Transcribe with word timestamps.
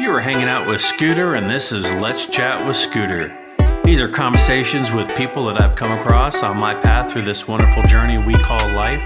You 0.00 0.10
are 0.14 0.20
hanging 0.20 0.48
out 0.48 0.66
with 0.66 0.80
Scooter, 0.80 1.34
and 1.34 1.50
this 1.50 1.72
is 1.72 1.84
Let's 2.00 2.26
Chat 2.26 2.66
with 2.66 2.74
Scooter. 2.74 3.36
These 3.84 4.00
are 4.00 4.08
conversations 4.08 4.90
with 4.90 5.14
people 5.14 5.44
that 5.44 5.60
I've 5.60 5.76
come 5.76 5.92
across 5.92 6.42
on 6.42 6.56
my 6.56 6.72
path 6.72 7.12
through 7.12 7.26
this 7.26 7.46
wonderful 7.46 7.82
journey 7.82 8.16
we 8.16 8.32
call 8.32 8.66
life. 8.72 9.02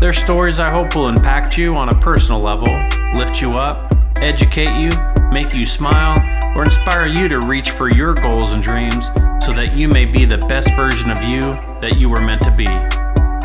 Their 0.00 0.14
stories 0.14 0.58
I 0.58 0.70
hope 0.70 0.96
will 0.96 1.08
impact 1.08 1.58
you 1.58 1.76
on 1.76 1.90
a 1.90 2.00
personal 2.00 2.40
level, 2.40 2.72
lift 3.14 3.42
you 3.42 3.58
up, 3.58 3.94
educate 4.16 4.74
you, 4.80 4.88
make 5.30 5.52
you 5.52 5.66
smile, 5.66 6.18
or 6.56 6.64
inspire 6.64 7.04
you 7.04 7.28
to 7.28 7.40
reach 7.40 7.70
for 7.72 7.90
your 7.90 8.14
goals 8.14 8.52
and 8.52 8.62
dreams 8.62 9.08
so 9.44 9.52
that 9.52 9.74
you 9.76 9.86
may 9.86 10.06
be 10.06 10.24
the 10.24 10.38
best 10.38 10.72
version 10.76 11.10
of 11.10 11.22
you 11.24 11.42
that 11.82 11.98
you 11.98 12.08
were 12.08 12.22
meant 12.22 12.40
to 12.40 12.50
be. 12.50 12.68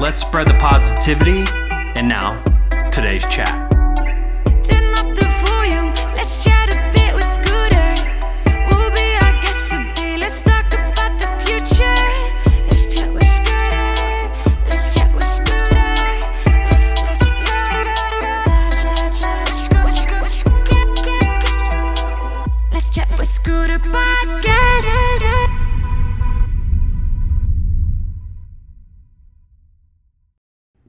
Let's 0.01 0.21
spread 0.21 0.47
the 0.47 0.57
positivity, 0.57 1.43
and 1.97 2.07
now, 2.07 2.41
today's 2.91 3.27
chat. 3.27 3.66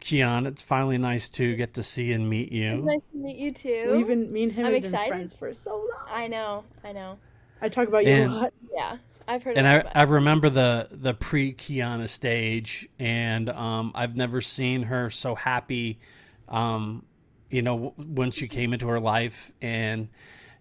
Gian, 0.09 0.47
it's 0.47 0.62
finally 0.62 0.97
nice 0.98 1.29
to 1.30 1.55
get 1.57 1.75
to 1.75 1.83
see 1.83 2.12
and 2.12 2.29
meet 2.29 2.51
you. 2.51 2.73
It's 2.73 2.85
nice 2.85 3.03
to 3.12 3.19
meet 3.19 3.37
you 3.37 3.51
too. 3.53 3.93
We've 3.97 4.07
been 4.07 4.33
me 4.33 4.45
and 4.45 4.53
him 4.53 4.67
I'm 4.67 4.73
have 4.73 4.83
been 4.83 4.91
excited. 4.95 5.12
friends 5.12 5.34
for 5.34 5.53
so 5.53 5.77
long. 5.77 6.09
I 6.11 6.27
know, 6.27 6.65
I 6.83 6.93
know. 6.93 7.19
I 7.61 7.69
talk 7.69 7.89
about 7.89 8.05
you 8.07 8.12
And- 8.12 8.33
a 8.33 8.37
lot. 8.37 8.53
Yeah, 8.75 8.97
I've 9.27 9.43
heard. 9.43 9.59
and 9.59 9.67
a 9.67 9.70
I, 9.70 9.73
lot 9.75 9.81
about 9.83 9.97
I 9.97 10.03
remember 10.05 10.48
the 10.51 10.89
the 10.91 11.12
pre 11.14 11.53
Kiana 11.53 12.09
stage, 12.09 12.89
and 12.98 13.51
um, 13.51 13.92
I've 13.95 14.17
never 14.17 14.41
seen 14.41 14.84
her 14.84 15.11
so 15.11 15.34
happy. 15.34 15.98
Um, 16.48 17.05
you 17.51 17.61
know, 17.62 17.92
w- 17.92 18.14
when 18.14 18.31
she 18.31 18.48
came 18.48 18.73
into 18.73 18.86
her 18.89 19.01
life, 19.01 19.53
and 19.61 20.09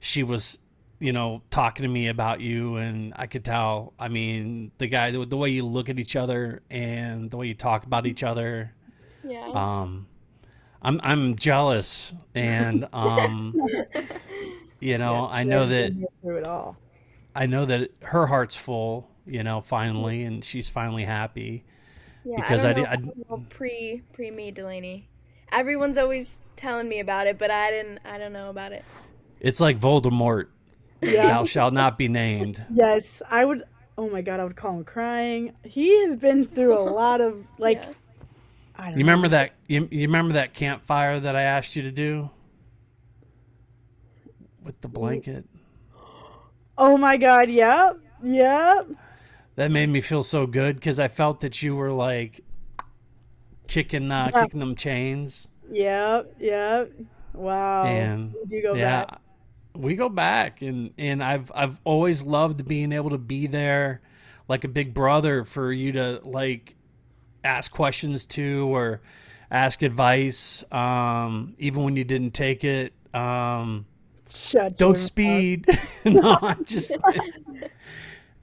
she 0.01 0.23
was, 0.23 0.57
you 0.99 1.13
know, 1.13 1.41
talking 1.51 1.83
to 1.83 1.89
me 1.89 2.07
about 2.07 2.41
you, 2.41 2.75
and 2.75 3.13
I 3.15 3.27
could 3.27 3.45
tell. 3.45 3.93
I 3.99 4.09
mean, 4.09 4.71
the 4.77 4.87
guy, 4.87 5.11
the, 5.11 5.25
the 5.25 5.37
way 5.37 5.49
you 5.49 5.65
look 5.65 5.87
at 5.89 5.99
each 5.99 6.15
other, 6.17 6.61
and 6.69 7.29
the 7.31 7.37
way 7.37 7.47
you 7.47 7.53
talk 7.55 7.85
about 7.85 8.05
each 8.05 8.23
other. 8.23 8.73
Yeah. 9.27 9.51
Um, 9.53 10.07
I'm 10.81 10.99
I'm 11.03 11.35
jealous, 11.35 12.13
and 12.35 12.87
um, 12.93 13.55
you 14.79 14.97
know, 14.97 15.27
I 15.27 15.43
know 15.43 15.65
that 15.67 15.91
through 16.21 16.37
it 16.37 16.47
all. 16.47 16.77
I 17.35 17.45
know 17.45 17.65
that 17.65 17.91
her 18.03 18.27
heart's 18.27 18.55
full, 18.55 19.09
you 19.25 19.43
know, 19.43 19.61
finally, 19.61 20.23
and 20.23 20.43
she's 20.43 20.69
finally 20.69 21.03
happy. 21.05 21.63
yeah, 22.25 22.37
because 22.37 22.63
I, 22.63 22.69
I 22.71 22.73
don't 22.73 23.01
did- 23.01 23.25
I- 23.29 23.33
about 23.33 23.49
pre 23.49 24.01
pre 24.13 24.31
me 24.31 24.51
Delaney. 24.51 25.09
Everyone's 25.51 25.97
always 25.97 26.41
telling 26.57 26.89
me 26.89 26.99
about 26.99 27.27
it, 27.27 27.37
but 27.39 27.51
I 27.51 27.71
didn't. 27.71 27.99
I 28.05 28.17
don't 28.17 28.33
know 28.33 28.49
about 28.49 28.71
it. 28.71 28.83
It's 29.39 29.59
like 29.59 29.79
Voldemort. 29.79 30.47
Yeah. 31.01 31.27
Thou 31.27 31.45
shalt 31.45 31.73
not 31.73 31.97
be 31.97 32.07
named. 32.07 32.65
Yes, 32.73 33.21
I 33.29 33.45
would. 33.45 33.63
Oh 33.99 34.09
my 34.09 34.21
god, 34.21 34.39
I 34.39 34.43
would 34.43 34.55
call 34.55 34.77
him 34.77 34.83
crying. 34.83 35.53
He 35.63 36.03
has 36.05 36.15
been 36.15 36.47
through 36.47 36.77
a 36.77 36.81
lot 36.81 37.21
of 37.21 37.43
like. 37.57 37.77
Yeah. 37.77 37.93
You 38.79 38.97
remember 38.97 39.27
that? 39.29 39.53
You, 39.67 39.87
you 39.91 40.07
remember 40.07 40.33
that 40.33 40.53
campfire 40.53 41.19
that 41.19 41.35
I 41.35 41.43
asked 41.43 41.75
you 41.75 41.81
to 41.83 41.91
do 41.91 42.29
with 44.63 44.79
the 44.81 44.87
blanket? 44.87 45.45
Oh 46.77 46.97
my 46.97 47.17
god. 47.17 47.49
Yep. 47.49 47.99
Yep. 48.23 48.87
That 49.55 49.71
made 49.71 49.89
me 49.89 50.01
feel 50.01 50.21
so 50.23 50.45
good 50.45 50.75
because 50.75 50.99
I 50.99 51.07
felt 51.07 51.39
that 51.39 51.63
you 51.63 51.75
were 51.75 51.91
like 51.91 52.41
kicking, 53.67 54.11
uh, 54.11 54.29
Yeah. 54.33 54.43
kicking 54.43 54.59
them 54.59 54.75
chains. 54.75 55.47
Yep. 55.71 56.35
Yep. 56.39 56.91
Wow. 57.33 57.83
and 57.83 58.35
you 58.49 58.61
go 58.63 58.73
yeah, 58.73 59.05
back? 59.05 59.21
we 59.75 59.95
go 59.95 60.09
back, 60.09 60.61
and 60.61 60.91
and 60.97 61.23
I've 61.23 61.51
I've 61.53 61.79
always 61.83 62.23
loved 62.23 62.67
being 62.67 62.91
able 62.91 63.11
to 63.11 63.17
be 63.17 63.45
there, 63.47 64.01
like 64.47 64.63
a 64.63 64.67
big 64.67 64.93
brother 64.93 65.43
for 65.43 65.71
you 65.71 65.91
to 65.93 66.19
like 66.23 66.75
ask 67.47 67.71
questions 67.71 68.25
to 68.27 68.67
or 68.73 69.01
ask 69.49 69.81
advice, 69.81 70.63
um, 70.71 71.55
even 71.57 71.83
when 71.83 71.95
you 71.95 72.03
didn't 72.03 72.31
take 72.31 72.63
it. 72.63 72.93
Um, 73.13 73.85
Shut. 74.29 74.77
don't 74.77 74.97
speed. 74.97 75.65
no, 76.05 76.37
I'm 76.41 76.65
just. 76.65 76.95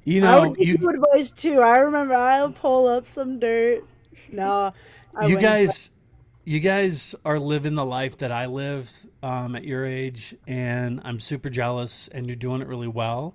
You 0.06 0.20
mouth. 0.20 0.28
I 0.28 0.34
know, 0.34 0.48
would 0.50 0.59
give 0.59 0.69
you 0.69 0.76
you, 0.81 0.91
advice 0.91 1.31
too. 1.31 1.62
I 1.62 1.78
remember 1.78 2.15
I'll 2.15 2.53
pull 2.53 2.88
up 2.88 3.06
some 3.06 3.38
dirt. 3.38 3.84
No. 4.31 4.75
I 5.16 5.26
you 5.26 5.38
guys 5.38 5.92
you 6.44 6.60
guys 6.60 7.15
are 7.25 7.38
living 7.38 7.75
the 7.75 7.84
life 7.84 8.19
that 8.19 8.31
i 8.31 8.47
lived 8.47 8.92
um, 9.22 9.56
at 9.56 9.65
your 9.65 9.84
age 9.86 10.34
and 10.47 11.00
i'm 11.04 11.19
super 11.19 11.48
jealous 11.48 12.09
and 12.09 12.26
you're 12.26 12.36
doing 12.36 12.60
it 12.60 12.69
really 12.69 12.88
well 12.88 13.34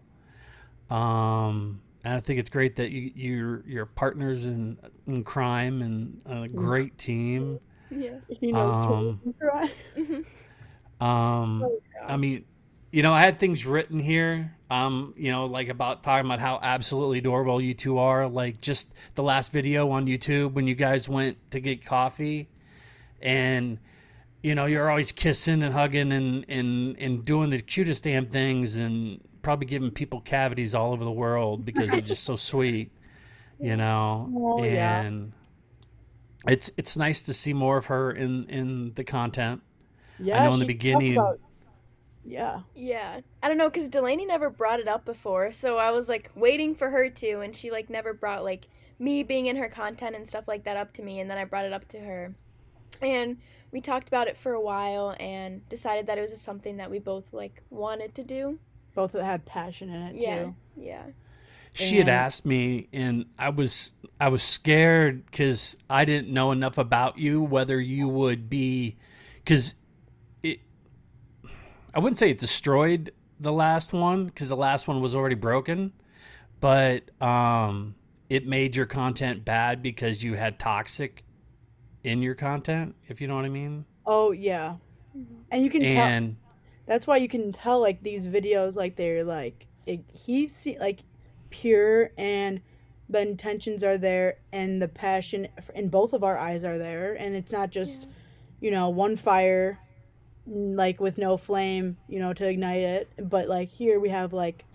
um, 0.90 1.82
and 2.04 2.14
i 2.14 2.20
think 2.20 2.40
it's 2.40 2.50
great 2.50 2.76
that 2.78 2.92
you, 2.92 3.12
you're 3.16 3.64
you're 3.68 3.86
partners 3.86 4.46
in, 4.46 4.78
in 5.08 5.24
crime 5.24 5.82
and 5.82 6.22
a 6.26 6.48
great 6.48 6.98
team 6.98 7.60
Yeah. 7.92 8.12
You 8.42 8.54
know. 8.54 8.60
um, 8.60 9.34
cry. 9.40 9.70
um, 11.02 11.64
Oh, 11.64 11.80
i 12.08 12.18
mean 12.18 12.46
you 12.92 13.04
know 13.04 13.14
i 13.14 13.22
had 13.22 13.40
things 13.40 13.66
written 13.66 14.00
here 14.00 14.56
um, 14.72 15.14
you 15.18 15.32
know 15.32 15.46
like 15.48 15.68
about 15.70 16.04
talking 16.04 16.26
about 16.28 16.40
how 16.40 16.60
absolutely 16.62 17.18
adorable 17.18 17.60
you 17.60 17.74
two 17.74 17.98
are 17.98 18.28
like 18.28 18.62
just 18.62 18.92
the 19.16 19.24
last 19.24 19.52
video 19.52 19.90
on 19.90 20.06
youtube 20.06 20.54
when 20.54 20.68
you 20.68 20.76
guys 20.76 21.10
went 21.10 21.38
to 21.52 21.60
get 21.60 21.84
coffee 21.84 22.48
and 23.22 23.80
you 24.44 24.54
know 24.56 24.66
you're 24.68 24.90
always 24.90 25.12
kissing 25.12 25.64
and 25.64 25.74
hugging 25.74 26.12
and 26.12 26.46
and 26.48 26.98
and 27.00 27.26
doing 27.26 27.50
the 27.50 27.60
cutest 27.62 28.04
damn 28.04 28.28
things 28.28 28.76
and 28.76 29.20
probably 29.42 29.66
giving 29.66 29.92
people 29.92 30.22
cavities 30.22 30.76
all 30.76 30.94
over 30.94 31.04
the 31.04 31.12
world 31.12 31.66
because 31.66 31.92
you're 31.92 32.02
just 32.02 32.24
so 32.24 32.36
sweet 32.52 32.92
you 33.60 33.76
know 33.76 34.60
yeah. 34.64 35.02
and 35.02 35.32
it's 36.48 36.72
it's 36.78 36.96
nice 36.96 37.24
to 37.24 37.34
see 37.34 37.54
more 37.54 37.78
of 37.78 37.88
her 37.88 38.12
in 38.12 38.46
in 38.50 38.94
the 38.96 39.04
content 39.04 39.62
Yeah. 40.20 40.42
I 40.42 40.46
know 40.46 40.54
in 40.54 40.60
the 40.60 40.66
beginning- 40.66 41.14
about- 41.18 41.40
yeah. 42.26 42.62
Yeah. 42.76 43.22
I 43.42 43.48
don't 43.48 43.58
know, 43.58 43.70
cause 43.72 43.90
Delaney 43.90 44.26
never 44.26 44.50
brought 44.52 44.80
it 44.80 44.88
up 44.88 45.04
before, 45.04 45.52
so 45.52 45.78
I 45.78 45.90
was 45.92 46.08
like 46.10 46.30
waiting 46.36 46.76
for 46.76 46.90
her 46.90 47.10
to, 47.10 47.40
and 47.40 47.56
she 47.56 47.72
like 47.72 47.90
never 47.90 48.14
brought 48.14 48.44
like 48.44 48.68
me 49.00 49.24
being 49.24 49.48
in 49.48 49.56
her 49.56 49.68
content 49.70 50.16
and 50.16 50.28
stuff 50.28 50.48
like 50.48 50.66
that 50.66 50.78
up 50.78 50.94
to 50.94 51.02
me, 51.02 51.22
and 51.22 51.30
then 51.32 51.38
I 51.40 51.46
brought 51.46 51.66
it 51.66 51.74
up 51.74 51.88
to 51.88 52.00
her, 52.00 52.36
and 53.02 53.38
we 53.72 53.82
talked 53.82 54.08
about 54.10 54.28
it 54.28 54.38
for 54.38 54.54
a 54.54 54.62
while 54.62 55.16
and 55.20 55.68
decided 55.70 56.06
that 56.08 56.18
it 56.20 56.22
was 56.30 56.40
something 56.40 56.78
that 56.78 56.92
we 56.92 57.00
both 57.00 57.24
like 57.32 57.64
wanted 57.72 58.14
to 58.16 58.24
do. 58.24 58.60
Both 59.00 59.14
had 59.14 59.46
passion 59.46 59.90
in 59.90 60.02
it 60.02 60.16
Yeah. 60.18 60.44
too. 60.44 60.56
Yeah. 60.76 61.04
she 61.72 61.98
had 62.00 62.10
asked 62.10 62.46
me 62.46 62.90
and 62.92 63.26
i 63.38 63.48
was 63.48 63.94
i 64.20 64.28
was 64.28 64.42
scared 64.44 65.26
because 65.26 65.78
i 65.90 66.04
didn't 66.04 66.28
know 66.34 66.52
enough 66.52 66.78
about 66.78 67.18
you 67.18 67.42
whether 67.42 67.80
you 67.80 68.08
would 68.08 68.50
be 68.50 68.98
because 69.36 69.76
it 70.44 70.60
i 71.94 72.00
wouldn't 72.00 72.18
say 72.18 72.32
it 72.32 72.40
destroyed 72.40 73.14
the 73.40 73.52
last 73.54 73.94
one 73.94 74.26
because 74.26 74.50
the 74.50 74.58
last 74.58 74.88
one 74.88 75.00
was 75.00 75.14
already 75.16 75.36
broken 75.36 75.94
but 76.60 77.10
um 77.22 77.96
it 78.30 78.46
made 78.48 78.76
your 78.76 78.86
content 78.88 79.46
bad 79.46 79.82
because 79.82 80.24
you 80.24 80.34
had 80.34 80.58
toxic 80.60 81.24
in 82.04 82.22
your 82.22 82.36
content 82.36 82.96
if 83.08 83.22
you 83.22 83.28
know 83.28 83.36
what 83.36 83.46
i 83.46 83.50
mean 83.50 83.86
Oh 84.08 84.32
yeah. 84.32 84.76
And 85.52 85.64
you 85.64 85.70
can 85.70 85.82
tell 85.84 85.92
and 86.08 86.36
that's 86.90 87.06
why 87.06 87.18
you 87.18 87.28
can 87.28 87.52
tell 87.54 87.80
like 87.80 88.02
these 88.02 88.26
videos 88.28 88.76
like 88.76 88.96
they're 88.96 89.24
like 89.24 89.68
it, 89.86 90.02
he's 90.12 90.54
se- 90.56 90.78
like 90.80 91.00
pure 91.52 92.10
and 92.18 92.60
the 93.10 93.22
intentions 93.22 93.84
are 93.84 93.98
there 93.98 94.38
and 94.52 94.82
the 94.82 94.88
passion 94.88 95.48
f- 95.58 95.70
in 95.76 95.88
both 95.88 96.14
of 96.14 96.24
our 96.24 96.38
eyes 96.38 96.66
are 96.66 96.78
there 96.80 97.14
and 97.20 97.36
it's 97.36 97.52
not 97.52 97.70
just 97.70 98.08
you 98.60 98.72
know 98.72 98.90
one 98.90 99.16
fire 99.16 99.80
like 100.48 101.00
with 101.00 101.18
no 101.20 101.38
flame 101.38 101.96
you 102.08 102.18
know 102.20 102.34
to 102.34 102.48
ignite 102.50 102.82
it 102.82 103.10
but 103.30 103.48
like 103.48 103.70
here 103.70 104.00
we 104.00 104.10
have 104.10 104.34
like 104.34 104.66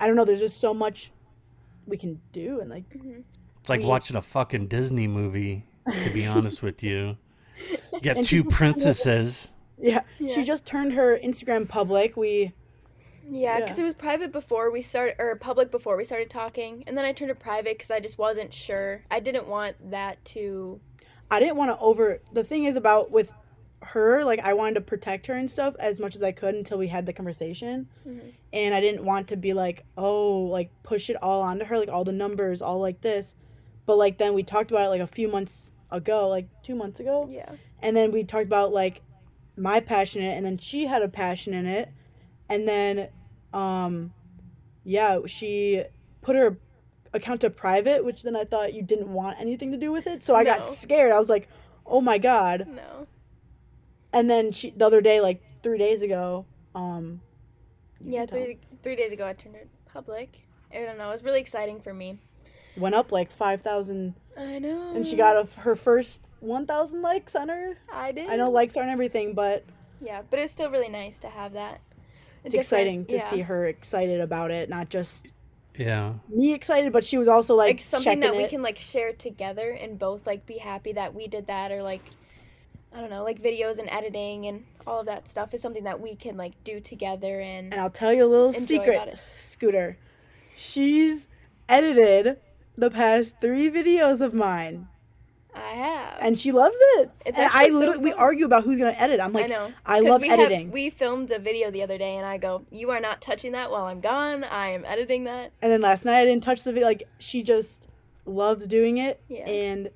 i 0.00 0.06
don't 0.06 0.16
know 0.16 0.24
there's 0.24 0.40
just 0.40 0.58
so 0.60 0.74
much 0.74 1.12
we 1.86 1.96
can 1.96 2.20
do 2.32 2.60
and 2.60 2.68
like 2.68 2.88
mm-hmm. 2.90 3.20
It's 3.60 3.68
like 3.68 3.80
We- 3.80 3.86
watching 3.86 4.16
a 4.16 4.22
fucking 4.22 4.68
Disney 4.68 5.08
movie, 5.08 5.64
to 5.92 6.10
be 6.12 6.24
honest 6.24 6.62
with 6.62 6.84
you. 6.84 7.16
You 7.92 8.00
got 8.02 8.22
two 8.22 8.44
people- 8.44 8.52
princesses. 8.52 9.48
Yeah, 9.78 10.02
Yeah. 10.18 10.34
she 10.34 10.42
just 10.44 10.64
turned 10.66 10.92
her 10.94 11.18
instagram 11.18 11.68
public 11.68 12.16
we 12.16 12.52
Yeah, 13.28 13.58
because 13.60 13.76
Yeah. 13.78 13.84
it 13.84 13.86
was 13.88 13.94
private 13.94 14.30
before 14.30 14.70
we 14.70 14.82
started, 14.82 15.16
or 15.18 15.34
public 15.36 15.70
before 15.72 15.96
we 15.96 16.04
started 16.04 16.30
talking, 16.30 16.84
and 16.86 16.96
then 16.96 17.04
I 17.04 17.12
turned 17.12 17.30
it 17.32 17.40
private 17.40 17.76
because 17.76 17.90
I 17.90 17.98
just 17.98 18.18
wasn't 18.18 18.54
sure. 18.54 19.02
I 19.10 19.18
didn't 19.18 19.48
want 19.48 19.90
that 19.90 20.24
to. 20.26 20.80
I 21.28 21.40
didn't 21.40 21.56
want 21.56 21.72
to 21.72 21.78
over. 21.80 22.20
The 22.32 22.44
thing 22.44 22.64
is 22.66 22.76
about 22.76 23.10
with 23.10 23.32
her, 23.82 24.24
like 24.24 24.38
I 24.40 24.52
wanted 24.54 24.74
to 24.76 24.80
protect 24.80 25.26
her 25.26 25.34
and 25.34 25.50
stuff 25.50 25.74
as 25.80 25.98
much 25.98 26.14
as 26.14 26.22
I 26.22 26.30
could 26.32 26.54
until 26.54 26.78
we 26.78 26.86
had 26.86 27.04
the 27.04 27.12
conversation. 27.12 27.88
Mhm. 28.06 28.32
And 28.52 28.74
I 28.74 28.80
didn't 28.80 29.04
want 29.04 29.26
to 29.28 29.36
be 29.36 29.52
like, 29.52 29.84
oh, 29.98 30.42
like 30.44 30.70
push 30.84 31.10
it 31.10 31.16
all 31.20 31.42
onto 31.42 31.64
her, 31.64 31.76
like 31.78 31.88
all 31.88 32.04
the 32.04 32.12
numbers, 32.12 32.62
all 32.62 32.78
like 32.78 33.00
this. 33.00 33.34
But 33.86 33.96
like 33.98 34.18
then 34.18 34.34
we 34.34 34.44
talked 34.44 34.70
about 34.70 34.86
it 34.86 34.90
like 34.90 35.00
a 35.00 35.06
few 35.06 35.26
months 35.26 35.72
ago, 35.90 36.28
like 36.28 36.46
two 36.62 36.76
months 36.76 37.00
ago. 37.00 37.28
Yeah. 37.30 37.50
And 37.82 37.96
then 37.96 38.12
we 38.12 38.22
talked 38.22 38.46
about 38.46 38.72
like 38.72 39.02
my 39.56 39.80
passion 39.80 40.22
in 40.22 40.30
it, 40.30 40.36
and 40.36 40.46
then 40.46 40.58
she 40.58 40.86
had 40.86 41.02
a 41.02 41.08
passion 41.08 41.54
in 41.54 41.66
it. 41.66 41.88
And 42.48 42.68
then, 42.68 43.08
um, 43.52 44.12
yeah, 44.84 45.18
she 45.26 45.84
put 46.22 46.36
her 46.36 46.58
account 47.12 47.40
to 47.40 47.50
private, 47.50 48.04
which 48.04 48.22
then 48.22 48.36
I 48.36 48.44
thought 48.44 48.74
you 48.74 48.82
didn't 48.82 49.12
want 49.12 49.40
anything 49.40 49.72
to 49.72 49.78
do 49.78 49.90
with 49.92 50.06
it. 50.06 50.22
So 50.22 50.34
I 50.34 50.42
No. 50.42 50.56
got 50.56 50.68
scared. 50.68 51.12
I 51.12 51.18
was 51.18 51.28
like, 51.28 51.48
oh 51.86 52.00
my 52.00 52.18
God. 52.18 52.66
No. 52.68 53.06
And 54.12 54.30
then 54.30 54.52
she, 54.52 54.70
the 54.70 54.86
other 54.86 55.00
day, 55.00 55.20
like 55.20 55.42
three 55.62 55.78
days 55.78 56.02
ago, 56.02 56.46
um, 56.74 57.20
Yeah, 58.04 58.26
tell, 58.26 58.38
three 58.38 58.58
three 58.82 58.96
days 58.96 59.12
ago 59.12 59.26
I 59.26 59.32
turned 59.32 59.56
it 59.56 59.68
public. 59.86 60.46
I 60.72 60.80
don't 60.80 60.98
know. 60.98 61.08
It 61.08 61.12
was 61.12 61.24
really 61.24 61.40
exciting 61.40 61.80
for 61.80 61.92
me. 61.94 62.18
Went 62.76 62.94
up 62.94 63.12
like 63.12 63.30
5,000, 63.30 64.14
I 64.36 64.58
know. 64.58 64.94
and 64.94 65.06
she 65.06 65.16
got 65.16 65.36
a, 65.36 65.60
her 65.60 65.74
first 65.76 66.20
1,000 66.40 67.02
likes 67.02 67.34
on 67.34 67.48
her. 67.48 67.76
I 67.92 68.12
did. 68.12 68.28
I 68.28 68.36
know 68.36 68.50
likes 68.50 68.76
aren't 68.76 68.90
everything, 68.90 69.34
but 69.34 69.64
Yeah, 70.00 70.22
but 70.30 70.38
it's 70.38 70.52
still 70.52 70.70
really 70.70 70.88
nice 70.90 71.18
to 71.20 71.28
have 71.28 71.52
that. 71.54 71.80
it's 72.44 72.54
exciting 72.54 73.06
to 73.06 73.16
yeah. 73.16 73.30
see 73.30 73.40
her 73.40 73.66
excited 73.66 74.20
about 74.20 74.50
it, 74.50 74.68
not 74.68 74.88
just 74.90 75.32
Yeah. 75.78 76.14
me 76.28 76.52
excited, 76.54 76.92
but 76.92 77.04
she 77.04 77.18
was 77.18 77.28
also 77.28 77.54
like, 77.54 77.70
like 77.76 77.80
something 77.80 78.04
checking 78.04 78.20
that 78.20 78.36
we 78.36 78.44
it. 78.44 78.50
can 78.50 78.62
like 78.62 78.78
share 78.78 79.12
together 79.12 79.70
and 79.70 79.98
both 79.98 80.26
like 80.26 80.44
be 80.46 80.58
happy 80.58 80.92
that 80.92 81.14
we 81.14 81.26
did 81.28 81.46
that 81.48 81.72
or 81.72 81.82
like 81.82 82.02
I 82.94 83.00
don't 83.00 83.10
know, 83.10 83.24
like 83.24 83.42
videos 83.42 83.78
and 83.78 83.90
editing 83.90 84.46
and 84.46 84.64
all 84.86 85.00
of 85.00 85.06
that 85.06 85.28
stuff 85.28 85.52
is 85.52 85.60
something 85.60 85.84
that 85.84 86.00
we 86.00 86.14
can 86.14 86.36
like 86.38 86.52
do 86.64 86.80
together 86.80 87.40
and 87.40 87.72
And 87.72 87.80
I'll 87.82 87.90
tell 87.90 88.12
you 88.12 88.24
a 88.24 88.28
little 88.28 88.52
secret. 88.54 89.20
Scooter. 89.36 89.98
She's 90.54 91.28
edited 91.68 92.38
the 92.76 92.90
past 92.90 93.36
three 93.40 93.70
videos 93.70 94.20
of 94.20 94.34
mine, 94.34 94.88
I 95.54 95.70
have. 95.70 96.18
and 96.20 96.38
she 96.38 96.52
loves 96.52 96.76
it. 96.98 97.10
It's 97.24 97.38
and 97.38 97.48
I 97.48 97.62
actually 97.64 97.70
so 97.72 97.78
literally 97.78 98.04
we 98.04 98.12
argue 98.12 98.44
about 98.46 98.64
who's 98.64 98.78
gonna 98.78 98.90
edit. 98.98 99.20
I'm 99.20 99.34
I 99.36 99.40
like, 99.40 99.50
know. 99.50 99.72
I 99.86 100.00
'Cause 100.00 100.08
love 100.08 100.20
we 100.22 100.28
have- 100.28 100.38
editing. 100.40 100.70
we 100.70 100.90
filmed 100.90 101.30
a 101.30 101.38
video 101.38 101.70
the 101.70 101.82
other 101.82 101.96
day 101.98 102.16
and 102.16 102.26
I 102.26 102.36
go, 102.38 102.64
"You 102.70 102.90
are 102.90 103.00
not 103.00 103.20
touching 103.20 103.52
that 103.52 103.70
while 103.70 103.84
I'm 103.84 104.00
gone. 104.00 104.44
I 104.44 104.68
am 104.70 104.84
editing 104.84 105.24
that." 105.24 105.52
and 105.62 105.72
then 105.72 105.80
last 105.80 106.04
night 106.04 106.20
I 106.20 106.24
didn't 106.24 106.42
touch 106.44 106.62
the 106.62 106.72
video. 106.72 106.86
Like 106.86 107.04
she 107.18 107.42
just 107.42 107.88
loves 108.26 108.66
doing 108.66 108.98
it, 108.98 109.20
Yeah. 109.28 109.48
and 109.48 109.90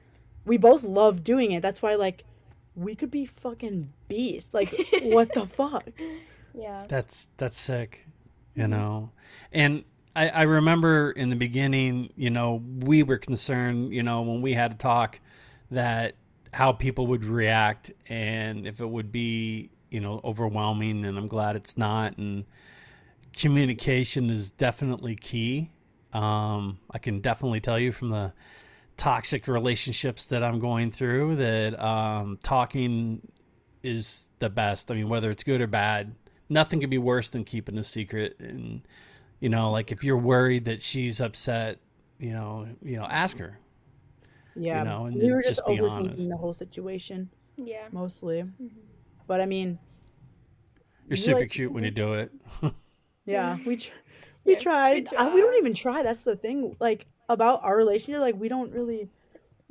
we 0.46 0.56
both 0.56 0.82
love 0.82 1.22
doing 1.22 1.52
it. 1.52 1.60
That's 1.62 1.82
why 1.82 1.94
like 1.96 2.24
we 2.76 2.94
could 2.94 3.10
be 3.10 3.26
fucking 3.26 3.92
beasts. 4.08 4.54
Like 4.54 4.74
what 5.02 5.34
the 5.34 5.46
fuck? 5.46 5.84
Yeah. 6.54 6.84
That's 6.88 7.28
that's 7.36 7.58
sick, 7.60 8.06
you 8.54 8.62
mm-hmm. 8.62 8.70
know. 8.70 9.10
And 9.52 9.84
I, 10.20 10.28
I 10.28 10.42
remember 10.42 11.12
in 11.12 11.30
the 11.30 11.36
beginning, 11.36 12.12
you 12.14 12.28
know, 12.28 12.62
we 12.80 13.02
were 13.02 13.16
concerned, 13.16 13.94
you 13.94 14.02
know, 14.02 14.20
when 14.20 14.42
we 14.42 14.52
had 14.52 14.72
to 14.72 14.76
talk 14.76 15.18
that 15.70 16.14
how 16.52 16.72
people 16.72 17.06
would 17.06 17.24
react 17.24 17.90
and 18.06 18.66
if 18.66 18.82
it 18.82 18.86
would 18.86 19.10
be, 19.10 19.70
you 19.90 19.98
know, 19.98 20.20
overwhelming. 20.22 21.06
And 21.06 21.16
I'm 21.16 21.26
glad 21.26 21.56
it's 21.56 21.78
not. 21.78 22.18
And 22.18 22.44
communication 23.34 24.28
is 24.28 24.50
definitely 24.50 25.16
key. 25.16 25.70
Um, 26.12 26.80
I 26.90 26.98
can 26.98 27.20
definitely 27.20 27.60
tell 27.60 27.78
you 27.78 27.90
from 27.90 28.10
the 28.10 28.34
toxic 28.98 29.48
relationships 29.48 30.26
that 30.26 30.44
I'm 30.44 30.60
going 30.60 30.90
through 30.90 31.36
that 31.36 31.82
um, 31.82 32.38
talking 32.42 33.26
is 33.82 34.26
the 34.38 34.50
best. 34.50 34.90
I 34.90 34.96
mean, 34.96 35.08
whether 35.08 35.30
it's 35.30 35.44
good 35.44 35.62
or 35.62 35.66
bad, 35.66 36.14
nothing 36.50 36.80
could 36.80 36.90
be 36.90 36.98
worse 36.98 37.30
than 37.30 37.44
keeping 37.44 37.78
a 37.78 37.84
secret. 37.84 38.36
And 38.38 38.82
you 39.40 39.48
know, 39.48 39.70
like 39.70 39.90
if 39.92 40.04
you're 40.04 40.18
worried 40.18 40.66
that 40.66 40.80
she's 40.82 41.20
upset, 41.20 41.78
you 42.18 42.32
know, 42.32 42.68
you 42.82 42.96
know, 42.98 43.04
ask 43.04 43.36
her. 43.38 43.58
Yeah, 44.56 44.82
know, 44.82 45.06
and 45.06 45.16
we 45.16 45.30
were 45.32 45.42
just 45.42 45.56
just 45.58 45.68
overthinking 45.68 46.10
honest. 46.12 46.28
the 46.28 46.36
whole 46.36 46.52
situation 46.52 47.30
Yeah. 47.56 47.86
mostly. 47.92 48.42
Mm-hmm. 48.42 48.66
But 49.26 49.40
I 49.40 49.46
mean, 49.46 49.78
You're 51.06 51.10
You 51.10 51.16
super 51.16 51.40
like- 51.40 51.50
cute 51.50 51.72
when 51.72 51.84
you 51.84 51.90
do 51.90 52.14
it. 52.14 52.30
Yeah, 53.26 53.58
we 53.64 53.76
tr- 53.76 53.92
we 54.44 54.54
Yeah, 54.54 54.58
tried. 54.58 55.14
Uh, 55.14 55.30
we 55.32 55.40
don't 55.40 55.56
even 55.58 55.72
try. 55.74 56.02
That's 56.02 56.24
the 56.24 56.34
thing. 56.34 56.74
Like 56.80 57.06
about 57.28 57.62
our 57.62 57.76
relationship, 57.76 58.20
like 58.20 58.34
we 58.34 58.48
don't 58.48 58.72
really 58.72 59.08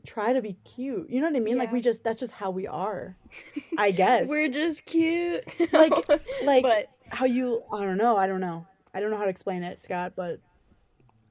try 0.08 0.32
to 0.32 0.42
be 0.42 0.54
cute. 0.64 1.10
You 1.10 1.20
know 1.20 1.28
what 1.28 1.36
I 1.36 1.40
mean? 1.40 1.56
Yeah. 1.56 1.64
Like 1.64 1.72
we 1.74 1.82
just 1.82 2.04
that's 2.04 2.20
just 2.22 2.32
how 2.32 2.52
we 2.52 2.68
are. 2.68 3.18
I 3.78 3.92
guess. 3.92 4.30
We're 4.30 4.48
just 4.48 4.86
cute. 4.86 5.44
Like- 5.74 5.92
like 6.46 6.64
but 6.64 6.88
how 7.10 7.26
you 7.26 7.64
I 7.74 7.82
don't 7.84 7.98
know. 7.98 8.16
I 8.16 8.28
don't 8.28 8.40
know. 8.40 8.66
I 9.00 9.02
don't 9.02 9.12
know 9.12 9.18
how 9.18 9.24
to 9.24 9.30
explain 9.30 9.64
it, 9.64 9.82
Scott, 9.82 10.12
but 10.18 10.42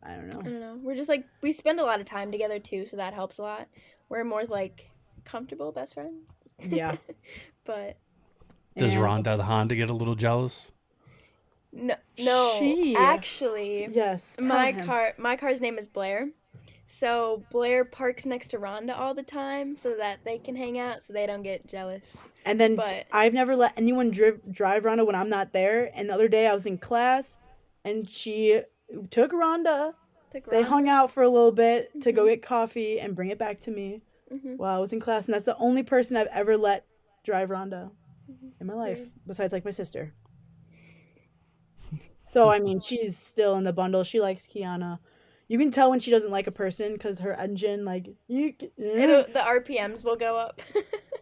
I 0.02 0.14
don't 0.14 0.28
know. 0.28 0.40
I 0.40 0.42
know. 0.42 0.50
don't 0.50 0.60
know. 0.60 0.78
We're 0.82 0.94
just 0.96 1.10
like 1.10 1.26
we 1.42 1.52
spend 1.52 1.78
a 1.80 1.84
lot 1.84 2.00
of 2.00 2.06
time 2.06 2.32
together 2.32 2.58
too, 2.58 2.86
so 2.90 2.96
that 2.96 3.12
helps 3.12 3.36
a 3.36 3.42
lot. 3.42 3.68
We're 4.08 4.24
more 4.24 4.46
like 4.46 4.88
comfortable 5.26 5.70
best 5.70 5.92
friends. 5.92 6.24
Yeah. 6.66 6.96
but 7.66 7.98
Does 8.74 8.94
And- 8.94 9.02
Rhonda 9.02 9.36
the 9.36 9.44
Honda 9.44 9.74
get 9.76 9.90
a 9.90 9.92
little 9.92 10.14
jealous? 10.14 10.72
no, 11.70 11.94
no. 12.18 12.56
She- 12.58 12.96
Actually, 12.96 13.88
Yes. 13.92 14.36
my 14.40 14.72
him. 14.72 14.86
car, 14.86 15.12
my 15.18 15.36
car's 15.36 15.60
name 15.60 15.76
is 15.76 15.86
Blair. 15.86 16.30
So 16.90 17.42
Blair 17.50 17.84
parks 17.84 18.24
next 18.24 18.48
to 18.52 18.58
Rhonda 18.58 18.98
all 18.98 19.12
the 19.12 19.22
time, 19.22 19.76
so 19.76 19.94
that 19.98 20.20
they 20.24 20.38
can 20.38 20.56
hang 20.56 20.78
out, 20.78 21.04
so 21.04 21.12
they 21.12 21.26
don't 21.26 21.42
get 21.42 21.66
jealous. 21.66 22.30
And 22.46 22.58
then 22.58 22.76
but- 22.76 23.04
I've 23.12 23.34
never 23.34 23.54
let 23.56 23.74
anyone 23.76 24.10
drive 24.10 24.40
drive 24.50 24.84
Rhonda 24.84 25.04
when 25.04 25.14
I'm 25.14 25.28
not 25.28 25.52
there. 25.52 25.90
And 25.94 26.08
the 26.08 26.14
other 26.14 26.28
day 26.28 26.46
I 26.46 26.54
was 26.54 26.64
in 26.64 26.78
class 26.78 27.36
and 27.88 28.08
she 28.08 28.60
took 29.10 29.32
Rhonda 29.32 29.94
Took 30.32 30.50
They 30.50 30.62
Rhonda- 30.62 30.66
hung 30.66 30.88
out 30.90 31.10
for 31.10 31.22
a 31.22 31.28
little 31.28 31.52
bit 31.52 31.90
to 32.02 32.12
go 32.12 32.24
Mhm. 32.24 32.28
get 32.28 32.42
coffee 32.42 33.00
and 33.00 33.14
bring 33.16 33.30
it 33.30 33.38
back 33.38 33.60
to 33.60 33.70
me 33.70 34.02
Mhm. 34.30 34.58
while 34.58 34.76
I 34.76 34.78
was 34.78 34.92
in 34.92 35.00
class, 35.00 35.24
and 35.24 35.32
that's 35.34 35.46
the 35.46 35.56
only 35.56 35.82
person 35.82 36.16
I've 36.18 36.26
ever 36.28 36.56
let 36.58 36.84
drive 37.24 37.48
Rhonda 37.48 37.90
Mm-hmm. 38.30 38.48
in 38.60 38.66
my 38.66 38.74
life, 38.74 39.08
besides 39.26 39.52
like 39.54 39.64
my 39.64 39.70
sister. 39.70 40.12
So 42.32 42.50
I 42.50 42.58
mean, 42.58 42.78
she's 42.80 43.16
still 43.16 43.56
in 43.56 43.64
the 43.64 43.72
bundle. 43.72 44.04
She 44.04 44.20
likes 44.20 44.46
Kiana. 44.46 44.98
You 45.48 45.58
can 45.58 45.70
tell 45.70 45.88
when 45.88 45.98
she 45.98 46.10
doesn't 46.10 46.30
like 46.30 46.46
a 46.46 46.52
person 46.52 46.92
because 46.92 47.18
her 47.20 47.32
engine, 47.32 47.86
like 47.86 48.06
you, 48.26 48.52
It'll, 48.76 49.22
the 49.32 49.40
RPMs 49.40 50.04
will 50.04 50.16
go 50.16 50.36
up. 50.36 50.60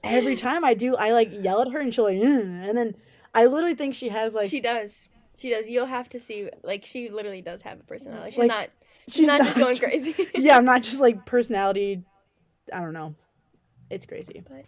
every 0.03 0.35
time 0.47 0.65
I 0.65 0.75
do, 0.75 0.97
I 0.97 1.13
like 1.13 1.29
yell 1.33 1.63
at 1.63 1.71
her 1.71 1.79
and 1.79 1.95
she'll 1.95 2.05
like, 2.05 2.21
and 2.21 2.77
then 2.77 2.97
I 3.35 3.47
literally 3.47 3.77
think 3.77 3.95
she 3.95 4.09
has 4.09 4.35
like 4.35 4.51
she 4.51 4.61
does. 4.61 5.09
She 5.38 5.50
does. 5.50 5.69
You'll 5.69 5.87
have 5.87 6.09
to 6.11 6.21
see. 6.21 6.49
Like 6.62 6.85
she 6.85 7.09
literally 7.11 7.43
does 7.43 7.63
have 7.63 7.81
a 7.81 7.82
personality. 7.84 8.31
She's 8.31 8.39
Like, 8.39 8.49
not. 8.49 8.69
She's, 9.08 9.27
not, 9.29 9.41
just 9.43 9.56
going 9.56 9.77
crazy. 9.79 10.15
yeah, 10.34 10.56
I'm 10.56 10.65
not 10.65 10.82
just 10.82 10.99
like 11.01 11.25
personality. 11.27 12.03
I 12.72 12.81
don't 12.81 12.93
know. 12.93 13.15
It's 13.91 14.05
crazy. 14.06 14.43
But- 14.49 14.65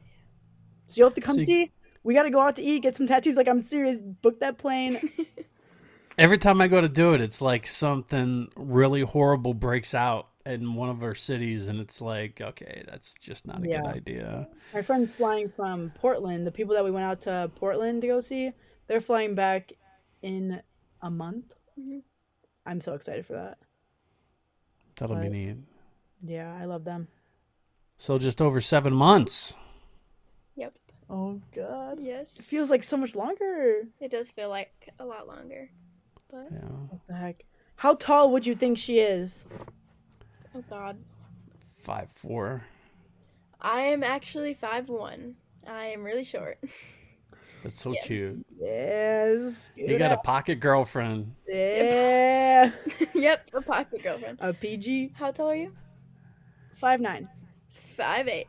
So 0.87 1.01
you'll 1.01 1.09
have 1.09 1.15
to 1.15 1.21
come 1.21 1.35
So 1.37 1.41
you- 1.41 1.47
see. 1.47 1.73
We 2.05 2.15
got 2.15 2.23
to 2.23 2.31
go 2.31 2.41
out 2.41 2.57
to 2.57 2.63
eat, 2.63 2.83
get 2.83 2.97
some 2.97 3.07
tattoos. 3.09 3.37
Like 3.37 3.49
I'm 3.49 3.61
serious. 3.61 3.99
Book 4.01 4.41
that 4.41 4.57
plane. 4.59 5.11
Every 6.19 6.39
time 6.39 6.61
I 6.61 6.67
go 6.69 6.81
to 6.81 6.89
do 6.89 7.15
it, 7.15 7.21
it's 7.21 7.41
like 7.41 7.67
something 7.67 8.49
really 8.57 9.03
horrible 9.03 9.55
breaks 9.55 9.95
out 9.95 10.29
in 10.47 10.75
one 10.75 10.89
of 10.89 11.03
our 11.03 11.15
cities, 11.15 11.69
and 11.69 11.79
it's 11.79 12.01
like, 12.01 12.41
okay, 12.41 12.83
that's 12.89 13.15
just 13.21 13.47
not 13.47 13.65
a 13.65 13.69
Yeah. 13.69 13.83
good 13.83 13.91
idea. 13.97 14.49
My 14.75 14.83
friend's 14.83 15.13
flying 15.13 15.49
from 15.49 15.93
Portland. 15.97 16.47
The 16.47 16.51
people 16.51 16.75
that 16.75 16.85
we 16.85 16.91
went 16.91 17.05
out 17.05 17.21
to 17.23 17.51
Portland 17.57 18.01
to 18.03 18.09
go 18.09 18.21
see, 18.21 18.53
they're 18.87 19.01
flying 19.01 19.35
back 19.35 19.73
in 20.23 20.61
a 21.03 21.11
month. 21.11 21.55
Mhm. 21.79 22.03
I'm 22.67 22.81
so 22.81 22.95
excited 22.95 23.25
for 23.27 23.35
that. 23.35 23.59
That'll 24.97 25.17
be 25.17 25.29
neat. 25.29 25.57
Yeah, 26.23 26.55
I 26.55 26.65
love 26.65 26.85
them. 26.85 27.09
So 27.97 28.19
just 28.19 28.43
over 28.43 28.61
seven 28.61 28.93
months. 28.93 29.57
Yep. 30.57 30.75
Oh 31.09 31.41
God, 31.55 32.01
Yes. 32.01 32.39
it 32.39 32.45
feels 32.45 32.69
like 32.71 32.83
so 32.83 32.97
much 32.97 33.15
longer. 33.15 33.89
It 34.01 34.11
does 34.11 34.31
feel 34.31 34.49
like 34.49 34.91
a 34.99 35.05
lot 35.05 35.27
longer. 35.27 35.71
But 36.31 36.49
Yeah. 36.53 36.69
What 36.91 37.07
the 37.07 37.15
heck? 37.15 37.45
How 37.77 37.95
tall 37.95 38.33
would 38.33 38.45
you 38.47 38.55
think 38.55 38.77
she 38.79 38.99
is? 38.99 39.45
oh 40.55 40.63
god, 40.69 40.99
Five 41.75 42.11
four. 42.13 42.65
I 43.61 43.81
am 43.83 44.03
actually 44.05 44.53
five 44.55 44.89
one. 44.89 45.37
I 45.67 45.87
am 45.87 46.03
really 46.05 46.25
short. 46.25 46.59
That's 47.63 47.81
so 47.83 47.93
Yes. 47.93 48.07
cute. 48.07 48.39
Yes. 48.61 49.71
You 49.77 49.99
got 49.99 50.13
a 50.13 50.17
pocket 50.19 50.57
girlfriend. 50.61 51.35
Yeah. 51.47 52.71
yep, 53.15 53.49
a 53.53 53.61
pocket 53.61 54.03
girlfriend. 54.03 54.39
A 54.41 54.53
PG 54.53 55.13
How 55.15 55.31
tall 55.33 55.51
are 55.51 55.57
you? 55.57 55.73
five 56.77 57.01
nine. 57.01 57.29
Five 57.97 58.29
eight. 58.29 58.47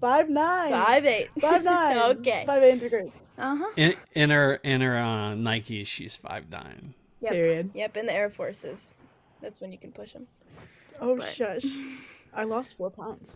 Five 0.00 0.28
nine. 0.28 0.70
Five 0.70 1.04
eight. 1.06 1.28
Five 1.40 1.64
nine. 1.64 1.96
okay. 2.18 2.44
Five 2.46 2.62
eight 2.62 2.70
and 2.72 2.80
three 2.80 2.90
quarters. 2.90 3.18
Uh 3.38 3.56
huh. 3.56 3.70
In, 3.76 3.94
in 4.12 4.30
her 4.30 4.54
in 4.56 4.80
her 4.82 4.96
uh, 4.98 5.32
Nikes, 5.34 5.86
she's 5.86 6.16
five 6.16 6.50
nine. 6.50 6.94
Yep. 7.22 7.32
Period. 7.32 7.70
Yep. 7.74 7.96
In 7.96 8.06
the 8.06 8.12
Air 8.14 8.30
Forces, 8.30 8.94
that's 9.42 9.60
when 9.60 9.72
you 9.72 9.78
can 9.78 9.92
push 9.92 10.12
them. 10.12 10.26
Oh 11.00 11.16
But- 11.16 11.32
shush. 11.32 11.64
I 12.34 12.44
lost 12.44 12.76
four 12.76 12.90
pounds. 12.90 13.34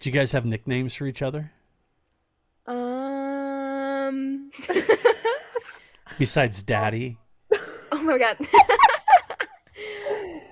Do 0.00 0.10
you 0.10 0.12
guys 0.12 0.32
have 0.32 0.44
nicknames 0.44 0.94
for 0.94 1.06
each 1.06 1.22
other? 1.22 1.52
Um. 2.66 3.01
Besides 6.18 6.62
daddy. 6.62 7.18
oh 7.92 8.02
my 8.02 8.18
god. 8.18 8.36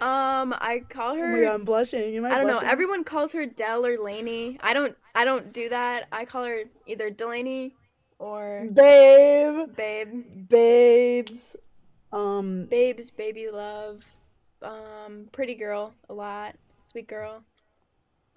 um, 0.00 0.54
I 0.58 0.82
call 0.88 1.12
Oh 1.12 1.16
her. 1.18 1.36
my 1.36 1.40
god, 1.42 1.54
I'm 1.54 1.64
blushing. 1.64 2.16
Am 2.16 2.24
I, 2.24 2.34
I 2.34 2.38
don't 2.38 2.46
know. 2.46 2.58
Everyone 2.60 3.04
calls 3.04 3.32
her 3.32 3.44
Dell 3.46 3.84
or 3.84 3.98
Lainey. 3.98 4.58
I 4.62 4.72
don't. 4.72 4.96
I 5.14 5.24
don't 5.24 5.52
do 5.52 5.68
that. 5.68 6.06
I 6.12 6.24
call 6.24 6.44
her 6.44 6.62
either 6.86 7.10
Delaney 7.10 7.74
or 8.18 8.66
Babe, 8.72 9.74
Babe. 9.76 10.48
babes. 10.48 11.56
Um, 12.12 12.66
Babes, 12.66 13.10
baby 13.10 13.48
love. 13.50 14.02
Um, 14.62 15.28
pretty 15.32 15.54
girl 15.54 15.94
a 16.08 16.14
lot. 16.14 16.56
Sweet 16.90 17.06
girl. 17.08 17.42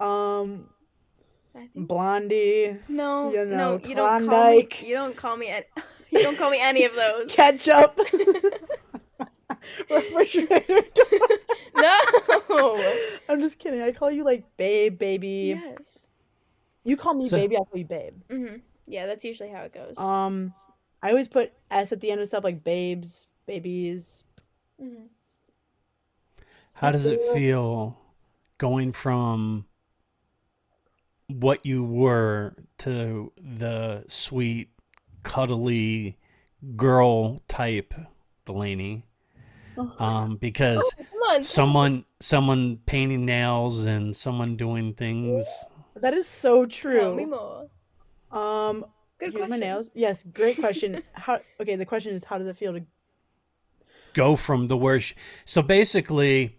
I 0.00 0.06
think. 0.46 0.68
Blondie, 1.74 2.78
No, 2.88 3.30
you 3.32 3.44
no, 3.44 3.56
know, 3.78 3.80
you 3.88 3.94
don't 3.94 4.28
call 4.28 4.50
me. 4.50 4.68
You 4.82 4.94
don't 4.94 5.16
call 5.16 5.36
me. 5.36 5.48
Any, 5.48 5.64
you 6.10 6.18
don't 6.22 6.36
call 6.38 6.50
me 6.50 6.60
any 6.60 6.84
of 6.84 6.94
those. 6.94 7.32
ketchup, 7.32 7.98
refrigerator. 9.90 10.80
door. 10.94 11.28
no. 11.76 12.76
I'm 13.28 13.40
just 13.40 13.58
kidding. 13.58 13.80
I 13.82 13.92
call 13.92 14.10
you 14.10 14.24
like 14.24 14.44
babe, 14.56 14.98
baby. 14.98 15.58
Yes. 15.62 16.06
You 16.84 16.96
call 16.96 17.14
me 17.14 17.28
So- 17.28 17.36
baby, 17.36 17.56
I 17.56 17.60
call 17.60 17.78
you 17.78 17.84
babe. 17.86 18.14
Mhm. 18.28 18.60
Yeah, 18.86 19.06
that's 19.06 19.24
usually 19.24 19.48
how 19.50 19.62
it 19.62 19.72
goes. 19.72 19.96
Um, 19.98 20.52
I 21.02 21.08
always 21.10 21.28
put 21.28 21.52
s 21.70 21.92
at 21.92 22.00
the 22.00 22.10
end 22.10 22.20
of 22.20 22.28
stuff 22.28 22.44
like 22.44 22.62
babes, 22.64 23.26
babies. 23.46 24.24
Mhm. 24.82 25.06
How 26.76 26.90
does 26.90 27.06
it 27.06 27.20
feel 27.32 27.96
going 28.58 28.92
from 28.92 29.64
what 31.28 31.64
you 31.64 31.84
were 31.84 32.54
to 32.78 33.32
the 33.36 34.04
sweet, 34.08 34.68
cuddly 35.22 36.18
girl 36.76 37.42
type 37.48 37.94
Delaney? 38.44 39.04
Um, 39.98 40.36
because 40.36 40.94
Come 40.96 41.18
on. 41.30 41.44
someone 41.44 42.04
someone 42.20 42.76
painting 42.86 43.24
nails 43.24 43.84
and 43.84 44.14
someone 44.14 44.56
doing 44.56 44.94
things 44.94 45.46
That 45.96 46.14
is 46.14 46.28
so 46.28 46.64
Tell 46.64 47.14
me 47.14 47.24
true. 47.24 47.26
more. 47.26 47.68
Um, 48.30 48.84
Good 49.18 49.32
here's 49.32 49.48
my 49.48 49.56
nails. 49.56 49.90
Yes, 49.94 50.22
great 50.22 50.58
question. 50.58 51.02
how? 51.12 51.40
Okay, 51.60 51.76
the 51.76 51.86
question 51.86 52.14
is, 52.14 52.24
how 52.24 52.38
does 52.38 52.46
it 52.46 52.56
feel 52.56 52.72
to? 52.74 52.82
go 54.12 54.36
from 54.36 54.68
the 54.68 54.76
worst. 54.76 55.14
So 55.44 55.60
basically, 55.60 56.56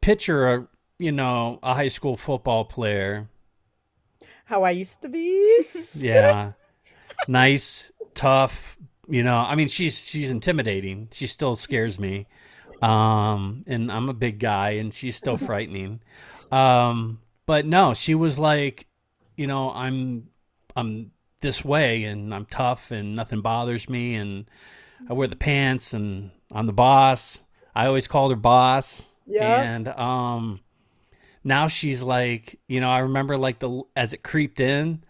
picture 0.00 0.48
a 0.48 0.68
you 0.98 1.12
know 1.12 1.58
a 1.62 1.74
high 1.74 1.88
school 1.88 2.16
football 2.16 2.64
player. 2.64 3.28
How 4.50 4.64
I 4.64 4.72
used 4.72 5.00
to 5.02 5.08
be. 5.08 5.62
Yeah, 5.94 6.52
nice, 7.28 7.92
tough. 8.14 8.76
You 9.08 9.22
know, 9.22 9.36
I 9.36 9.54
mean, 9.54 9.68
she's 9.68 10.00
she's 10.00 10.28
intimidating. 10.28 11.08
She 11.12 11.28
still 11.28 11.54
scares 11.54 12.00
me. 12.00 12.26
Um, 12.82 13.62
and 13.68 13.92
I'm 13.92 14.08
a 14.08 14.12
big 14.12 14.40
guy, 14.40 14.70
and 14.70 14.92
she's 14.92 15.16
still 15.16 15.36
frightening. 15.48 16.00
Um, 16.50 17.20
but 17.46 17.64
no, 17.64 17.94
she 17.94 18.16
was 18.16 18.40
like, 18.40 18.88
you 19.36 19.46
know, 19.46 19.70
I'm 19.70 20.30
I'm 20.74 21.12
this 21.40 21.64
way, 21.64 22.02
and 22.02 22.34
I'm 22.34 22.46
tough, 22.46 22.90
and 22.90 23.14
nothing 23.14 23.42
bothers 23.42 23.88
me, 23.88 24.16
and 24.16 24.46
I 25.08 25.12
wear 25.12 25.28
the 25.28 25.36
pants, 25.36 25.94
and 25.94 26.32
I'm 26.50 26.66
the 26.66 26.72
boss. 26.72 27.38
I 27.72 27.86
always 27.86 28.08
called 28.08 28.32
her 28.32 28.36
boss. 28.36 29.00
Yeah. 29.26 29.62
And 29.62 29.86
um, 29.86 30.60
now 31.42 31.68
she's 31.68 32.02
like, 32.02 32.58
you 32.68 32.80
know, 32.80 32.90
I 32.90 32.98
remember 32.98 33.36
like 33.36 33.58
the 33.58 33.82
as 33.96 34.12
it 34.12 34.22
creeped 34.22 34.60
in, 34.60 35.04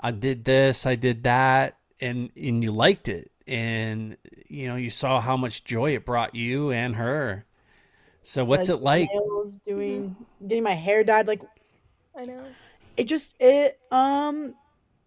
I 0.00 0.10
did 0.10 0.44
this, 0.44 0.86
I 0.86 0.96
did 0.96 1.24
that, 1.24 1.78
and 2.00 2.30
and 2.36 2.62
you 2.62 2.72
liked 2.72 3.08
it, 3.08 3.30
and 3.46 4.16
you 4.48 4.68
know, 4.68 4.76
you 4.76 4.90
saw 4.90 5.20
how 5.20 5.36
much 5.36 5.64
joy 5.64 5.94
it 5.94 6.04
brought 6.04 6.34
you 6.34 6.70
and 6.70 6.96
her. 6.96 7.44
So 8.22 8.44
what's 8.44 8.68
it 8.68 8.82
like? 8.82 9.08
Nails, 9.12 9.56
doing, 9.66 10.14
getting 10.46 10.62
my 10.62 10.74
hair 10.74 11.02
dyed. 11.02 11.26
Like 11.26 11.42
I 12.16 12.26
know. 12.26 12.44
it 12.96 13.04
just 13.04 13.34
it. 13.40 13.80
Um, 13.90 14.54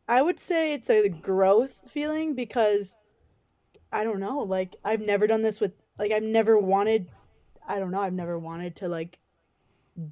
I 0.08 0.22
would 0.22 0.40
say 0.40 0.74
it's 0.74 0.90
a 0.90 1.10
growth 1.10 1.80
feeling 1.88 2.34
because 2.34 2.96
I 3.92 4.04
don't 4.04 4.20
know. 4.20 4.40
Like 4.40 4.76
I've 4.84 5.02
never 5.02 5.28
done 5.28 5.44
this 5.44 5.60
with. 5.60 5.74
Like 5.98 6.12
I've 6.12 6.24
never 6.24 6.58
wanted. 6.58 7.08
I 7.68 7.80
don't 7.80 7.92
know. 7.92 8.02
I've 8.02 8.14
never 8.14 8.38
wanted 8.38 8.76
to 8.78 8.90
like 8.90 9.18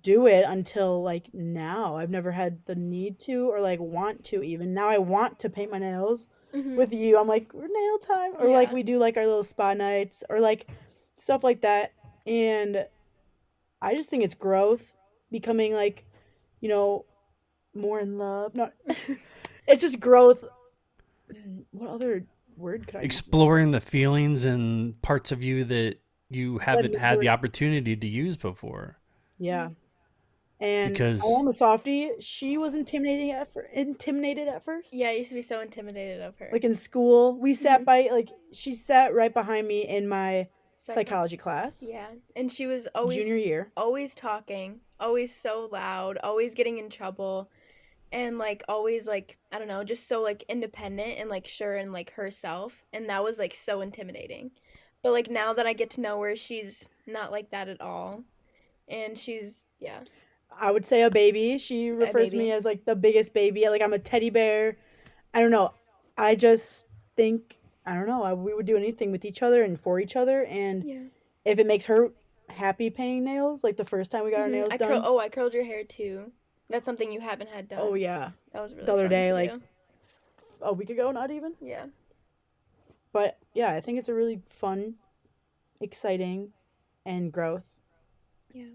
do 0.01 0.27
it 0.27 0.45
until 0.47 1.03
like 1.03 1.33
now. 1.33 1.97
I've 1.97 2.09
never 2.09 2.31
had 2.31 2.59
the 2.65 2.75
need 2.75 3.19
to 3.21 3.49
or 3.49 3.59
like 3.59 3.79
want 3.79 4.23
to 4.25 4.41
even. 4.43 4.73
Now 4.73 4.87
I 4.87 4.97
want 4.97 5.39
to 5.39 5.49
paint 5.49 5.71
my 5.71 5.79
nails 5.79 6.27
Mhm. 6.53 6.77
with 6.77 6.93
you. 6.93 7.17
I'm 7.19 7.27
like, 7.27 7.53
we're 7.53 7.67
nail 7.67 7.97
time. 7.99 8.33
Or 8.39 8.47
like 8.49 8.71
we 8.71 8.83
do 8.83 8.97
like 8.97 9.17
our 9.17 9.25
little 9.25 9.43
spa 9.43 9.73
nights 9.73 10.23
or 10.29 10.39
like 10.39 10.67
stuff 11.17 11.43
like 11.43 11.61
that. 11.61 11.93
And 12.25 12.85
I 13.81 13.95
just 13.95 14.09
think 14.09 14.23
it's 14.23 14.33
growth, 14.35 14.85
becoming 15.31 15.73
like, 15.73 16.05
you 16.61 16.69
know, 16.69 17.05
more 17.73 17.99
in 17.99 18.17
love. 18.17 18.55
Not 18.55 18.73
it's 19.67 19.81
just 19.81 19.99
growth. 19.99 20.45
What 21.71 21.89
other 21.89 22.25
word 22.55 22.87
could 22.87 22.97
I 22.97 22.99
use? 22.99 23.05
Exploring 23.05 23.71
the 23.71 23.81
feelings 23.81 24.45
and 24.45 25.01
parts 25.01 25.31
of 25.31 25.43
you 25.43 25.63
that 25.65 25.97
you 26.29 26.59
haven't 26.59 26.95
had 26.95 27.19
the 27.19 27.29
opportunity 27.29 27.95
to 27.95 28.07
use 28.07 28.37
before. 28.37 28.97
Yeah. 29.43 29.69
And 30.59 30.93
Because- 30.93 31.21
I 31.21 31.39
am 31.39 31.47
a 31.47 31.53
softie. 31.53 32.11
She 32.19 32.57
was 32.57 32.73
intimidating 32.75 33.31
at 33.31 33.51
fir- 33.51 33.69
intimidated 33.73 34.47
at 34.47 34.63
first. 34.63 34.93
Yeah, 34.93 35.09
I 35.09 35.13
used 35.13 35.29
to 35.29 35.35
be 35.35 35.41
so 35.41 35.59
intimidated 35.59 36.21
of 36.21 36.37
her. 36.37 36.49
Like 36.53 36.63
in 36.63 36.73
school, 36.73 37.35
we 37.37 37.53
sat 37.53 37.81
Mhm. 37.81 37.85
by 37.85 38.01
like 38.11 38.29
she 38.53 38.73
sat 38.73 39.13
right 39.13 39.33
behind 39.33 39.67
me 39.67 39.85
in 39.87 40.07
my 40.07 40.47
Psych- 40.77 40.95
psychology 40.95 41.35
class. 41.37 41.83
Yeah, 41.85 42.07
and 42.35 42.51
she 42.51 42.65
was 42.67 42.87
always 42.95 43.17
junior 43.17 43.35
year. 43.35 43.71
always 43.75 44.15
talking, 44.15 44.79
always 44.99 45.35
so 45.35 45.67
loud, 45.71 46.17
always 46.23 46.53
getting 46.53 46.77
in 46.77 46.89
trouble, 46.89 47.49
and 48.13 48.37
like 48.37 48.63
always 48.69 49.05
like 49.07 49.37
I 49.51 49.59
don't 49.59 49.67
know, 49.67 49.83
just 49.83 50.07
so 50.07 50.21
like 50.21 50.43
independent 50.47 51.17
and 51.19 51.29
like 51.29 51.45
sure 51.47 51.75
and 51.75 51.91
like 51.91 52.11
herself, 52.11 52.85
and 52.93 53.09
that 53.09 53.23
was 53.23 53.37
like 53.37 53.53
so 53.55 53.81
intimidating. 53.81 54.51
But 55.01 55.11
like 55.11 55.29
now 55.29 55.51
that 55.53 55.67
I 55.67 55.73
get 55.73 55.89
to 55.91 56.01
know 56.01 56.21
her, 56.21 56.37
she's 56.37 56.87
not 57.05 57.31
like 57.31 57.49
that 57.49 57.67
at 57.67 57.81
all, 57.81 58.23
and 58.87 59.17
she's 59.17 59.65
yeah, 59.79 59.99
I 60.57 60.71
would 60.71 60.85
say 60.85 61.01
a 61.03 61.09
baby. 61.09 61.57
She 61.57 61.89
refers 61.89 62.31
to 62.31 62.37
me 62.37 62.51
as 62.51 62.65
like 62.65 62.85
the 62.85 62.95
biggest 62.95 63.33
baby. 63.33 63.67
Like 63.69 63.81
I'm 63.81 63.93
a 63.93 63.99
teddy 63.99 64.29
bear. 64.29 64.77
I 65.33 65.41
don't 65.41 65.51
know. 65.51 65.73
I 66.17 66.35
just 66.35 66.87
think 67.15 67.57
I 67.85 67.95
don't 67.95 68.07
know. 68.07 68.23
I, 68.23 68.33
we 68.33 68.53
would 68.53 68.65
do 68.65 68.77
anything 68.77 69.11
with 69.11 69.25
each 69.25 69.41
other 69.41 69.63
and 69.63 69.79
for 69.79 69.99
each 69.99 70.15
other. 70.15 70.43
And 70.45 70.83
yeah. 70.83 70.99
if 71.45 71.59
it 71.59 71.65
makes 71.67 71.85
her 71.85 72.11
happy 72.49 72.89
painting 72.89 73.23
nails, 73.25 73.63
like 73.63 73.77
the 73.77 73.83
first 73.85 74.11
time 74.11 74.23
we 74.23 74.31
got 74.31 74.41
our 74.41 74.47
Mhm. 74.47 74.51
nails 74.51 74.69
I 74.71 74.77
done. 74.77 74.87
curl- 74.89 75.01
oh, 75.05 75.17
I 75.19 75.27
curled 75.29 75.53
your 75.53 75.63
hair 75.65 75.83
too. 75.83 76.31
That's 76.69 76.85
something 76.85 77.11
you 77.11 77.19
haven't 77.19 77.49
had 77.49 77.67
done. 77.67 77.79
oh 77.81 77.93
yeah, 77.93 78.31
that 78.53 78.61
was 78.61 78.73
really 78.73 78.85
the 78.85 78.93
other 78.93 79.07
day, 79.07 79.33
like- 79.33 79.51
do. 79.51 79.61
a 80.61 80.71
week 80.73 80.89
ago, 80.89 81.11
not 81.11 81.29
even. 81.29 81.53
yeah, 81.61 81.85
But 83.11 83.37
yeah, 83.53 83.71
I 83.71 83.81
think 83.81 83.97
it's 83.99 84.07
a 84.09 84.13
really 84.13 84.41
fun, 84.49 84.95
exciting, 85.81 86.53
and 87.05 87.31
growth. 87.31 87.77
Yeah. 88.53 88.65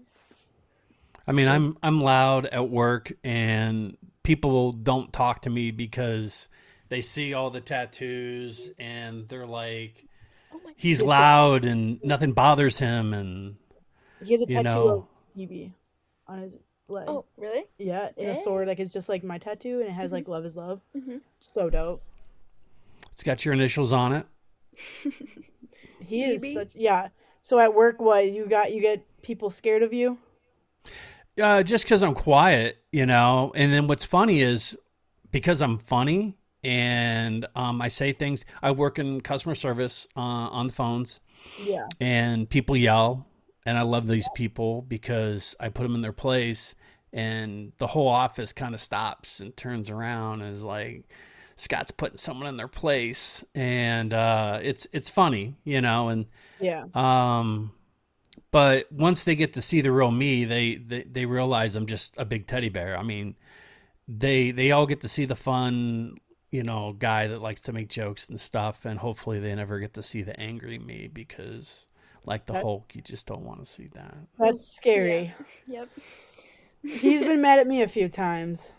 I 1.27 1.31
mean, 1.31 1.47
I'm 1.47 1.77
I'm 1.83 2.01
loud 2.01 2.47
at 2.47 2.69
work, 2.69 3.11
and 3.23 3.95
people 4.23 4.71
don't 4.71 5.11
talk 5.13 5.41
to 5.43 5.49
me 5.49 5.71
because 5.71 6.47
they 6.89 7.01
see 7.01 7.33
all 7.33 7.49
the 7.51 7.61
tattoos, 7.61 8.69
and 8.79 9.27
they're 9.29 9.45
like, 9.45 10.05
Oh 10.51 10.59
my. 10.63 10.71
he's 10.75 10.99
It's 10.99 11.07
loud, 11.07 11.65
and 11.65 12.03
nothing 12.03 12.31
bothers 12.33 12.79
him, 12.79 13.13
and 13.13 13.55
He 14.23 14.33
has 14.33 14.41
a 14.41 14.45
You 14.45 14.55
tattoo 14.55 14.63
know- 14.69 14.87
of 14.89 15.07
Phoebe 15.35 15.73
on 16.27 16.41
his 16.41 16.53
leg. 16.87 17.05
Oh 17.07 17.25
really? 17.37 17.65
Yeah, 17.77 18.09
in 18.17 18.29
a 18.29 18.41
sword. 18.41 18.67
Like 18.67 18.79
it's 18.79 18.91
just 18.93 19.07
like 19.09 19.23
my 19.23 19.37
tattoo, 19.37 19.79
and 19.81 19.89
it 19.89 19.93
has 19.93 20.11
like 20.11 20.27
"Love 20.27 20.45
is 20.45 20.55
love." 20.57 20.81
Mhm. 20.97 21.21
So 21.39 21.69
dope. 21.69 22.01
it's 23.11 23.21
got 23.23 23.45
your 23.45 23.53
initials 23.53 23.93
on 23.93 24.13
it. 24.13 24.25
He 26.05 26.23
is 26.23 26.53
such 26.53 26.75
yeah. 26.75 27.09
So 27.43 27.59
at 27.59 27.75
work, 27.75 27.99
what 28.01 28.31
you 28.31 28.47
got? 28.47 28.73
You 28.73 28.81
get 28.81 29.05
people 29.21 29.49
scared 29.49 29.83
of 29.83 29.93
you. 29.93 30.17
Uh, 31.41 31.63
just 31.63 31.85
because 31.85 32.03
I'm 32.03 32.13
quiet, 32.15 32.77
you 32.91 33.05
know. 33.05 33.51
And 33.55 33.71
then 33.71 33.87
what's 33.87 34.03
funny 34.03 34.41
is 34.41 34.77
because 35.31 35.61
I'm 35.61 35.77
funny 35.77 36.37
and 36.63 37.47
um, 37.55 37.81
I 37.81 37.87
say 37.87 38.11
things. 38.11 38.43
I 38.61 38.71
work 38.71 38.99
in 38.99 39.21
customer 39.21 39.55
service 39.55 40.07
uh, 40.17 40.19
on 40.19 40.67
the 40.67 40.73
phones, 40.73 41.21
Yeah. 41.65 41.87
and 42.01 42.49
people 42.49 42.75
yell, 42.75 43.25
and 43.65 43.77
I 43.77 43.83
love 43.83 44.07
these 44.07 44.27
people 44.35 44.81
because 44.81 45.55
I 45.59 45.69
put 45.69 45.83
them 45.83 45.95
in 45.95 46.01
their 46.01 46.11
place, 46.11 46.75
and 47.13 47.71
the 47.77 47.87
whole 47.87 48.09
office 48.09 48.51
kind 48.51 48.75
of 48.75 48.81
stops 48.81 49.39
and 49.39 49.55
turns 49.55 49.89
around 49.89 50.41
and 50.41 50.53
is 50.57 50.63
like, 50.63 51.05
Scott's 51.55 51.91
putting 51.91 52.17
someone 52.17 52.47
in 52.47 52.57
their 52.57 52.67
place, 52.67 53.45
and 53.55 54.13
uh, 54.13 54.59
it's 54.61 54.87
it's 54.91 55.09
funny, 55.09 55.55
you 55.63 55.79
know, 55.79 56.09
and 56.09 56.25
Yeah. 56.59 56.83
um, 56.93 57.71
but 58.51 58.91
once 58.91 59.23
they 59.23 59.35
get 59.35 59.53
to 59.53 59.61
see 59.61 59.81
the 59.81 59.91
real 59.91 60.11
me, 60.11 60.45
they, 60.45 60.75
they 60.75 61.03
they 61.03 61.25
realize 61.25 61.75
I'm 61.75 61.85
just 61.85 62.15
a 62.17 62.25
big 62.25 62.47
teddy 62.47 62.69
bear. 62.69 62.97
I 62.97 63.03
mean, 63.03 63.35
they 64.07 64.51
they 64.51 64.71
all 64.71 64.85
get 64.85 65.01
to 65.01 65.09
see 65.09 65.25
the 65.25 65.35
fun 65.35 66.17
you 66.51 66.63
know, 66.63 66.93
guy 66.97 67.27
that 67.27 67.41
likes 67.41 67.61
to 67.61 67.73
make 67.73 67.89
jokes 67.89 68.29
and 68.29 68.39
stuff, 68.41 68.85
and 68.85 68.99
hopefully 68.99 69.39
they 69.39 69.53
never 69.53 69.79
get 69.79 69.93
to 69.93 70.03
see 70.03 70.21
the 70.23 70.39
angry 70.39 70.79
me 70.79 71.09
because, 71.11 71.85
like 72.25 72.45
the 72.45 72.53
That- 72.53 72.63
Hulk, 72.63 72.95
you 72.95 73.01
just 73.01 73.27
don't 73.27 73.43
want 73.43 73.59
to 73.59 73.65
see 73.65 73.87
that. 73.93 74.17
That's 74.37 74.75
scary. 74.75 75.33
Yep. 75.67 75.89
He's 76.81 77.21
been 77.21 77.41
mad 77.41 77.59
at 77.59 77.67
me 77.67 77.83
a 77.83 77.87
few 77.87 78.07
times. 78.09 78.71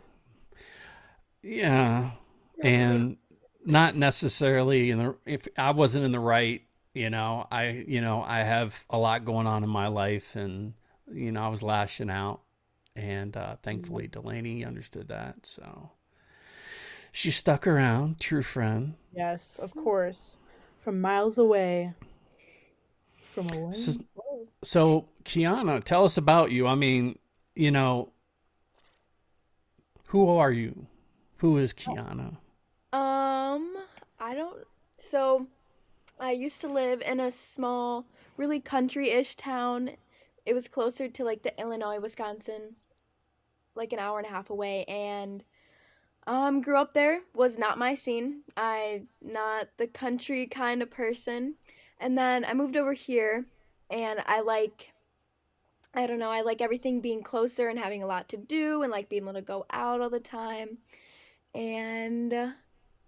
Yeah, 1.43 2.13
and 2.61 3.19
not 3.65 3.95
necessarily 3.95 4.91
in 4.91 4.99
the 4.99 5.17
if 5.25 5.47
I 5.57 5.71
wasn't 5.71 6.07
in 6.07 6.11
the 6.11 6.19
right, 6.19 6.63
you 6.95 7.11
know, 7.11 7.47
I 7.51 7.85
you 7.87 8.01
know 8.01 8.23
I 8.23 8.41
have 8.41 8.85
a 8.91 8.99
lot 8.99 9.25
going 9.25 9.47
on 9.47 9.65
in 9.65 9.71
my 9.71 9.89
life, 9.89 10.37
and 10.37 10.75
you 11.13 11.33
know 11.33 11.43
I 11.43 11.49
was 11.49 11.63
lashing 11.63 12.11
out, 12.11 12.41
and 12.97 13.37
uh, 13.37 13.57
thankfully 13.63 14.07
Delaney 14.07 14.65
understood 14.65 15.09
that, 15.09 15.47
so 15.47 15.91
she 17.13 17.31
stuck 17.31 17.67
around, 17.67 18.21
true 18.21 18.43
friend. 18.43 18.95
Yes, 19.13 19.59
of 19.61 19.75
course. 19.75 20.37
From 20.81 21.01
miles 21.01 21.39
away. 21.39 21.95
From 23.33 23.49
away. 23.53 23.73
So, 23.73 23.93
so 24.63 25.09
Kiana, 25.25 25.83
tell 25.83 26.05
us 26.05 26.17
about 26.17 26.51
you. 26.51 26.67
I 26.67 26.75
mean, 26.75 27.19
you 27.55 27.71
know, 27.71 28.13
who 30.07 30.29
are 30.29 30.53
you? 30.53 30.87
Who 31.39 31.59
is 31.59 31.73
Kiana? 31.73 32.37
Um, 32.93 33.77
I 34.19 34.35
don't. 34.35 34.65
So, 34.99 35.47
I 36.21 36.33
used 36.33 36.61
to 36.61 36.69
live 36.69 37.01
in 37.01 37.19
a 37.19 37.31
small, 37.31 38.05
really 38.37 38.61
country-ish 38.61 39.37
town. 39.37 39.93
It 40.45 40.55
was 40.55 40.69
closer 40.69 41.09
to 41.09 41.25
like 41.25 41.43
the 41.43 41.59
Illinois, 41.59 41.99
Wisconsin, 41.99 42.77
like 43.75 43.93
an 43.93 43.99
hour 43.99 44.19
and 44.19 44.27
a 44.27 44.31
half 44.31 44.51
away, 44.51 44.85
and 44.85 45.43
um, 46.27 46.61
grew 46.61 46.77
up 46.77 46.93
there. 46.93 47.21
Was 47.35 47.59
not 47.59 47.79
my 47.79 47.95
scene. 47.95 48.43
I 48.57 49.03
not 49.23 49.69
the 49.79 49.87
country 49.87 50.47
kind 50.47 50.83
of 50.83 50.91
person. 50.91 51.55
And 51.99 52.17
then 52.17 52.45
I 52.45 52.55
moved 52.55 52.77
over 52.77 52.93
here, 52.93 53.47
and 53.91 54.21
I 54.27 54.41
like. 54.41 54.93
I 55.93 56.07
don't 56.07 56.21
know. 56.21 56.31
I 56.31 56.43
like 56.43 56.61
everything 56.61 57.01
being 57.01 57.25
closer 57.25 57.69
and 57.69 57.77
having 57.77 58.03
a 58.03 58.07
lot 58.07 58.29
to 58.29 58.37
do, 58.37 58.83
and 58.83 58.93
like 58.93 59.09
being 59.09 59.25
able 59.25 59.33
to 59.33 59.43
go 59.43 59.67
out 59.71 60.01
all 60.01 60.11
the 60.11 60.21
time 60.21 60.79
and 61.55 62.53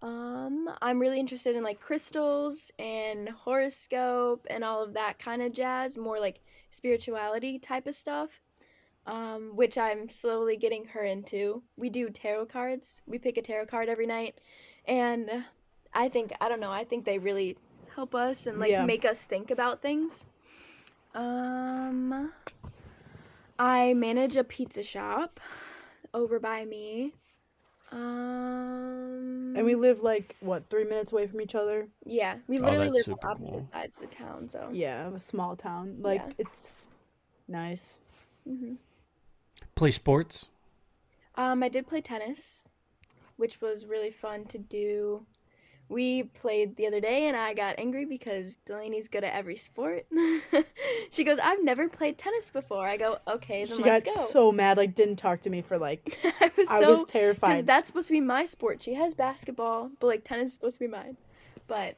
um 0.03 0.69
i'm 0.83 0.99
really 0.99 1.21
interested 1.21 1.55
in 1.55 1.63
like 1.63 1.79
crystals 1.81 2.71
and 2.79 3.29
horoscope 3.29 4.45
and 4.51 4.65
all 4.65 4.83
of 4.83 4.95
that 4.95 5.19
kind 5.19 5.41
of 5.41 5.53
jazz 5.53 5.97
more 5.97 6.19
like 6.19 6.41
spirituality 6.73 7.59
type 7.59 7.87
of 7.87 7.95
stuff 7.95 8.41
um 9.07 9.53
which 9.55 9.79
i'm 9.79 10.09
slowly 10.09 10.57
getting 10.57 10.85
her 10.87 11.03
into. 11.05 11.63
We 11.77 11.91
do 11.91 12.09
tarot 12.11 12.47
cards. 12.47 13.03
We 13.07 13.19
pick 13.19 13.37
a 13.37 13.43
tarot 13.43 13.67
card 13.67 13.89
every 13.89 14.07
night 14.07 14.39
and 14.87 15.31
i 15.95 16.09
think 16.09 16.33
i 16.41 16.49
don't 16.49 16.61
know 16.61 16.71
i 16.73 16.85
think 16.85 17.05
they 17.05 17.19
really 17.19 17.57
help 17.95 18.15
us 18.15 18.47
and 18.47 18.59
like 18.59 18.71
Yeah. 18.71 18.85
make 18.85 19.05
us 19.05 19.23
think 19.23 19.51
about 19.51 19.83
things. 19.83 20.27
Um 21.15 22.33
i 23.59 23.93
manage 23.95 24.37
a 24.37 24.45
pizza 24.45 24.83
shop 24.83 25.39
over 26.15 26.41
by 26.41 26.65
me 26.65 27.13
um, 27.93 29.53
and 29.57 29.65
we 29.67 29.75
live 29.75 30.01
like 30.01 30.37
what, 30.41 30.69
three 30.71 30.85
minutes 30.85 31.13
away 31.13 31.27
from 31.27 31.41
each 31.41 31.55
other? 31.55 31.89
yeah, 32.05 32.37
we 32.49 32.59
Oh, 32.59 32.63
literally 32.63 32.91
that's 32.91 33.09
live 33.09 33.19
on 33.25 33.31
opposite 33.31 33.53
cool. 33.55 33.67
sides 33.71 33.97
of 33.97 34.03
the 34.11 34.17
town. 34.17 34.49
So 34.49 34.69
Yeah, 34.73 35.13
a 35.15 35.19
small 35.19 35.57
town. 35.57 35.97
Like 36.01 36.21
Yeah. 36.21 36.33
it's 36.39 36.73
nice. 37.49 37.99
hmm 38.47 38.75
Play 39.75 39.91
sports? 39.91 40.49
um, 41.35 41.63
I 41.63 41.69
did 41.69 41.87
play 41.87 42.01
tennis, 42.01 42.69
which 43.37 43.61
was 43.61 43.87
really 43.87 44.11
fun 44.11 44.45
to 44.47 44.59
do. 44.59 45.27
We 45.93 46.23
played 46.23 46.77
the 46.77 46.87
other 46.87 47.01
day, 47.01 47.27
and 47.29 47.37
I 47.37 47.53
got 47.53 47.79
angry 47.79 48.07
because 48.07 48.59
Delaney's 48.67 49.09
good 49.09 49.25
at 49.25 49.35
every 49.35 49.57
sport. 49.57 50.07
she 51.11 51.23
goes, 51.23 51.39
"I've 51.39 51.63
never 51.63 51.89
played 51.89 52.17
tennis 52.17 52.49
before." 52.49 52.89
I 52.89 52.97
go, 52.97 53.19
"Okay, 53.29 53.65
then 53.67 53.77
She 53.77 53.83
got 53.83 54.05
let's 54.05 54.17
go." 54.17 54.23
so 54.27 54.51
mad, 54.51 54.79
like 54.79 54.95
didn't 54.95 55.17
talk 55.17 55.43
to 55.43 55.51
me 55.51 55.61
for 55.61 55.79
like 55.79 56.19
I 56.41 56.51
was 56.57 56.69
I 56.69 56.81
so 56.81 56.89
was 56.91 56.99
because 57.01 57.13
terrified. 57.13 57.67
that's 57.67 57.89
supposed 57.89 58.09
to 58.09 58.13
be 58.13 58.21
my 58.23 58.47
sport. 58.47 58.83
She 58.83 58.95
has 58.95 59.15
basketball, 59.15 59.91
but 60.01 60.07
like 60.07 60.25
tennis 60.25 60.49
is 60.49 60.55
supposed 60.55 60.77
to 60.77 60.81
be 60.81 60.87
mine. 60.89 61.17
But 61.67 61.97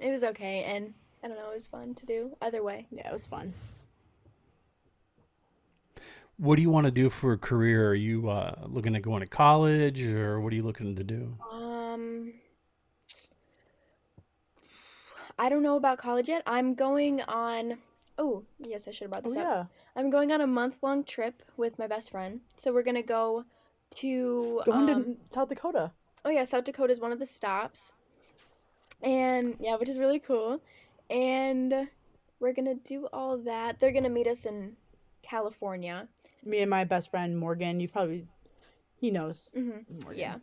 it 0.00 0.10
was 0.10 0.22
okay, 0.22 0.64
and 0.64 0.92
I 1.24 1.28
don't 1.28 1.36
know, 1.38 1.50
it 1.50 1.54
was 1.54 1.66
fun 1.66 1.94
to 1.94 2.06
do 2.06 2.36
either 2.42 2.62
way. 2.62 2.86
yeah, 2.90 3.08
it 3.08 3.12
was 3.12 3.24
fun. 3.26 3.54
What 6.36 6.56
do 6.56 6.62
you 6.62 6.70
want 6.70 6.86
to 6.86 6.90
do 6.90 7.10
for 7.10 7.32
a 7.32 7.38
career? 7.38 7.88
Are 7.88 7.94
you 7.94 8.30
uh, 8.30 8.54
looking 8.66 8.96
at 8.96 9.02
going 9.02 9.20
to 9.20 9.26
college, 9.26 10.02
or 10.02 10.40
what 10.40 10.52
are 10.52 10.56
you 10.56 10.62
looking 10.62 10.96
to 10.96 11.04
do? 11.04 11.36
Um, 11.52 11.69
I 15.40 15.48
don't 15.48 15.62
know 15.62 15.76
about 15.76 15.96
college 15.96 16.28
yet. 16.28 16.42
I'm 16.46 16.74
going 16.74 17.22
on. 17.22 17.78
Oh, 18.18 18.44
yes, 18.58 18.86
I 18.86 18.90
should 18.90 19.04
have 19.04 19.10
brought 19.12 19.24
Oh 19.24 19.28
this 19.30 19.38
up. 19.38 19.44
yeah. 19.44 19.64
I'm 19.96 20.10
going 20.10 20.30
on 20.32 20.42
a 20.42 20.46
month 20.46 20.76
long 20.82 21.02
trip 21.02 21.42
with 21.56 21.78
my 21.78 21.86
best 21.86 22.10
friend. 22.10 22.40
So 22.56 22.74
we're 22.74 22.82
gonna 22.82 23.02
go 23.02 23.46
to. 23.96 24.60
Going 24.66 24.90
um, 24.90 25.04
to 25.04 25.16
South 25.30 25.48
Dakota. 25.48 25.92
Oh 26.26 26.30
yeah, 26.30 26.44
South 26.44 26.64
Dakota 26.64 26.92
is 26.92 27.00
one 27.00 27.10
of 27.10 27.18
the 27.18 27.24
stops. 27.24 27.92
And 29.02 29.56
yeah, 29.58 29.76
which 29.76 29.88
is 29.88 29.98
really 29.98 30.18
cool. 30.18 30.60
And 31.08 31.88
we're 32.38 32.52
gonna 32.52 32.74
do 32.74 33.08
all 33.10 33.38
that. 33.38 33.80
They're 33.80 33.92
gonna 33.92 34.10
meet 34.10 34.26
us 34.26 34.44
in 34.44 34.76
California. 35.22 36.06
Me 36.44 36.58
and 36.60 36.68
my 36.68 36.84
best 36.84 37.10
friend 37.10 37.38
Morgan, 37.38 37.80
you 37.80 37.88
probably 37.88 38.26
he 39.00 39.10
knows. 39.10 39.48
hmm 39.54 39.70
Morgan. 40.02 40.18
Yeah. 40.20 40.34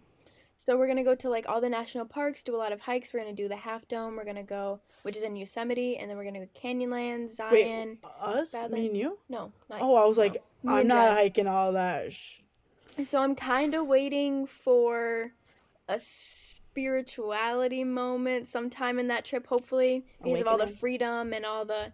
So 0.59 0.75
we're 0.75 0.87
gonna 0.87 1.03
go 1.03 1.13
to 1.13 1.29
like 1.29 1.47
all 1.47 1.61
the 1.61 1.69
national 1.69 2.05
parks, 2.05 2.41
do 2.41 2.55
a 2.55 2.57
lot 2.57 2.71
of 2.73 2.81
hikes. 2.81 3.13
We're 3.13 3.19
gonna 3.19 3.33
do 3.33 3.47
the 3.47 3.55
Half 3.55 3.87
Dome. 3.87 4.15
We're 4.15 4.25
gonna 4.25 4.41
go, 4.41 4.79
which 5.03 5.15
is 5.15 5.21
in 5.21 5.35
Yosemite, 5.35 5.97
and 5.97 6.09
then 6.09 6.17
we're 6.17 6.23
gonna 6.23 6.39
go 6.39 6.47
Canyonlands, 6.59 7.35
Zion. 7.35 7.51
Wait, 7.51 7.99
us? 8.19 8.51
Badlands. 8.51 8.73
Me 8.73 8.87
and 8.87 8.97
you? 8.97 9.19
No. 9.29 9.51
Oh, 9.71 9.93
I 9.93 10.05
was 10.05 10.17
like, 10.17 10.33
Me 10.63 10.73
I'm 10.73 10.87
not 10.87 11.13
hiking 11.13 11.45
all 11.47 11.73
that. 11.73 12.11
So 13.05 13.19
I'm 13.19 13.35
kind 13.35 13.75
of 13.75 13.85
waiting 13.85 14.47
for 14.47 15.31
a 15.87 15.99
spirituality 15.99 17.83
moment 17.83 18.47
sometime 18.47 18.97
in 18.97 19.07
that 19.09 19.25
trip, 19.25 19.45
hopefully, 19.45 20.05
because 20.23 20.41
of 20.41 20.47
all 20.47 20.57
the 20.57 20.65
freedom 20.65 21.33
and 21.33 21.45
all 21.45 21.65
the. 21.65 21.93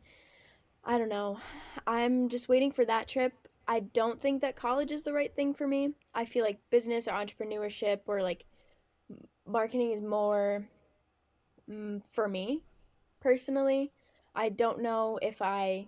I 0.86 0.98
don't 0.98 1.10
know. 1.10 1.38
I'm 1.86 2.30
just 2.30 2.48
waiting 2.48 2.72
for 2.72 2.86
that 2.86 3.10
trip. 3.10 3.34
I 3.68 3.82
don't 3.82 4.22
think 4.22 4.42
that 4.42 4.56
college 4.56 4.92
is 4.92 5.04
the 5.04 5.14
right 5.14 5.34
thing 5.36 5.54
for 5.54 5.68
me. 5.68 5.92
I 6.16 6.24
feel 6.26 6.46
like 6.46 6.60
business 6.70 7.10
or 7.10 7.12
entrepreneurship 7.12 8.00
or 8.08 8.22
like 8.22 8.46
marketing 9.48 9.92
is 9.92 10.04
more 10.04 10.66
mm, 11.70 12.02
for 12.12 12.28
me 12.28 12.64
personally. 13.20 13.92
I 14.36 14.50
don't 14.50 14.82
know 14.82 15.20
if 15.22 15.42
I 15.42 15.88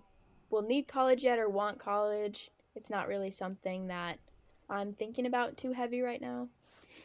will 0.50 0.62
need 0.62 0.86
college 0.88 1.22
yet 1.22 1.38
or 1.38 1.48
want 1.48 1.78
college. 1.78 2.50
It's 2.74 2.90
not 2.90 3.08
really 3.08 3.30
something 3.30 3.88
that 3.88 4.18
I'm 4.68 4.92
thinking 4.92 5.26
about 5.26 5.56
too 5.56 5.72
heavy 5.72 6.00
right 6.00 6.20
now. 6.20 6.48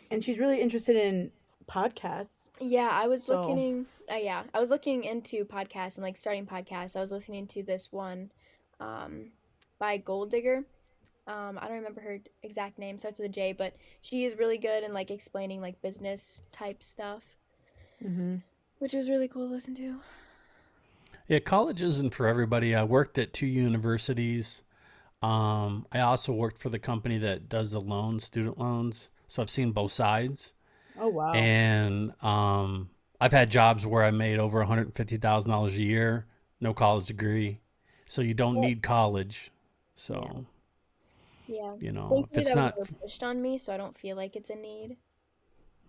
and 0.09 0.23
she's 0.23 0.39
really 0.39 0.59
interested 0.61 0.95
in 0.95 1.31
podcasts. 1.69 2.49
Yeah, 2.59 2.89
I 2.91 3.07
was 3.07 3.23
So- 3.23 3.47
looking. 3.47 3.85
Uh, 4.11 4.15
yeah, 4.15 4.43
I 4.53 4.59
was 4.59 4.69
looking 4.69 5.03
into 5.05 5.45
podcasts 5.45 5.95
and 5.95 6.03
like 6.03 6.17
starting 6.17 6.45
podcasts. 6.45 6.95
I 6.97 6.99
was 6.99 7.11
listening 7.11 7.47
to 7.47 7.63
this 7.63 7.91
one 7.93 8.29
um, 8.81 9.31
by 9.79 9.97
Gold 9.97 10.31
Digger. 10.31 10.65
Um, 11.31 11.57
I 11.61 11.67
don't 11.67 11.77
remember 11.77 12.01
her 12.01 12.19
exact 12.43 12.77
name. 12.77 12.97
Starts 12.97 13.17
with 13.19 13.27
a 13.27 13.29
J, 13.33 13.53
but 13.53 13.75
she 14.01 14.25
is 14.25 14.37
really 14.37 14.57
good 14.57 14.83
in 14.83 14.93
like 14.93 15.09
explaining 15.11 15.61
like 15.61 15.81
business 15.81 16.41
type 16.51 16.83
stuff, 16.83 17.23
Mm-hmm. 18.03 18.37
which 18.79 18.93
was 18.93 19.07
really 19.09 19.27
cool 19.27 19.47
to 19.47 19.53
listen 19.53 19.75
to. 19.75 19.97
Yeah, 21.27 21.39
college 21.39 21.81
isn't 21.81 22.13
for 22.13 22.27
everybody. 22.27 22.73
I 22.75 22.83
worked 22.83 23.17
at 23.17 23.31
two 23.31 23.45
universities. 23.45 24.63
Um, 25.21 25.85
I 25.91 25.99
also 25.99 26.33
worked 26.33 26.59
for 26.61 26.69
the 26.69 26.79
company 26.79 27.17
that 27.19 27.47
does 27.47 27.71
the 27.71 27.79
loans, 27.79 28.23
student 28.25 28.57
loans. 28.57 29.09
So 29.27 29.41
I've 29.41 29.51
seen 29.51 29.71
both 29.71 29.91
sides. 29.91 30.53
Oh 30.99 31.07
wow. 31.09 31.31
And 31.33 32.13
um, 32.23 32.89
I've 33.21 33.31
had 33.31 33.49
jobs 33.51 33.85
where 33.85 34.03
I 34.03 34.11
made 34.11 34.39
over 34.39 34.65
$150,000 34.65 35.67
a 35.67 35.71
year, 35.81 36.25
no 36.59 36.73
college 36.73 37.05
degree. 37.05 37.59
So 38.07 38.21
you 38.21 38.33
don't 38.33 38.55
Well- 38.55 38.65
need 38.67 38.81
college. 38.83 39.51
So, 39.93 40.45
Yeah. 41.51 41.73
you 41.79 41.91
know, 41.91 42.05
if 42.05 42.09
Thankfully, 42.11 42.41
it's 42.41 42.49
that 42.49 42.55
not, 42.55 42.99
pushed 43.01 43.23
on 43.23 43.41
me, 43.41 43.57
so 43.57 43.73
I 43.73 43.77
don't 43.77 43.97
feel 43.97 44.15
like 44.15 44.35
it's 44.35 44.49
a 44.49 44.55
need. 44.55 44.97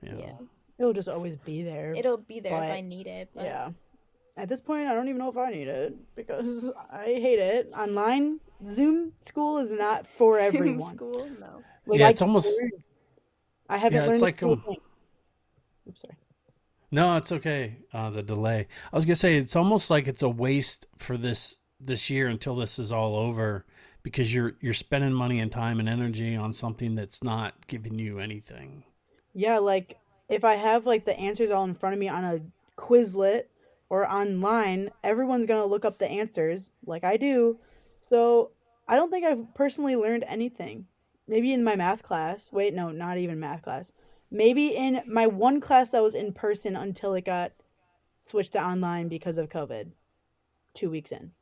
you 0.03 0.13
know, 0.13 0.19
Yeah, 0.19 0.33
It'll 0.79 0.93
just 0.93 1.09
always 1.09 1.37
be 1.37 1.63
there. 1.63 1.93
it'll 1.97 2.17
be 2.17 2.41
there 2.41 2.55
if 2.57 2.73
I 2.73 2.81
need 2.81 3.07
it. 3.07 3.31
But 3.35 3.45
yeah. 3.45 3.71
At 4.37 4.49
this 4.49 4.61
point, 4.61 4.89
I 4.89 4.95
don't 4.95 5.09
even 5.09 5.19
know 5.19 5.29
if 5.31 5.37
I 5.37 5.51
need 5.51 5.69
it 5.69 5.95
because 6.17 6.73
I 6.91 7.05
hate 7.05 7.39
it. 7.39 7.71
Online 7.77 8.41
Zoom 8.65 9.13
school 9.21 9.59
is 9.59 9.71
not 9.71 10.07
for 10.07 10.39
Zoom 10.43 10.47
everyone. 10.57 10.95
school, 10.97 11.29
no. 11.39 11.63
Like, 11.87 12.01
Yeah, 12.01 12.07
I 12.07 12.11
it's 12.11 12.23
almost- 12.23 12.49
learned- 12.61 12.83
I 13.69 13.79
haven't 13.79 14.05
Yeah, 14.05 14.11
it's 14.13 14.23
like, 14.23 14.37
a 14.43 14.45
cool 14.47 14.63
um. 14.69 14.77
Oops, 15.89 16.01
sorry. 16.01 16.17
No, 16.91 17.17
it's 17.17 17.33
okay. 17.33 17.79
Uh, 17.93 18.11
the 18.11 18.23
delay. 18.23 18.67
I 18.93 18.97
was 18.97 19.05
gonna 19.07 19.17
say 19.17 19.37
it's 19.37 19.57
almost 19.57 19.89
like 19.91 20.07
it's 20.09 20.23
a 20.23 20.29
waste 20.29 20.87
for 20.97 21.17
this 21.17 21.61
this 21.81 22.11
year 22.11 22.29
until 22.29 22.55
this 22.57 22.79
is 22.79 22.93
all 22.93 23.17
over 23.17 23.65
because 24.03 24.33
you're 24.35 24.55
you're 24.61 24.75
spending 24.75 25.13
money 25.13 25.41
and 25.41 25.51
time 25.53 25.81
and 25.81 25.89
energy 25.89 26.37
on 26.37 26.53
something 26.53 26.95
that's 26.95 27.23
not 27.23 27.67
giving 27.67 27.99
you 27.99 28.19
anything. 28.19 28.85
Yeah, 29.35 29.59
like 29.59 29.99
if 30.29 30.45
I 30.45 30.55
have 30.55 30.87
like 30.87 31.05
the 31.05 31.19
answers 31.19 31.51
all 31.51 31.65
in 31.65 31.75
front 31.75 31.95
of 31.95 32.01
me 32.01 32.09
on 32.09 32.25
a 32.25 32.41
Quizlet 32.81 33.45
or 33.89 34.11
online, 34.11 34.91
everyone's 35.05 35.47
gonna 35.47 35.67
look 35.67 35.85
up 35.85 35.99
the 35.99 36.11
answers 36.11 36.71
like 36.87 37.05
I 37.05 37.17
do. 37.17 37.59
So 38.09 38.51
I 38.89 38.97
don't 38.97 39.11
think 39.11 39.25
I've 39.25 39.55
personally 39.55 39.97
learned 39.97 40.25
anything. 40.27 40.87
Maybe 41.29 41.53
in 41.53 41.65
my 41.65 41.77
math 41.77 42.03
class. 42.03 42.51
Wait, 42.53 42.75
no, 42.75 42.91
not 42.91 43.19
even 43.19 43.39
math 43.39 43.63
class. 43.63 43.93
Maybe 44.31 44.69
in 44.69 45.03
my 45.07 45.27
one 45.27 45.61
class 45.61 45.91
that 45.91 46.03
was 46.03 46.15
in 46.15 46.33
person 46.33 46.75
until 46.75 47.15
it 47.15 47.25
got 47.25 47.53
switched 48.21 48.53
to 48.53 48.65
online 48.65 49.09
because 49.09 49.39
of 49.39 49.49
COVID. 49.49 49.93
Two 50.75 50.91
weeks 50.91 51.13
in. 51.13 51.33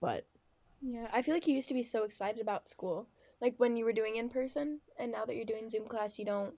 But 0.00 0.26
Yeah, 0.82 1.06
I 1.12 1.22
feel 1.22 1.34
like 1.34 1.46
you 1.46 1.54
used 1.54 1.68
to 1.68 1.74
be 1.74 1.84
so 1.84 2.02
excited 2.02 2.40
about 2.40 2.68
school, 2.68 3.08
like 3.40 3.54
when 3.58 3.76
you 3.76 3.84
were 3.84 3.92
doing 3.92 4.16
in 4.16 4.28
person, 4.28 4.80
and 4.98 5.12
now 5.12 5.24
that 5.24 5.36
you're 5.36 5.44
doing 5.44 5.70
Zoom 5.70 5.86
class, 5.86 6.18
you 6.18 6.24
don't 6.24 6.54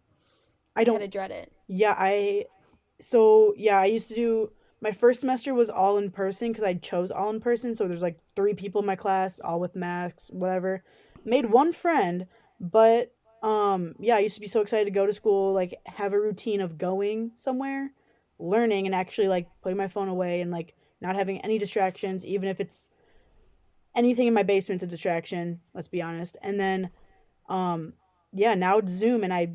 I 0.75 0.85
don't 0.85 1.03
of 1.03 1.11
dread 1.11 1.31
it. 1.31 1.53
Yeah, 1.67 1.95
I 1.97 2.47
so 3.01 3.55
yeah, 3.57 3.79
I 3.79 3.87
used 3.87 4.09
to 4.09 4.15
do 4.15 4.51
my 4.81 4.93
first 4.93 5.21
semester 5.21 5.55
was 5.55 5.71
all 5.71 5.99
in 5.99 6.11
person 6.11 6.49
because 6.53 6.65
I 6.65 6.75
chose 6.75 7.11
all 7.11 7.31
in 7.31 7.41
person. 7.41 7.75
So 7.75 7.87
there's 7.87 8.03
like 8.03 8.19
three 8.35 8.55
people 8.55 8.81
in 8.81 8.87
my 8.87 8.97
class, 8.97 9.41
all 9.41 9.61
with 9.61 9.77
masks, 9.77 10.31
whatever. 10.31 10.85
Made 11.25 11.51
one 11.51 11.73
friend, 11.73 12.27
but 12.61 13.13
um 13.43 13.95
yeah, 13.99 14.17
I 14.17 14.21
used 14.21 14.37
to 14.37 14.41
be 14.41 14.47
so 14.47 14.63
excited 14.63 14.87
to 14.87 14.91
go 14.91 15.07
to 15.07 15.13
school, 15.13 15.53
like 15.53 15.75
have 15.85 16.15
a 16.15 16.21
routine 16.21 16.63
of 16.63 16.79
going 16.79 17.33
somewhere, 17.35 17.93
learning, 18.39 18.87
and 18.87 18.95
actually 18.95 19.29
like 19.29 19.49
putting 19.63 19.77
my 19.79 19.89
phone 19.89 20.09
away 20.09 20.41
and 20.41 20.51
like 20.51 20.75
not 21.03 21.15
having 21.15 21.41
any 21.43 21.59
distractions, 21.59 22.25
even 22.25 22.49
if 22.49 22.59
it's 22.59 22.87
anything 23.95 24.27
in 24.27 24.35
my 24.35 24.43
basement's 24.43 24.85
a 24.85 24.87
distraction. 24.87 25.61
Let's 25.75 25.89
be 25.89 26.03
honest. 26.03 26.37
And 26.43 26.59
then, 26.59 26.91
um, 27.49 27.95
yeah, 28.33 28.55
now 28.55 28.79
it's 28.79 28.93
Zoom, 28.93 29.25
and 29.25 29.33
I 29.33 29.51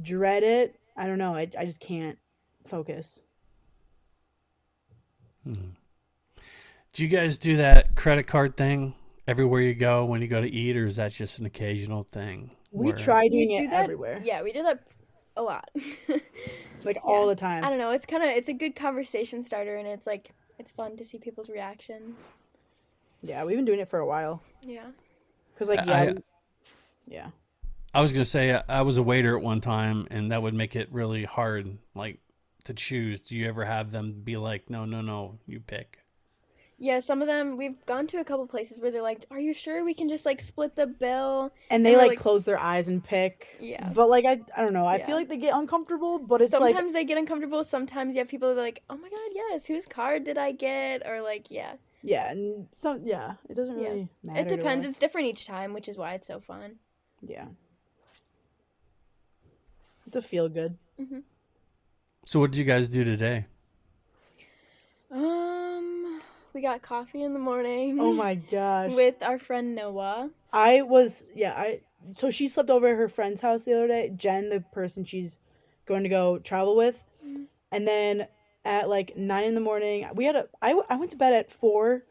dread 0.00 0.42
it. 0.42 0.78
I 0.96 1.06
don't 1.06 1.18
know. 1.18 1.34
I, 1.34 1.48
I 1.58 1.64
just 1.64 1.80
can't 1.80 2.18
focus. 2.66 3.20
Do 5.44 7.02
you 7.02 7.08
guys 7.08 7.38
do 7.38 7.56
that 7.56 7.96
credit 7.96 8.24
card 8.26 8.56
thing 8.56 8.94
everywhere 9.26 9.60
you 9.60 9.74
go 9.74 10.04
when 10.04 10.20
you 10.20 10.28
go 10.28 10.40
to 10.40 10.48
eat, 10.48 10.76
or 10.76 10.86
is 10.86 10.96
that 10.96 11.12
just 11.12 11.38
an 11.38 11.46
occasional 11.46 12.06
thing? 12.12 12.50
We 12.70 12.88
where- 12.88 12.96
try 12.96 13.28
doing 13.28 13.50
You 13.50 13.58
do 13.60 13.64
it 13.64 13.70
that 13.70 13.82
everywhere, 13.84 14.20
Yeah, 14.22 14.42
we 14.42 14.52
do 14.52 14.62
that 14.62 14.84
a 15.36 15.42
lot. 15.42 15.68
like 16.84 16.98
all 17.02 17.26
the 17.26 17.34
time. 17.34 17.64
I 17.64 17.70
don't 17.70 17.78
know. 17.78 17.90
It's 17.90 18.06
kind 18.06 18.22
of 18.22 18.28
it's 18.30 18.48
a 18.48 18.52
good 18.52 18.76
conversation 18.76 19.42
starter, 19.42 19.76
and 19.76 19.88
it's 19.88 20.06
like 20.06 20.32
it's 20.58 20.70
fun 20.70 20.96
to 20.98 21.04
see 21.04 21.18
people's 21.18 21.48
reactions. 21.48 22.32
Yeah, 23.22 23.44
we've 23.44 23.56
been 23.56 23.64
doing 23.64 23.80
it 23.80 23.88
for 23.88 23.98
a 24.00 24.06
while. 24.06 24.42
Yeah. 24.62 24.86
Cause 25.58 25.68
like 25.68 25.84
yeah, 25.86 25.92
I- 25.92 26.12
we- 26.12 26.22
yeah, 27.06 27.26
I 27.94 28.00
was 28.00 28.12
gonna 28.12 28.24
say 28.24 28.54
I- 28.54 28.64
I 28.68 28.82
was 28.82 28.96
a 28.98 29.02
waiter 29.02 29.36
at 29.36 29.42
one 29.42 29.60
time, 29.60 30.08
and 30.10 30.32
that 30.32 30.42
would 30.42 30.54
make 30.54 30.74
it 30.74 30.90
really 30.92 31.24
hard, 31.24 31.78
like 31.94 32.18
to 32.64 32.74
choose. 32.74 33.20
Do 33.20 33.36
you 33.36 33.48
ever 33.48 33.64
have 33.64 33.92
them 33.92 34.22
be 34.24 34.36
like, 34.36 34.70
"No, 34.70 34.84
no, 34.84 35.00
no, 35.02 35.38
you 35.46 35.60
pick"? 35.60 35.98
Yeah, 36.78 36.98
some 36.98 37.20
of 37.22 37.28
them 37.28 37.56
we've 37.56 37.84
gone 37.86 38.08
to 38.08 38.18
a 38.18 38.24
couple 38.24 38.44
places 38.48 38.80
where 38.80 38.90
they're 38.90 39.02
like, 39.02 39.24
"Are 39.30 39.38
you 39.38 39.52
sure 39.52 39.84
we 39.84 39.94
can 39.94 40.08
just 40.08 40.26
like 40.26 40.40
split 40.40 40.74
the 40.74 40.86
bill?" 40.86 41.52
and 41.70 41.86
they 41.86 41.90
And 41.92 41.98
like, 41.98 42.08
like- 42.10 42.18
close 42.18 42.44
their 42.44 42.58
eyes 42.58 42.88
and 42.88 43.04
pick. 43.04 43.46
Yeah. 43.60 43.90
But 43.94 44.08
like 44.08 44.24
I, 44.24 44.40
I 44.56 44.62
don't 44.64 44.72
know. 44.72 44.86
I 44.86 44.96
Yeah. 44.96 45.06
feel 45.06 45.14
like 45.16 45.28
they 45.28 45.36
get 45.36 45.54
uncomfortable, 45.54 46.18
but 46.18 46.40
it's 46.40 46.50
sometimes 46.50 46.86
like 46.86 46.92
they 46.94 47.04
get 47.04 47.18
uncomfortable. 47.18 47.62
Sometimes 47.62 48.16
you 48.16 48.20
have 48.20 48.28
people 48.28 48.48
that 48.52 48.58
are 48.60 48.64
like, 48.64 48.82
"Oh 48.90 48.96
my 48.96 49.08
god, 49.10 49.30
yes, 49.32 49.66
whose 49.66 49.86
card 49.86 50.24
did 50.24 50.38
I 50.38 50.50
get?" 50.50 51.06
Or 51.06 51.20
like, 51.20 51.50
yeah, 51.50 51.74
yeah, 52.02 52.30
and 52.30 52.66
some 52.74 53.00
yeah, 53.04 53.34
it 53.48 53.54
doesn't 53.54 53.78
Yeah. 53.78 53.88
really 53.88 54.08
matter. 54.22 54.40
it 54.40 54.48
to 54.48 54.56
depends. 54.56 54.84
us. 54.84 54.90
It's 54.90 54.98
different 54.98 55.28
each 55.28 55.46
time, 55.46 55.72
which 55.72 55.88
is 55.88 55.96
why 55.96 56.14
it's 56.14 56.26
so 56.26 56.40
fun. 56.40 56.76
yeah. 57.26 57.46
It's 60.06 60.16
a 60.16 60.22
feel 60.22 60.48
good. 60.48 60.76
So, 62.26 62.38
what 62.40 62.50
did 62.50 62.58
you 62.58 62.64
guys 62.64 62.90
do 62.90 63.02
today? 63.04 63.46
Um, 65.10 66.20
we 66.52 66.60
got 66.60 66.82
coffee 66.82 67.22
in 67.22 67.32
the 67.32 67.38
morning. 67.38 67.98
Oh 68.00 68.12
my 68.12 68.34
gosh. 68.36 68.92
With 68.92 69.16
our 69.22 69.38
friend 69.38 69.74
Noah. 69.74 70.30
I 70.52 70.82
was 70.82 71.24
yeah, 71.34 71.52
I 71.56 71.80
so 72.14 72.30
she 72.30 72.48
slept 72.48 72.70
over 72.70 72.88
at 72.88 72.96
her 72.96 73.08
friend's 73.08 73.40
house 73.40 73.62
the 73.62 73.74
other 73.74 73.88
day, 73.88 74.12
Jen, 74.16 74.48
the 74.48 74.60
person 74.60 75.04
she's 75.04 75.36
going 75.86 76.02
to 76.02 76.08
go 76.08 76.38
travel 76.38 76.76
with. 76.76 77.02
And 77.70 77.88
then 77.88 78.26
at 78.64 78.88
like 78.88 79.16
nine 79.16 79.44
in 79.44 79.54
the 79.54 79.60
morning, 79.60 80.06
we 80.14 80.24
had 80.24 80.36
a 80.36 80.48
I, 80.60 80.80
I 80.88 80.96
went 80.96 81.10
to 81.12 81.16
bed 81.16 81.32
at 81.32 81.50
four. 81.50 82.04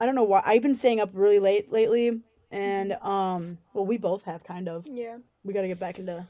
I 0.00 0.06
don't 0.06 0.14
know 0.14 0.24
why. 0.24 0.42
I've 0.44 0.62
been 0.62 0.74
staying 0.74 1.00
up 1.00 1.10
really 1.12 1.38
late 1.38 1.70
lately. 1.72 2.20
And 2.50 2.92
um 3.02 3.58
well 3.72 3.86
we 3.86 3.96
both 3.98 4.24
have 4.24 4.44
kind 4.44 4.68
of. 4.68 4.86
Yeah. 4.86 5.18
We 5.44 5.54
gotta 5.54 5.68
get 5.68 5.78
back 5.78 5.98
into 5.98 6.26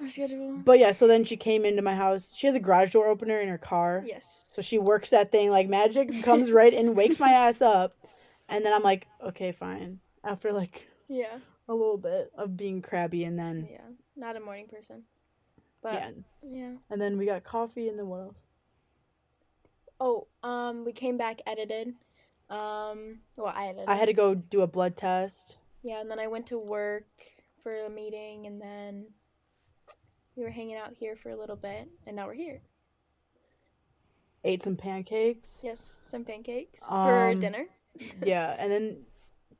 Our 0.00 0.08
schedule. 0.08 0.58
But 0.64 0.78
yeah, 0.78 0.92
so 0.92 1.06
then 1.06 1.24
she 1.24 1.36
came 1.36 1.64
into 1.64 1.82
my 1.82 1.94
house. 1.94 2.32
She 2.34 2.46
has 2.46 2.56
a 2.56 2.60
garage 2.60 2.92
door 2.92 3.06
opener 3.08 3.40
in 3.40 3.48
her 3.48 3.58
car. 3.58 4.02
Yes. 4.06 4.44
So 4.52 4.62
she 4.62 4.78
works 4.78 5.10
that 5.10 5.30
thing 5.32 5.50
like 5.50 5.68
magic, 5.68 6.22
comes 6.22 6.50
right 6.60 6.72
in, 6.72 6.94
wakes 6.94 7.18
my 7.20 7.30
ass 7.32 7.62
up. 7.62 7.96
And 8.48 8.64
then 8.66 8.72
I'm 8.74 8.82
like, 8.82 9.06
okay, 9.24 9.52
fine. 9.52 10.00
After 10.24 10.52
like 10.52 10.88
Yeah. 11.08 11.38
a 11.68 11.74
little 11.74 11.96
bit 11.98 12.30
of 12.36 12.56
being 12.56 12.82
crabby 12.82 13.24
and 13.24 13.38
then 13.38 13.68
Yeah. 13.70 13.78
Not 14.16 14.36
a 14.36 14.40
morning 14.40 14.66
person. 14.66 15.04
But 15.82 15.94
yeah 15.94 16.10
yeah. 16.48 16.72
and 16.90 17.00
then 17.00 17.16
we 17.18 17.26
got 17.26 17.42
coffee 17.44 17.88
and 17.88 17.98
then 17.98 18.06
what 18.08 18.20
else 18.20 18.36
Oh, 20.04 20.26
um, 20.42 20.84
we 20.84 20.92
came 20.92 21.16
back 21.16 21.40
edited. 21.46 21.94
Um, 22.50 23.20
well, 23.36 23.52
I 23.54 23.66
edited. 23.68 23.88
i 23.88 23.94
had 23.94 24.06
to 24.06 24.12
go 24.12 24.34
do 24.34 24.62
a 24.62 24.66
blood 24.66 24.96
test 24.96 25.56
Yeah, 25.84 26.00
and 26.00 26.10
then 26.10 26.18
I 26.18 26.26
went 26.26 26.46
to 26.48 26.58
work 26.58 27.06
for 27.62 27.86
a 27.86 27.88
meeting, 27.88 28.46
and 28.46 28.60
then 28.60 29.06
we 30.36 30.42
were 30.42 30.50
hanging 30.50 30.76
out 30.76 30.92
here 30.98 31.14
for 31.22 31.30
a 31.30 31.36
little 31.36 31.54
bit, 31.56 31.88
and 32.06 32.16
now 32.16 32.26
we're 32.26 32.34
here. 32.34 32.60
ate 34.44 34.62
some 34.62 34.74
pancakes 34.76 35.60
Yes, 35.62 36.00
some 36.08 36.24
pancakes 36.24 36.80
for 36.88 37.28
Um, 37.30 37.38
dinner. 37.40 37.66
yeah 38.24 38.56
and 38.58 38.72
then 38.72 38.96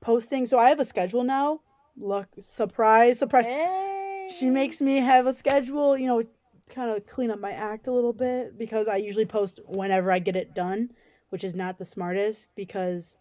posting 0.01 0.47
so 0.47 0.59
i 0.59 0.69
have 0.71 0.81
a 0.81 0.85
schedule 0.85 1.23
now 1.23 1.61
look 1.97 2.27
surprise 2.45 3.19
surprise 3.19 3.47
Hey. 3.47 4.29
she 4.37 4.47
makes 4.51 4.81
me 4.81 4.97
have 4.97 5.27
a 5.27 5.33
schedule 5.35 5.97
you 5.97 6.07
know 6.07 6.25
kind 6.71 6.91
of 6.91 7.07
clean 7.07 7.31
up 7.31 7.39
my 7.39 7.53
act 7.53 7.87
a 7.87 7.93
little 7.93 8.13
bit 8.13 8.57
because 8.59 8.89
i 8.89 8.97
usually 8.97 9.27
post 9.27 9.61
whenever 9.67 10.11
i 10.11 10.19
get 10.19 10.37
it 10.37 10.55
done 10.55 10.91
which 11.31 11.45
is 11.45 11.55
not 11.55 11.79
the 11.79 11.85
smartest 11.85 12.47
because 12.57 13.17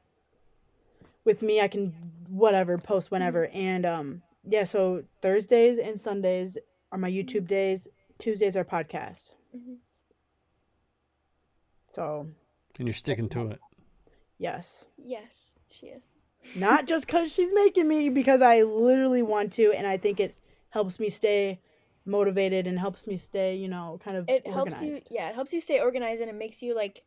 with 1.26 1.42
me 1.42 1.60
i 1.62 1.68
can 1.68 1.94
whatever 2.30 2.78
post 2.78 3.12
whenever 3.12 3.48
and 3.48 3.86
um 3.86 4.22
yeah 4.48 4.64
so 4.64 5.04
thursdays 5.22 5.78
and 5.78 6.00
sundays 6.00 6.58
are 6.92 6.98
my 6.98 7.12
youtube 7.12 7.48
days 7.48 7.88
tuesdays 8.20 8.56
are 8.56 8.64
podcasts 8.66 9.32
Mhm. 9.56 9.78
so 11.94 12.28
And 12.80 12.88
you're 12.88 12.94
sticking 12.94 13.30
to 13.30 13.48
it. 13.50 13.60
yes 14.38 14.86
Yes, 15.04 15.60
she 15.70 15.88
is. 15.88 16.04
not 16.56 16.86
just 16.88 17.06
because 17.06 17.32
she's 17.34 17.52
making 17.54 17.88
me 17.88 18.10
because 18.10 18.42
i 18.42 18.62
literally 18.62 19.22
want 19.24 19.52
to 19.54 19.74
and 19.74 19.86
i 19.86 19.98
think 19.98 20.20
it 20.20 20.36
helps 20.70 21.00
me 21.00 21.10
stay 21.10 21.60
motivated 22.12 22.68
and 22.68 22.78
helps 22.78 23.08
me 23.08 23.18
stay 23.18 23.56
you 23.56 23.68
know 23.68 24.00
kind 24.04 24.18
of 24.18 24.26
It 24.30 24.46
helps 24.46 24.82
you. 24.82 25.00
Yeah, 25.10 25.30
it 25.30 25.36
helps 25.36 25.54
you 25.54 25.62
stay 25.62 25.80
organized, 25.80 26.22
and 26.22 26.30
it 26.30 26.36
makes 26.36 26.62
you 26.62 26.76
like, 26.76 27.04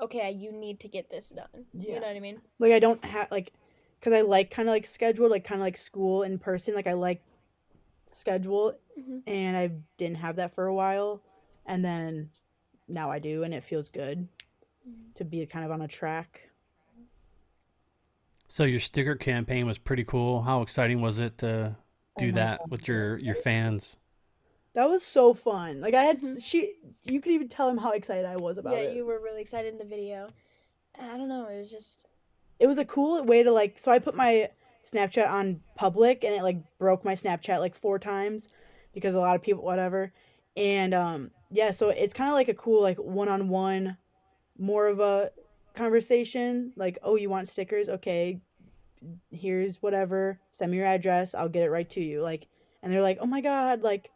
okay, 0.00 0.30
you 0.32 0.50
need 0.52 0.80
to 0.80 0.88
get 0.88 1.10
this 1.10 1.28
done. 1.28 1.66
Yeah. 1.72 1.94
You 1.94 2.00
know 2.00 2.06
what 2.08 2.16
I 2.16 2.20
mean? 2.20 2.40
like 2.58 2.72
i 2.72 2.78
don't 2.78 3.04
have 3.04 3.28
like 3.30 3.52
because 4.00 4.12
i 4.12 4.22
like 4.22 4.50
kind 4.50 4.68
of 4.68 4.72
like 4.72 4.86
scheduled 4.86 5.30
like 5.30 5.44
kind 5.44 5.60
of 5.60 5.64
like 5.66 5.76
school 5.76 6.22
in 6.22 6.38
person 6.38 6.74
like 6.74 6.86
i 6.86 6.92
like 6.94 7.20
schedule 8.10 8.74
Mhm. 8.98 9.22
and 9.26 9.56
i 9.56 9.70
didn't 9.98 10.16
have 10.16 10.36
that 10.36 10.54
for 10.54 10.66
a 10.66 10.74
while 10.74 11.22
and 11.66 11.84
then 11.84 12.30
now 12.88 13.10
i 13.10 13.18
do 13.18 13.42
and 13.44 13.52
it 13.52 13.62
feels 13.64 13.88
good 13.90 14.28
to 15.14 15.24
be 15.24 15.44
kind 15.46 15.64
of 15.66 15.70
on 15.70 15.82
a 15.82 15.88
track 15.88 16.50
So 18.48 18.64
your 18.64 18.80
sticker 18.80 19.16
campaign 19.16 19.66
was 19.66 19.76
pretty 19.78 20.04
cool. 20.04 20.42
How 20.42 20.62
exciting 20.62 21.00
was 21.00 21.18
it 21.18 21.36
to 21.38 21.76
do 22.16 22.28
Oh 22.30 22.34
that 22.36 22.58
God. 22.60 22.70
with 22.70 22.88
your 22.88 23.18
your 23.18 23.34
fans? 23.34 23.96
That 24.76 24.88
was 24.88 25.02
so 25.02 25.34
fun 25.34 25.80
like 25.80 25.94
i 25.94 26.04
had 26.04 26.20
Mhm. 26.20 26.40
she 26.44 26.74
you 27.04 27.20
could 27.20 27.32
even 27.32 27.48
tell 27.48 27.68
him 27.68 27.78
how 27.78 27.90
excited 27.92 28.24
i 28.24 28.36
was 28.36 28.58
about 28.58 28.74
yeah, 28.74 28.80
it 28.90 28.96
you 28.96 29.04
were 29.04 29.18
really 29.20 29.40
excited 29.42 29.72
in 29.72 29.78
the 29.78 29.84
video. 29.84 30.28
I 30.98 31.16
don't 31.18 31.28
know. 31.28 31.46
It 31.48 31.58
was 31.58 31.70
just. 31.70 32.06
it 32.58 32.66
was 32.66 32.78
a 32.78 32.84
cool 32.84 33.22
way 33.24 33.42
to 33.42 33.50
like 33.52 33.78
so 33.78 33.90
i 33.90 33.98
put 33.98 34.14
my 34.14 34.48
snapchat 34.82 35.28
on 35.28 35.60
public 35.74 36.24
and 36.24 36.32
it 36.34 36.42
like 36.42 36.58
broke 36.78 37.04
my 37.04 37.14
snapchat 37.14 37.58
like 37.58 37.74
four 37.74 37.98
times 37.98 38.48
because 38.94 39.14
a 39.14 39.18
lot 39.20 39.34
of 39.36 39.42
people 39.42 39.62
whatever 39.64 40.12
and 40.56 40.94
um 40.94 41.30
yeah 41.50 41.70
so 41.70 41.88
it's 41.90 42.14
kind 42.14 42.30
of 42.30 42.34
like 42.34 42.48
a 42.48 42.54
cool 42.54 42.80
like 42.82 42.96
one-on-one 42.98 43.96
more 44.58 44.86
of 44.86 45.00
a 45.00 45.30
conversation 45.74 46.72
like 46.76 46.98
oh 47.02 47.16
you 47.16 47.28
want 47.28 47.48
stickers 47.48 47.88
okay 47.88 48.40
here's 49.30 49.82
whatever 49.82 50.40
send 50.50 50.70
me 50.72 50.78
your 50.78 50.86
address 50.86 51.34
i'll 51.34 51.48
get 51.48 51.62
it 51.62 51.70
right 51.70 51.90
to 51.90 52.00
you 52.02 52.22
like 52.22 52.46
and 52.82 52.90
they're 52.92 53.02
like 53.02 53.18
oh 53.20 53.26
my 53.26 53.40
god 53.42 53.82
like 53.82 54.08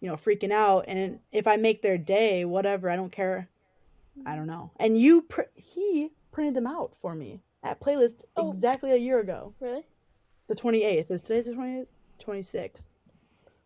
you 0.00 0.08
know 0.08 0.16
freaking 0.16 0.52
out 0.52 0.84
and 0.88 1.18
if 1.32 1.46
i 1.46 1.56
make 1.56 1.82
their 1.82 1.98
day 1.98 2.44
whatever 2.44 2.90
i 2.90 2.96
don't 2.96 3.12
care 3.12 3.48
i 4.24 4.36
don't 4.36 4.46
know 4.46 4.70
and 4.78 5.00
you 5.00 5.22
pr- 5.22 5.42
he 5.54 6.10
printed 6.32 6.54
them 6.54 6.66
out 6.66 6.94
for 7.00 7.14
me 7.14 7.40
at 7.62 7.80
playlist 7.80 8.24
Oh. 8.36 8.52
exactly 8.52 8.90
a 8.92 8.96
year 8.96 9.20
ago 9.20 9.54
Really? 9.60 9.84
the 10.48 10.54
28th 10.54 11.10
is 11.10 11.22
today's 11.22 11.46
the 11.46 11.52
28th 11.52 11.86
26th 12.24 12.86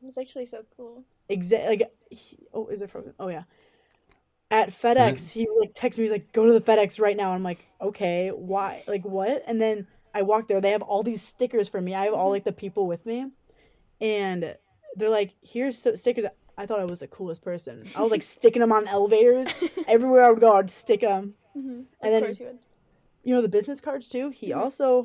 It's 0.07 0.19
actually 0.19 0.47
so 0.47 0.65
cool. 0.77 1.05
exact 1.29 1.67
like 1.67 1.93
he, 2.11 2.39
oh 2.53 2.67
is 2.69 2.81
it 2.81 2.91
frozen? 2.91 3.15
Oh 3.21 3.29
yeah. 3.29 3.45
At 4.53 4.71
FedEx, 4.71 4.97
mm-hmm. 4.97 5.39
he 5.41 5.47
was 5.47 5.59
like 5.61 5.71
text 5.75 5.97
me. 5.97 6.05
He's 6.05 6.11
like, 6.11 6.33
"Go 6.33 6.45
to 6.45 6.53
the 6.53 6.61
FedEx 6.61 6.99
right 6.99 7.17
now." 7.17 7.31
I'm 7.31 7.45
like, 7.45 7.65
"Okay, 7.81 8.31
why? 8.35 8.83
Like 8.89 9.05
what?" 9.05 9.45
And 9.47 9.63
then 9.63 9.87
I 10.13 10.23
walk 10.23 10.49
there. 10.49 10.61
They 10.61 10.73
have 10.73 10.83
all 10.83 11.05
these 11.05 11.23
stickers 11.23 11.69
for 11.69 11.81
me. 11.81 11.95
I 11.95 12.07
have 12.07 12.15
all 12.15 12.25
mm-hmm. 12.25 12.33
like 12.33 12.45
the 12.45 12.53
people 12.53 12.89
with 12.89 13.07
me, 13.07 13.27
and 14.01 14.57
they're 14.97 15.09
like, 15.09 15.35
"Here's 15.43 15.79
so- 15.79 15.95
stickers." 15.97 16.25
I 16.59 16.67
thought 16.67 16.81
I 16.81 16.85
was 16.85 17.01
the 17.01 17.07
coolest 17.09 17.43
person. 17.43 17.87
I 17.97 18.03
was 18.03 18.11
like 18.11 18.23
sticking 18.23 18.61
them 18.61 18.73
on 18.73 18.87
elevators 18.87 19.49
everywhere 19.89 20.25
I 20.25 20.31
would 20.31 20.41
go. 20.41 20.53
I'd 20.57 20.69
stick 20.71 21.01
them. 21.01 21.35
Mhm. 21.57 21.63
And 21.63 21.87
of 22.03 22.11
then- 22.11 22.23
course 22.25 22.41
you 22.41 22.47
would. 22.47 22.59
You 23.23 23.35
know 23.35 23.43
the 23.43 23.49
business 23.49 23.81
cards 23.81 24.09
too. 24.09 24.31
He 24.31 24.51
Mhm. 24.51 24.57
also 24.57 25.05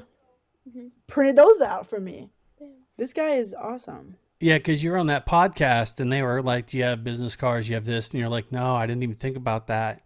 Mhm. 0.69 0.91
printed 1.07 1.35
those 1.37 1.61
out 1.61 1.87
for 1.87 1.99
me. 1.99 2.29
Yeah. 2.59 2.67
This 2.97 3.13
guy 3.13 3.35
is 3.35 3.53
awesome. 3.53 4.17
Yeah, 4.41 4.57
because 4.57 4.83
you're 4.83 4.97
on 4.97 5.07
that 5.07 5.25
podcast 5.25 5.99
and 6.01 6.11
they 6.11 6.21
were 6.21 6.41
like, 6.41 6.67
Do 6.67 6.77
you 6.77 6.83
have 6.83 7.03
business 7.03 7.35
cards? 7.37 7.69
You 7.69 7.75
have 7.75 7.85
this? 7.85 8.11
And 8.11 8.19
you're 8.19 8.29
like, 8.29 8.51
No, 8.51 8.75
I 8.75 8.85
didn't 8.85 9.03
even 9.03 9.15
think 9.15 9.37
about 9.37 9.67
that. 9.67 10.01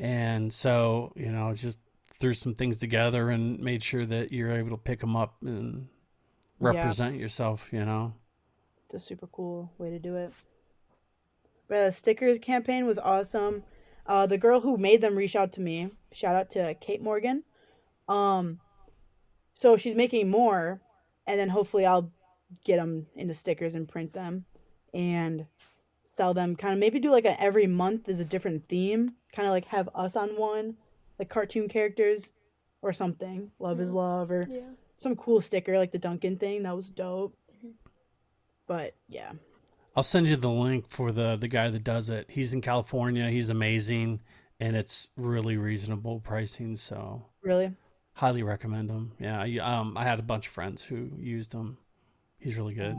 And 0.00 0.52
so, 0.52 1.12
you 1.16 1.30
know, 1.30 1.52
just 1.54 1.78
threw 2.20 2.34
some 2.34 2.54
things 2.54 2.76
together 2.76 3.30
and 3.30 3.58
made 3.60 3.82
sure 3.84 4.04
that 4.06 4.32
you're 4.32 4.50
able 4.52 4.70
to 4.70 4.76
pick 4.76 4.98
them 5.00 5.14
up 5.16 5.36
and 5.42 5.88
Yeah. 6.60 6.68
represent 6.70 7.16
yourself, 7.16 7.68
you 7.72 7.84
know? 7.84 8.14
It's 8.88 9.02
a 9.02 9.06
super 9.06 9.26
cool 9.26 9.70
way 9.76 9.90
to 9.90 9.98
do 9.98 10.16
it. 10.16 10.32
But 11.68 11.84
the 11.86 11.92
stickers 11.92 12.38
campaign 12.38 12.86
was 12.86 12.98
awesome. 12.98 13.62
Uh, 14.06 14.26
the 14.26 14.38
girl 14.38 14.60
who 14.60 14.78
made 14.78 15.02
them 15.02 15.14
reached 15.14 15.36
out 15.36 15.52
to 15.52 15.60
me. 15.60 15.90
Shout 16.10 16.34
out 16.34 16.48
to 16.50 16.72
Kate 16.80 17.02
Morgan. 17.02 17.44
Um, 18.08 18.60
so 19.52 19.76
she's 19.76 19.94
making 19.94 20.30
more, 20.30 20.80
and 21.26 21.38
then 21.38 21.50
hopefully 21.50 21.84
I'll 21.84 22.10
get 22.64 22.76
them 22.76 23.06
into 23.14 23.34
stickers 23.34 23.74
and 23.74 23.86
print 23.86 24.14
them, 24.14 24.46
and 24.94 25.44
sell 26.14 26.32
them. 26.32 26.56
Kind 26.56 26.72
of 26.72 26.80
maybe 26.80 26.98
do 26.98 27.10
like 27.10 27.26
a 27.26 27.38
every 27.38 27.66
month 27.66 28.08
is 28.08 28.20
a 28.20 28.24
different 28.24 28.66
theme. 28.68 29.12
Kind 29.34 29.46
of 29.46 29.52
like 29.52 29.66
have 29.66 29.90
us 29.94 30.16
on 30.16 30.30
one, 30.38 30.76
like 31.18 31.28
cartoon 31.28 31.68
characters, 31.68 32.32
or 32.80 32.94
something. 32.94 33.50
Love 33.58 33.80
is 33.82 33.90
love, 33.92 34.30
or 34.30 34.48
Yeah. 34.50 34.60
some 34.96 35.14
cool 35.16 35.42
sticker 35.42 35.76
like 35.76 35.92
the 35.92 35.98
Duncan 35.98 36.38
thing. 36.38 36.62
That 36.62 36.74
was 36.74 36.88
dope. 36.88 37.36
But 38.68 38.94
yeah. 39.08 39.32
I'll 39.96 40.04
send 40.04 40.28
you 40.28 40.36
the 40.36 40.48
link 40.50 40.84
for 40.90 41.10
the 41.10 41.34
the 41.36 41.48
guy 41.48 41.68
that 41.70 41.82
does 41.82 42.08
it. 42.10 42.30
He's 42.30 42.52
in 42.54 42.60
California. 42.60 43.28
He's 43.30 43.48
amazing, 43.48 44.20
and 44.60 44.76
it's 44.76 45.08
really 45.16 45.56
reasonable 45.56 46.20
pricing. 46.20 46.76
So 46.76 47.24
Really? 47.42 47.74
highly 48.12 48.44
recommend 48.44 48.90
him. 48.90 49.12
Yeah, 49.18 49.40
I, 49.40 49.56
um, 49.58 49.96
I 49.96 50.04
had 50.04 50.20
a 50.20 50.22
bunch 50.22 50.46
of 50.46 50.52
friends 50.52 50.84
who 50.84 51.10
used 51.18 51.52
him. 51.52 51.78
He's 52.38 52.56
really 52.56 52.74
good. 52.74 52.96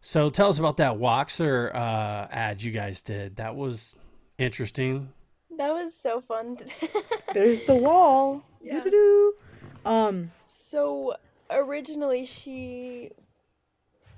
So 0.00 0.30
tell 0.30 0.48
us 0.48 0.58
about 0.58 0.76
that 0.78 0.94
Woxer 0.94 1.74
uh, 1.74 2.26
ad 2.30 2.62
you 2.62 2.70
guys 2.72 3.02
did. 3.02 3.36
That 3.36 3.56
was 3.56 3.96
interesting. 4.38 5.12
That 5.56 5.70
was 5.72 5.94
so 5.94 6.20
fun. 6.20 6.58
There's 7.34 7.62
the 7.62 7.74
wall. 7.74 8.44
Yeah. 8.60 8.82
Um, 9.84 10.32
so 10.44 11.14
originally 11.50 12.24
she 12.24 13.10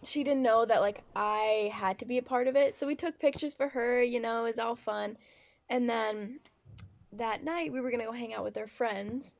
she 0.08 0.24
didn't 0.24 0.42
know 0.42 0.64
that 0.64 0.80
like 0.80 1.02
I 1.14 1.70
had 1.72 1.98
to 1.98 2.06
be 2.06 2.18
a 2.18 2.22
part 2.22 2.48
of 2.48 2.56
it. 2.56 2.74
So 2.74 2.86
we 2.86 2.94
took 2.94 3.18
pictures 3.18 3.54
for 3.54 3.68
her, 3.68 4.02
you 4.02 4.20
know, 4.20 4.40
it 4.40 4.48
was 4.48 4.58
all 4.58 4.74
fun. 4.74 5.18
And 5.68 5.88
then 5.88 6.40
that 7.12 7.44
night 7.44 7.72
we 7.72 7.80
were 7.80 7.90
going 7.90 8.00
to 8.00 8.06
go 8.06 8.12
hang 8.12 8.32
out 8.32 8.44
with 8.44 8.56
our 8.56 8.66
friends. 8.66 9.34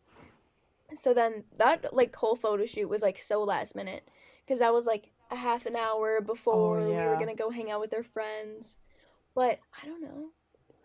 So 0.95 1.15
then 1.15 1.45
that 1.57 1.95
like 1.95 2.15
whole 2.15 2.37
photo 2.37 2.67
shoot 2.67 2.89
was 2.89 3.03
like 3.03 3.19
so 3.19 3.43
last 3.43 3.75
minute 3.75 4.09
cuz 4.47 4.59
that 4.59 4.73
was 4.73 4.87
like 4.87 5.11
a 5.31 5.37
half 5.37 5.67
an 5.67 5.77
hour 5.77 6.21
before 6.21 6.81
we 6.87 6.93
yeah. 6.93 7.09
were 7.09 7.17
going 7.17 7.29
to 7.29 7.35
go 7.35 7.51
hang 7.51 7.71
out 7.71 7.81
with 7.81 7.95
our 7.95 8.03
friends. 8.03 8.77
But 9.35 9.59
I 9.83 9.87
don't 9.87 10.03
know. 10.03 10.29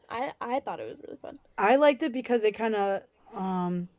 I 0.10 0.34
I 0.40 0.60
thought 0.60 0.80
it 0.80 0.88
was 0.88 1.00
really 1.06 1.18
fun. 1.18 1.40
I 1.58 1.76
liked 1.76 2.04
it 2.04 2.14
because 2.14 2.44
it 2.44 2.54
kind 2.54 2.76
of, 2.76 3.04
um, 3.34 3.90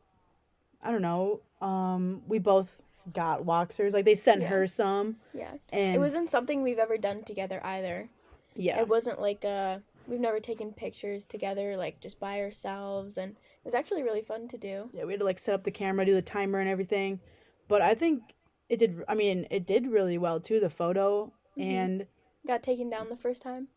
I 0.81 0.91
don't 0.91 1.01
know. 1.01 1.41
Um, 1.61 2.23
we 2.27 2.39
both 2.39 2.81
got 3.13 3.43
Woxers. 3.45 3.93
Like 3.93 4.05
they 4.05 4.15
sent 4.15 4.41
Yeah. 4.41 4.47
her 4.47 4.67
some, 4.67 5.17
Yeah. 5.33 5.53
and 5.69 5.95
It 5.95 5.99
wasn't 5.99 6.29
something 6.31 6.61
we've 6.63 6.79
ever 6.79 6.97
done 6.97 7.23
together 7.23 7.59
either. 7.65 8.09
yeah, 8.55 8.79
It 8.79 8.87
wasn't 8.87 9.19
like 9.21 9.43
uh 9.45 9.79
we've 10.07 10.19
never 10.19 10.39
taken 10.39 10.71
pictures 10.71 11.25
together 11.25 11.75
like 11.77 11.99
just 11.99 12.19
by 12.19 12.39
ourselves 12.39 13.17
and 13.17 13.31
it 13.31 13.65
was 13.65 13.73
actually 13.73 14.03
really 14.03 14.21
fun 14.21 14.47
to 14.49 14.57
do. 14.57 14.89
yeah. 14.93 15.03
We 15.03 15.13
had 15.13 15.19
to 15.19 15.25
like 15.25 15.39
set 15.39 15.55
up 15.55 15.63
the 15.63 15.71
camera, 15.71 16.05
do 16.05 16.13
the 16.13 16.21
timer 16.21 16.59
and 16.59 16.69
everything. 16.69 17.19
But 17.67 17.81
I 17.81 17.95
think 17.95 18.21
it 18.69 18.77
did. 18.77 19.03
I 19.07 19.15
mean, 19.15 19.47
it 19.49 19.65
did 19.65 19.87
really 19.87 20.17
well 20.17 20.39
too. 20.39 20.59
The 20.59 20.69
photo 20.69 21.31
Mhm. 21.57 21.63
and 21.63 22.07
Got 22.47 22.61
taken 22.63 22.89
down 22.89 23.09
the 23.09 23.17
first 23.17 23.41
time. 23.41 23.67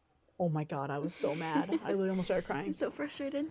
oh 0.41 0.49
my 0.51 0.65
god, 0.65 0.91
I 0.91 0.99
was 0.99 1.15
so 1.15 1.35
mad. 1.35 1.71
I 1.85 1.89
literally 1.91 2.11
almost 2.11 2.27
started 2.29 2.47
crying. 2.47 2.73
so 2.75 2.91
frustrated. 2.91 3.47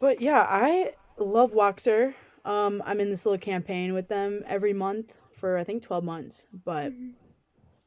But 0.00 0.20
yeah, 0.20 0.44
I 0.48 0.94
love 1.16 1.52
Woxer. 1.52 2.14
Um, 2.44 2.82
I'm 2.84 3.00
in 3.00 3.10
this 3.10 3.24
little 3.24 3.38
campaign 3.38 3.94
with 3.94 4.08
them 4.08 4.42
every 4.46 4.72
month 4.72 5.14
for 5.32 5.56
I 5.56 5.64
think 5.64 5.82
12 5.82 6.04
months. 6.04 6.46
But 6.64 6.92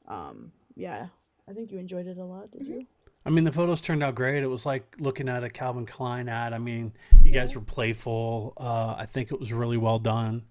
um, 0.07 0.51
yeah, 0.75 1.07
I 1.49 1.53
think 1.53 1.71
you 1.71 1.79
enjoyed 1.79 2.07
it 2.07 2.17
a 2.17 2.23
lot. 2.23 2.51
Did 2.51 2.67
you? 2.67 2.85
I 3.25 3.31
mean, 3.31 3.43
the 3.43 3.51
photos 3.51 3.81
turned 3.81 4.03
out 4.03 4.13
great. 4.15 4.43
It 4.43 4.47
was 4.47 4.65
like 4.65 4.95
looking 4.99 5.27
at 5.29 5.43
a 5.43 5.49
Calvin 5.49 5.85
Klein 5.85 6.29
ad. 6.29 6.53
I 6.53 6.59
mean, 6.59 6.93
you 7.23 7.31
guys 7.31 7.55
were 7.55 7.61
playful. 7.61 8.53
Uh, 8.57 8.95
I 8.97 9.07
think 9.07 9.31
it 9.31 9.39
was 9.39 9.51
really 9.51 9.77
well 9.77 9.97
done, 9.97 10.43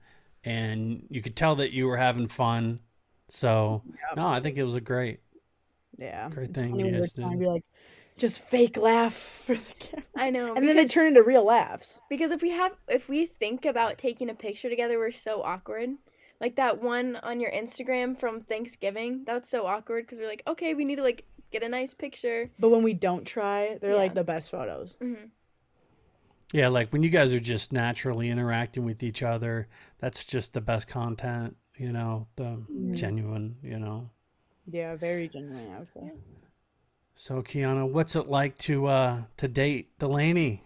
and 0.43 1.07
you 1.09 1.23
could 1.23 1.37
tell 1.37 1.55
that 1.57 1.71
you 1.73 1.87
were 1.87 1.97
having 1.97 2.27
fun. 2.27 2.79
So, 3.29 3.83
no, 4.17 4.27
I 4.27 4.41
think 4.41 4.57
it 4.57 4.65
was 4.65 4.75
a 4.75 4.81
great. 4.81 5.21
Yeah, 5.97 6.31
Great 6.31 6.51
it's 6.51 6.59
thing 6.59 6.71
funny 6.71 6.83
you 6.83 6.85
when 6.87 6.95
you're 6.95 7.03
guys 7.03 7.13
did. 7.13 7.39
be 7.39 7.47
like, 7.47 7.65
just 8.17 8.43
fake 8.45 8.77
laugh 8.77 9.13
for 9.45 9.55
the 9.57 9.75
camera, 9.79 10.05
I 10.17 10.31
know. 10.31 10.55
and 10.55 10.67
then 10.67 10.77
they 10.77 10.87
turn 10.87 11.09
into 11.09 11.23
real 11.23 11.45
laughs. 11.45 12.01
because 12.09 12.31
if 12.31 12.43
we 12.43 12.51
have 12.51 12.73
if 12.89 13.09
we 13.09 13.27
think 13.27 13.65
about 13.65 13.99
taking 13.99 14.31
a 14.31 14.35
picture 14.35 14.69
together, 14.71 14.99
we're 14.99 15.11
so 15.13 15.43
awkward. 15.43 15.91
Like 16.41 16.57
that 16.57 16.83
one 16.83 17.17
on 17.17 17.41
your 17.41 17.51
Instagram 17.53 18.19
from 18.19 18.41
Thanksgiving, 18.41 19.23
that's 19.27 19.49
so 19.51 19.67
awkward 19.67 20.05
because 20.05 20.19
we're 20.19 20.29
like, 20.29 20.43
okay, 20.47 20.75
we 20.75 20.85
need 20.85 20.97
to 20.97 21.03
like 21.03 21.25
get 21.53 21.63
a 21.63 21.69
nice 21.69 21.95
picture. 21.95 22.51
But 22.59 22.71
when 22.71 22.83
we 22.83 22.93
don't 22.93 23.25
try, 23.25 23.79
they're 23.81 23.95
like 23.95 24.15
the 24.15 24.25
best 24.25 24.51
photos. 24.51 24.97
hmm 25.01 25.15
Yeah, 26.53 26.69
like 26.69 26.93
when 26.93 27.03
you 27.03 27.09
guys 27.11 27.33
are 27.33 27.41
just 27.41 27.73
naturally 27.73 28.29
interacting 28.31 28.85
with 28.85 29.03
each 29.03 29.23
other, 29.23 29.69
that's 29.99 30.25
just 30.25 30.53
the 30.53 30.61
best 30.61 30.87
content. 30.89 31.57
You 31.77 31.93
know, 31.93 32.27
the 32.37 32.63
genuine. 32.93 33.57
You 33.63 33.79
know. 33.79 34.11
Yeah, 34.71 34.97
very 34.97 35.29
genuine. 35.29 35.73
I 35.75 35.79
would 35.79 35.89
say. 35.93 36.11
So, 37.15 37.43
Kiana, 37.43 37.89
what's 37.89 38.17
it 38.17 38.29
like 38.29 38.59
to 38.59 38.87
uh 38.87 39.23
to 39.37 39.49
date 39.49 39.99
Delaney? 39.99 40.63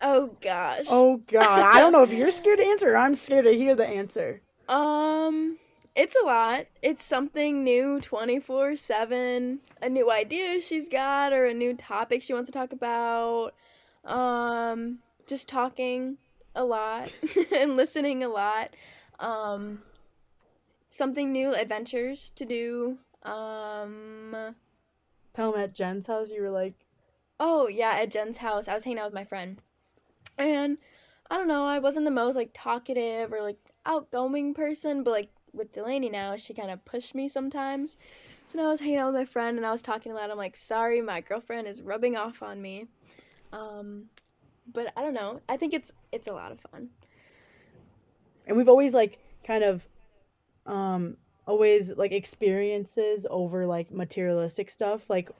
Oh 0.00 0.36
gosh. 0.40 0.84
Oh 0.88 1.16
God, 1.26 1.42
I 1.60 1.80
don't 1.80 1.92
know 1.92 2.02
if 2.04 2.12
you're 2.12 2.30
scared 2.30 2.58
to 2.58 2.64
answer. 2.72 2.92
or 2.92 2.96
I'm 2.96 3.14
scared 3.14 3.46
to 3.46 3.52
hear 3.52 3.74
the 3.74 3.86
answer. 3.86 4.40
Um, 4.68 5.58
it's 5.96 6.14
a 6.22 6.24
lot. 6.24 6.66
It's 6.82 7.02
something 7.02 7.64
new 7.64 8.00
24 8.00 8.76
7. 8.76 9.58
A 9.82 9.88
new 9.88 10.10
idea 10.10 10.60
she's 10.60 10.88
got, 10.88 11.32
or 11.32 11.46
a 11.46 11.54
new 11.54 11.74
topic 11.74 12.22
she 12.22 12.32
wants 12.32 12.48
to 12.48 12.52
talk 12.52 12.72
about. 12.72 13.54
Um, 14.04 15.00
just 15.26 15.48
talking 15.48 16.18
a 16.54 16.64
lot 16.64 17.12
and 17.56 17.76
listening 17.76 18.22
a 18.22 18.28
lot. 18.28 18.70
Um, 19.18 19.82
something 20.88 21.32
new, 21.32 21.54
adventures 21.54 22.30
to 22.36 22.44
do. 22.44 22.98
Um, 23.24 24.54
Tell 25.38 25.52
them 25.52 25.60
at 25.60 25.72
Jen's 25.72 26.08
house 26.08 26.32
you 26.32 26.42
were 26.42 26.50
like, 26.50 26.74
Oh 27.38 27.68
yeah, 27.68 27.92
at 27.92 28.10
Jen's 28.10 28.38
house, 28.38 28.66
I 28.66 28.74
was 28.74 28.82
hanging 28.82 28.98
out 28.98 29.04
with 29.04 29.14
my 29.14 29.22
friend, 29.22 29.62
and 30.36 30.78
I 31.30 31.36
don't 31.36 31.46
know, 31.46 31.64
I 31.64 31.78
wasn't 31.78 32.06
the 32.06 32.10
most 32.10 32.34
like 32.34 32.50
talkative 32.52 33.32
or 33.32 33.40
like 33.40 33.58
outgoing 33.86 34.52
person, 34.52 35.04
but 35.04 35.12
like 35.12 35.30
with 35.52 35.72
Delaney 35.72 36.10
now, 36.10 36.36
she 36.36 36.54
kind 36.54 36.72
of 36.72 36.84
pushed 36.84 37.14
me 37.14 37.28
sometimes. 37.28 37.96
So 38.48 38.58
now 38.58 38.66
I 38.66 38.70
was 38.72 38.80
hanging 38.80 38.96
out 38.96 39.12
with 39.12 39.14
my 39.14 39.24
friend 39.26 39.56
and 39.56 39.64
I 39.64 39.70
was 39.70 39.80
talking 39.80 40.10
a 40.10 40.16
lot. 40.16 40.28
I'm 40.28 40.36
like, 40.36 40.56
sorry, 40.56 41.00
my 41.00 41.20
girlfriend 41.20 41.68
is 41.68 41.82
rubbing 41.82 42.16
off 42.16 42.42
on 42.42 42.60
me. 42.60 42.88
Um, 43.52 44.06
but 44.72 44.92
I 44.96 45.02
don't 45.02 45.14
know. 45.14 45.40
I 45.48 45.56
think 45.56 45.72
it's 45.72 45.92
it's 46.10 46.26
a 46.26 46.32
lot 46.32 46.50
of 46.50 46.58
fun. 46.72 46.88
and 48.48 48.56
we've 48.56 48.68
always 48.68 48.92
like 48.92 49.20
kind 49.46 49.62
of 49.62 49.86
um 50.66 51.16
always 51.48 51.96
like 51.96 52.12
experiences 52.12 53.26
over 53.30 53.66
like 53.66 53.90
materialistic 53.90 54.70
stuff 54.70 55.08
like 55.10 55.30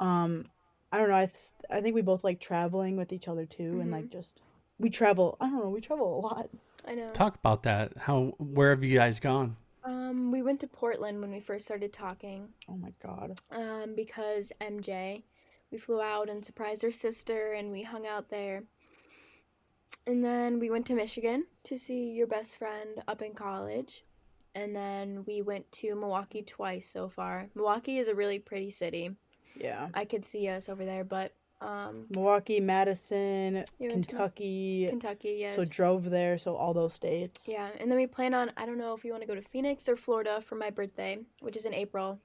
um 0.00 0.44
i 0.90 0.98
don't 0.98 1.08
know 1.08 1.14
i 1.14 1.26
th- 1.26 1.70
i 1.70 1.80
think 1.80 1.94
we 1.94 2.02
both 2.02 2.24
like 2.24 2.40
traveling 2.40 2.96
with 2.96 3.12
each 3.12 3.28
other 3.28 3.46
too 3.46 3.78
and 3.80 3.90
like 3.90 4.08
just 4.10 4.40
we 4.78 4.90
travel 4.90 5.36
i 5.40 5.46
don't 5.46 5.62
know 5.62 5.68
we 5.68 5.80
travel 5.80 6.18
a 6.18 6.20
lot 6.20 6.48
I 6.86 6.94
know. 6.94 7.10
Talk 7.12 7.36
about 7.36 7.62
that. 7.62 7.92
How 7.96 8.34
where 8.38 8.70
have 8.70 8.82
you 8.82 8.98
guys 8.98 9.20
gone? 9.20 9.56
Um, 9.84 10.32
we 10.32 10.42
went 10.42 10.60
to 10.60 10.66
Portland 10.66 11.20
when 11.20 11.30
we 11.30 11.40
first 11.40 11.64
started 11.64 11.92
talking. 11.92 12.48
oh 12.68 12.76
my 12.76 12.92
god 13.02 13.38
um, 13.50 13.94
because 13.94 14.52
MJ. 14.60 15.22
We 15.70 15.78
flew 15.78 16.02
out 16.02 16.28
and 16.28 16.44
surprised 16.44 16.82
her 16.82 16.92
sister, 16.92 17.52
and 17.52 17.72
we 17.72 17.82
hung 17.82 18.06
out 18.06 18.28
there. 18.28 18.64
And 20.06 20.22
then 20.22 20.58
we 20.58 20.68
went 20.68 20.84
to 20.88 20.94
Michigan 20.94 21.46
to 21.64 21.78
see 21.78 22.10
your 22.10 22.26
best 22.26 22.58
friend 22.58 23.02
up 23.08 23.22
in 23.22 23.32
college. 23.32 24.04
And 24.54 24.74
then 24.74 25.24
we 25.26 25.42
went 25.42 25.70
to 25.72 25.94
Milwaukee 25.94 26.42
twice 26.42 26.88
so 26.88 27.08
far. 27.08 27.48
Milwaukee 27.54 27.98
is 27.98 28.08
a 28.08 28.14
really 28.14 28.38
pretty 28.38 28.70
city. 28.70 29.10
Yeah. 29.56 29.88
I 29.94 30.04
could 30.04 30.24
see 30.24 30.48
us 30.48 30.68
over 30.68 30.84
there, 30.84 31.04
but 31.04 31.32
um, 31.60 32.06
Milwaukee, 32.10 32.58
Madison, 32.58 33.64
You 33.78 33.90
went 33.90 34.08
to 34.08 34.16
Kentucky. 34.16 34.86
Kentucky, 34.88 35.36
yes. 35.38 35.54
So 35.56 35.64
drove 35.64 36.10
there, 36.10 36.36
so 36.38 36.56
all 36.56 36.74
those 36.74 36.92
states. 36.94 37.46
yeah, 37.46 37.68
and 37.78 37.88
then 37.90 37.96
we 37.98 38.06
plan 38.06 38.34
on 38.34 38.50
I 38.56 38.66
don't 38.66 38.78
know 38.78 38.94
if 38.94 39.04
you 39.04 39.12
want 39.12 39.22
to 39.22 39.28
go 39.28 39.34
to 39.34 39.42
Phoenix 39.48 39.88
or 39.88 39.96
Florida 39.96 40.40
for 40.44 40.56
my 40.56 40.70
birthday, 40.70 41.18
which 41.40 41.56
is 41.56 41.64
in 41.64 41.72
April, 41.74 42.18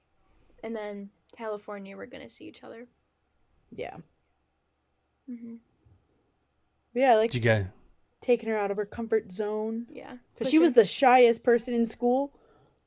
and 0.64 0.74
then 0.74 1.10
California. 1.36 1.96
We're 1.96 2.06
gonna 2.06 2.28
see 2.28 2.46
each 2.46 2.64
other. 2.64 2.86
Yeah. 3.70 3.96
hmm 5.28 5.56
Yeah, 6.94 7.12
I 7.12 7.16
like 7.16 7.30
Did 7.30 7.44
you 7.44 7.50
guys? 7.50 7.66
Taking 8.20 8.48
her 8.48 8.56
out 8.56 8.70
of 8.70 8.76
her 8.76 8.86
comfort 8.86 9.32
zone. 9.32 9.86
Yeah, 9.90 10.16
Because 10.34 10.50
she 10.50 10.58
was 10.58 10.72
the 10.72 10.84
shyest 10.84 11.42
person 11.42 11.74
in 11.74 11.86
school. 11.86 12.32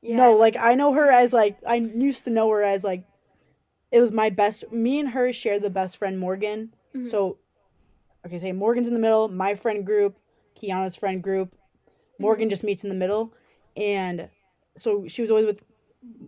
yeah, 0.00 0.16
no, 0.16 0.36
like 0.36 0.56
I 0.56 0.74
know 0.74 0.92
her 0.92 1.10
as 1.10 1.32
like 1.32 1.58
I 1.66 1.76
used 1.76 2.24
to 2.24 2.30
know 2.30 2.50
her 2.50 2.62
as 2.62 2.84
like 2.84 3.04
it 3.90 4.00
was 4.00 4.10
my 4.12 4.30
best 4.30 4.70
me 4.72 5.00
and 5.00 5.08
her 5.10 5.32
share 5.32 5.58
the 5.58 5.70
best 5.70 5.96
friend 5.96 6.18
Morgan. 6.18 6.74
Mhm. 6.94 7.10
So 7.10 7.38
okay, 8.26 8.38
say 8.38 8.52
Morgan's 8.52 8.88
in 8.88 8.94
the 8.94 9.00
middle, 9.00 9.28
my 9.28 9.54
friend 9.54 9.84
group, 9.84 10.18
Kiana's 10.56 10.96
friend 10.96 11.22
group. 11.22 11.54
Morgan 12.18 12.48
just 12.48 12.62
meets 12.62 12.84
in 12.84 12.88
the 12.88 12.96
middle. 12.96 13.34
And 13.76 14.28
so 14.78 15.06
she 15.08 15.22
was 15.22 15.30
always 15.30 15.46
with 15.46 15.62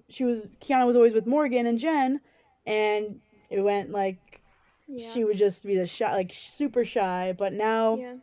she 0.08 0.24
was 0.24 0.46
Kiana 0.60 0.86
was 0.86 0.96
always 0.96 1.14
with 1.14 1.26
Morgan 1.26 1.66
and 1.66 1.78
Jen 1.78 2.20
and 2.66 3.20
it 3.50 3.60
went 3.60 3.90
like 3.90 4.40
yeah. 4.86 5.10
she 5.12 5.24
would 5.24 5.36
just 5.36 5.64
be 5.64 5.76
the 5.76 5.86
shy 5.86 6.12
like 6.12 6.32
super 6.32 6.84
shy, 6.84 7.34
but 7.36 7.52
now 7.52 7.96
yeah. 7.96 8.14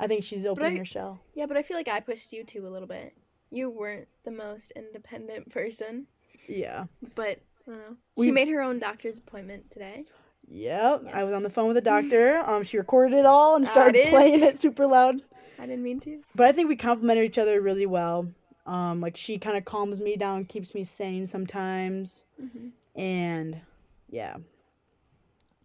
I 0.00 0.06
think 0.06 0.24
she's 0.24 0.46
opening 0.46 0.74
I- 0.74 0.78
her 0.78 0.84
shell. 0.84 1.20
Yeah, 1.34 1.46
but 1.46 1.56
I 1.56 1.62
feel 1.62 1.76
like 1.76 1.88
I 1.88 2.00
pushed 2.00 2.32
you 2.32 2.42
two 2.44 2.66
a 2.66 2.70
little 2.70 2.88
bit. 2.88 3.14
You 3.50 3.70
weren't 3.70 4.08
the 4.24 4.30
most 4.30 4.72
independent 4.76 5.50
person, 5.50 6.06
Yeah. 6.48 6.86
but 7.14 7.38
I 7.66 7.70
don't 7.70 7.78
know. 7.78 7.96
We- 8.16 8.26
she 8.26 8.32
made 8.32 8.48
her 8.48 8.60
own 8.62 8.78
doctor's 8.78 9.18
appointment 9.18 9.70
today. 9.70 10.04
Yep. 10.48 11.04
I 11.12 11.22
was 11.22 11.32
on 11.32 11.42
the 11.44 11.50
phone 11.50 11.66
with 11.68 11.76
the 11.76 11.80
doctor. 11.82 12.38
Um, 12.38 12.64
she 12.64 12.76
recorded 12.78 13.16
it 13.16 13.26
all 13.26 13.56
and 13.56 13.68
started 13.68 14.08
playing 14.08 14.42
it 14.42 14.60
super 14.60 14.86
loud. 14.86 15.22
I 15.58 15.66
didn't 15.66 15.82
mean 15.82 16.00
to. 16.00 16.22
But 16.34 16.46
I 16.48 16.52
think 16.52 16.68
we 16.68 16.76
complemented 16.76 17.24
each 17.24 17.38
other 17.38 17.60
really 17.60 17.86
well. 17.86 18.26
Um, 18.66 19.00
like 19.00 19.16
she 19.16 19.38
kind 19.38 19.56
of 19.56 19.64
calms 19.64 20.00
me 20.00 20.16
down, 20.16 20.44
keeps 20.46 20.74
me 20.74 20.82
sane 20.84 21.26
sometimes, 21.26 22.24
hmm 22.40 22.68
and 22.96 23.60
yeah, 24.08 24.36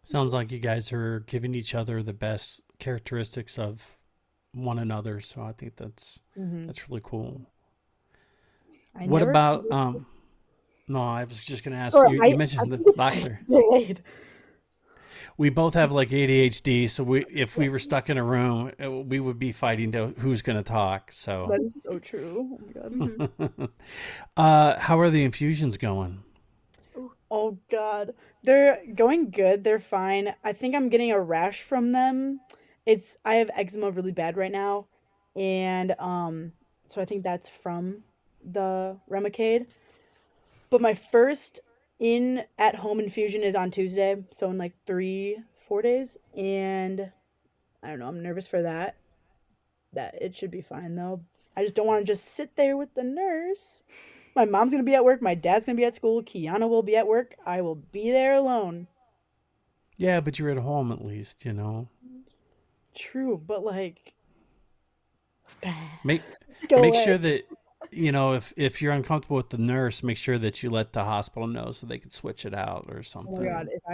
Sounds 0.04 0.34
like 0.34 0.52
you 0.52 0.60
guys 0.60 0.94
are 0.94 1.22
giving 1.22 1.56
each 1.56 1.74
other 1.74 2.04
the 2.04 2.14
best 2.14 2.62
characteristics 2.78 3.58
of 3.58 3.98
one 4.56 4.80
another. 4.80 5.20
So 5.20 5.42
I 5.42 5.52
think 5.52 5.76
that's 5.76 6.20
Mhm. 6.38 6.66
that's 6.68 6.90
really 6.90 7.02
cool. 7.04 7.42
I 8.96 9.06
what 9.08 9.22
about 9.22 9.70
um? 9.72 10.06
No, 10.88 11.02
I 11.02 11.24
was 11.24 11.44
just 11.44 11.64
going 11.64 11.74
to 11.76 11.80
ask 11.82 11.96
Or 11.98 12.08
you. 12.08 12.22
I- 12.24 12.28
You 12.28 12.34
I 12.36 12.38
mentioned 12.38 12.72
the 12.72 12.94
doctor. 12.96 13.40
delayed. 13.50 14.04
We 15.38 15.50
both 15.50 15.74
have 15.74 15.92
like 15.92 16.10
ADHD, 16.10 16.88
so 16.90 17.04
we 17.04 17.26
if 17.30 17.58
we 17.58 17.68
were 17.70 17.80
stuck 17.80 18.10
in 18.10 18.18
a 18.18 18.24
room, 18.24 18.72
we 19.08 19.20
would 19.20 19.40
be 19.40 19.52
fighting 19.52 19.92
to 19.94 20.08
who's 20.20 20.42
going 20.42 20.58
to 20.58 20.64
talk. 20.64 21.12
So, 21.12 21.48
That 21.50 21.62
is 21.62 21.74
so 21.84 22.00
true. 22.00 22.58
Oh 22.58 22.60
my 22.66 22.72
god. 22.74 22.92
Mm-hmm. 22.94 23.66
uh, 24.38 24.80
how 24.80 25.00
are 25.00 25.10
the 25.10 25.24
infusions 25.24 25.78
going? 25.78 26.24
Oh 27.32 27.58
god. 27.72 28.14
They're 28.44 28.80
going 28.94 29.32
good. 29.32 29.64
They're 29.64 29.80
fine. 29.80 30.34
I 30.44 30.54
think 30.54 30.76
I'm 30.76 30.90
getting 30.90 31.12
a 31.12 31.20
rash 31.20 31.64
from 31.64 31.92
them. 31.92 32.40
It's 32.86 33.18
I 33.26 33.36
have 33.36 33.50
eczema 33.56 33.92
really 33.92 34.12
bad 34.12 34.38
right 34.38 34.52
now. 34.52 34.88
And 35.36 35.96
um 36.00 36.54
so 36.88 37.02
I 37.02 37.06
think 37.06 37.24
that's 37.24 37.48
from 37.48 38.04
the 38.44 38.98
Remicade. 39.10 39.68
But 40.70 40.82
my 40.82 40.94
first 40.94 41.60
in 42.00 42.44
at 42.58 42.76
home 42.76 43.00
infusion 43.00 43.44
is 43.44 43.56
on 43.56 43.72
Tuesday, 43.72 44.24
so 44.32 44.50
in 44.52 44.58
like 44.58 44.74
3 44.86 45.38
4 45.68 45.82
days 45.82 46.18
and 46.36 47.12
I 47.82 47.90
don't 47.90 48.00
know, 48.00 48.08
I'm 48.08 48.22
nervous 48.22 48.48
for 48.48 48.62
that. 48.62 48.96
That 49.94 50.16
it 50.22 50.36
should 50.36 50.52
be 50.52 50.62
fine 50.62 50.96
though. 50.96 51.22
I 51.58 51.64
just 51.64 51.76
don't 51.76 51.88
want 51.88 52.06
to 52.06 52.12
just 52.12 52.26
sit 52.26 52.56
there 52.56 52.76
with 52.76 52.94
the 52.96 53.04
nurse. 53.04 53.84
My 54.36 54.46
mom's 54.46 54.72
gonna 54.72 54.84
be 54.84 54.96
at 54.96 55.06
work. 55.06 55.22
My 55.22 55.36
dad's 55.36 55.66
gonna 55.66 55.78
be 55.78 55.86
at 55.86 55.96
school. 55.96 56.22
Kiana 56.22 56.70
will 56.70 56.84
be 56.84 56.98
at 56.98 57.08
work. 57.08 57.36
I 57.46 57.62
will 57.62 57.76
be 57.76 58.12
there 58.12 58.34
alone. 58.34 58.88
Yeah, 59.98 60.20
but 60.20 60.38
you're 60.38 60.50
at 60.50 60.58
home 60.58 60.92
at 60.92 61.06
least, 61.06 61.46
you 61.46 61.54
know. 61.54 61.88
True, 62.96 63.42
but 63.46 63.64
like, 63.64 64.14
Make 66.04 66.22
go 66.70 66.82
make 66.82 66.94
away. 66.96 67.04
sure 67.06 67.18
that 67.18 67.44
you 67.92 68.12
know 68.12 68.34
if 68.34 68.54
if 68.58 68.82
you're 68.82 68.92
uncomfortable 68.94 69.38
with 69.38 69.50
the 69.50 69.58
nurse, 69.58 70.02
make 70.04 70.18
sure 70.18 70.38
that 70.40 70.64
you 70.64 70.70
let 70.70 70.94
the 70.94 71.04
hospital 71.04 71.48
know 71.48 71.72
so 71.72 71.86
they 71.86 71.98
can 72.00 72.10
switch 72.10 72.46
it 72.46 72.54
out 72.54 72.86
or 72.90 73.04
something. 73.04 73.36
Oh 73.38 73.42
my 73.42 73.46
god! 73.48 73.68
If 73.72 73.82
I, 73.88 73.94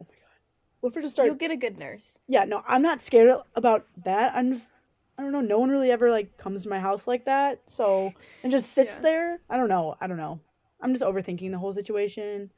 my 0.00 0.04
god, 0.04 0.40
what 0.80 0.92
if 0.92 0.98
I 0.98 1.00
just 1.02 1.14
start? 1.14 1.26
You'll 1.26 1.34
get 1.36 1.50
a 1.50 1.56
good 1.56 1.78
nurse. 1.78 2.18
Yeah, 2.28 2.44
no, 2.44 2.62
I'm 2.66 2.82
not 2.82 3.00
scared 3.02 3.34
about 3.56 3.86
that. 4.04 4.34
I'm 4.34 4.52
just, 4.52 4.70
I 5.18 5.22
don't 5.22 5.32
know. 5.32 5.40
No 5.40 5.58
one 5.58 5.70
really 5.70 5.90
ever 5.90 6.10
like 6.10 6.36
comes 6.38 6.62
to 6.62 6.68
my 6.68 6.78
house 6.78 7.06
like 7.06 7.24
that, 7.24 7.60
so 7.66 8.12
and 8.42 8.52
just 8.52 8.70
sits 8.72 8.96
Yeah. 8.96 9.02
there. 9.02 9.38
I 9.50 9.56
don't 9.56 9.68
know. 9.68 9.96
I 10.00 10.06
don't 10.06 10.16
know. 10.18 10.40
I'm 10.80 10.92
just 10.92 11.04
overthinking 11.04 11.50
the 11.50 11.58
whole 11.58 11.72
situation. 11.72 12.50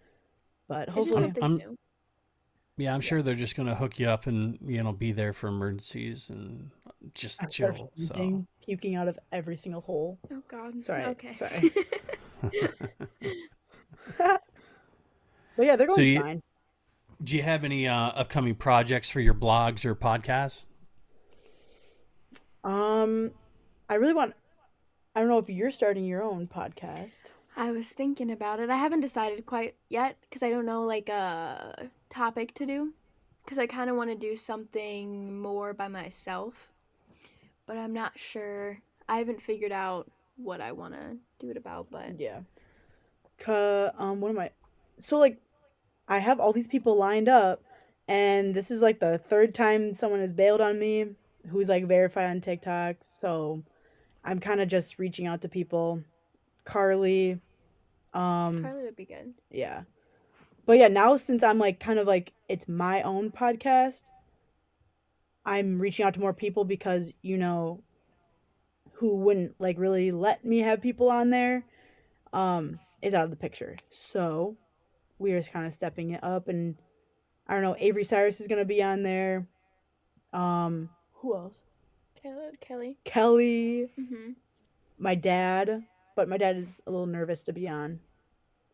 But 0.68 0.88
hopefully, 0.88 1.32
I'm- 1.42 1.56
new. 1.56 1.76
Yeah, 2.76 2.92
I'm 2.92 3.00
sure 3.00 3.22
they're 3.22 3.34
just 3.36 3.54
gonna 3.56 3.74
hook 3.76 3.98
you 4.00 4.08
up 4.08 4.26
and 4.26 4.58
you 4.62 4.82
know 4.82 4.92
be 4.92 5.12
there 5.12 5.32
for 5.32 5.46
emergencies 5.48 6.28
and 6.30 6.70
just 7.14 7.42
I 7.42 7.46
chill. 7.46 7.90
So 7.94 8.44
puking 8.64 8.96
out 8.96 9.06
of 9.08 9.18
every 9.30 9.56
single 9.56 9.80
hole. 9.82 10.18
Oh 10.32 10.42
God. 10.48 10.82
Sorry, 10.82 11.04
Okay. 11.04 11.32
sorry. 11.34 11.72
But 15.56 15.66
yeah, 15.66 15.76
they're 15.76 15.88
So 15.88 15.96
going 15.96 16.08
you- 16.08 16.20
fine. 16.20 16.42
do 17.22 17.36
you 17.36 17.42
have 17.44 17.62
any 17.62 17.86
uh, 17.86 17.94
upcoming 18.08 18.56
projects 18.56 19.08
for 19.08 19.20
your 19.20 19.34
blogs 19.34 19.84
or 19.84 19.94
podcasts? 19.94 20.62
Um, 22.64 23.30
I 23.88 23.94
really 23.94 24.14
want. 24.14 24.34
I 25.14 25.20
don't 25.20 25.28
know 25.28 25.38
if 25.38 25.48
you're 25.48 25.70
starting 25.70 26.04
your 26.06 26.22
own 26.24 26.48
podcast. 26.48 27.24
I 27.56 27.70
was 27.70 27.88
thinking 27.88 28.30
about 28.30 28.60
it. 28.60 28.70
I 28.70 28.76
haven't 28.76 29.00
decided 29.00 29.46
quite 29.46 29.76
yet 29.88 30.16
because 30.22 30.42
I 30.42 30.50
don't 30.50 30.66
know 30.66 30.82
like 30.82 31.08
a 31.08 31.88
topic 32.10 32.54
to 32.54 32.66
do. 32.66 32.92
Because 33.44 33.58
I 33.58 33.66
kind 33.66 33.90
of 33.90 33.96
want 33.96 34.08
to 34.08 34.16
do 34.16 34.36
something 34.36 35.38
more 35.38 35.74
by 35.74 35.86
myself, 35.88 36.54
but 37.66 37.76
I'm 37.76 37.92
not 37.92 38.18
sure. 38.18 38.78
I 39.06 39.18
haven't 39.18 39.42
figured 39.42 39.70
out 39.70 40.10
what 40.36 40.62
I 40.62 40.72
want 40.72 40.94
to 40.94 41.18
do 41.40 41.50
it 41.50 41.58
about. 41.58 41.88
But 41.90 42.18
Yeah. 42.18 42.40
Ca 43.38 43.90
um, 43.98 44.22
what 44.22 44.30
am 44.30 44.38
I? 44.38 44.50
So 44.98 45.18
like, 45.18 45.38
I 46.08 46.20
have 46.20 46.40
all 46.40 46.54
these 46.54 46.66
people 46.66 46.96
lined 46.96 47.28
up, 47.28 47.62
and 48.08 48.54
this 48.54 48.70
is 48.70 48.80
like 48.80 48.98
the 48.98 49.18
third 49.18 49.54
time 49.54 49.92
someone 49.92 50.20
has 50.20 50.32
bailed 50.32 50.62
on 50.62 50.78
me, 50.78 51.08
who's 51.50 51.68
like 51.68 51.86
verified 51.86 52.30
on 52.30 52.40
TikTok. 52.40 52.96
So, 53.00 53.62
I'm 54.24 54.40
kind 54.40 54.60
of 54.60 54.68
just 54.68 54.98
reaching 54.98 55.26
out 55.26 55.42
to 55.42 55.48
people. 55.48 56.02
Carly, 56.64 57.40
um, 58.14 58.62
Carly 58.62 58.84
would 58.84 58.96
be 58.96 59.04
good. 59.04 59.34
yeah. 59.50 59.82
But 60.66 60.78
yeah, 60.78 60.88
now 60.88 61.16
since 61.16 61.42
I'm 61.42 61.58
like 61.58 61.78
kind 61.78 61.98
of 61.98 62.06
like 62.06 62.32
it's 62.48 62.66
my 62.68 63.02
own 63.02 63.30
podcast, 63.30 64.04
I'm 65.44 65.78
reaching 65.78 66.04
out 66.04 66.14
to 66.14 66.20
more 66.20 66.32
people 66.32 66.64
because 66.64 67.12
you 67.22 67.36
know 67.36 67.82
who 68.92 69.16
wouldn't 69.16 69.60
like 69.60 69.76
really 69.78 70.10
let 70.12 70.44
me 70.44 70.60
have 70.60 70.80
people 70.80 71.10
on 71.10 71.30
there 71.30 71.64
um 72.32 72.78
is 73.02 73.12
out 73.12 73.24
of 73.24 73.30
the 73.30 73.36
picture. 73.36 73.76
So 73.90 74.56
we 75.18 75.32
are 75.32 75.42
kind 75.42 75.66
of 75.66 75.72
stepping 75.72 76.10
it 76.12 76.24
up 76.24 76.48
and 76.48 76.76
I 77.46 77.52
don't 77.54 77.62
know, 77.62 77.76
Avery 77.78 78.04
Cyrus 78.04 78.40
is 78.40 78.48
gonna 78.48 78.64
be 78.64 78.82
on 78.82 79.02
there. 79.02 79.46
Um 80.32 80.88
who 81.14 81.34
else? 81.36 81.58
Taylor, 82.22 82.52
Kelly. 82.60 82.96
Kelly, 83.04 83.90
hmm 83.96 84.32
my 84.96 85.14
dad, 85.16 85.84
but 86.14 86.28
my 86.28 86.36
dad 86.36 86.56
is 86.56 86.80
a 86.86 86.90
little 86.90 87.06
nervous 87.06 87.42
to 87.44 87.52
be 87.52 87.68
on. 87.68 88.00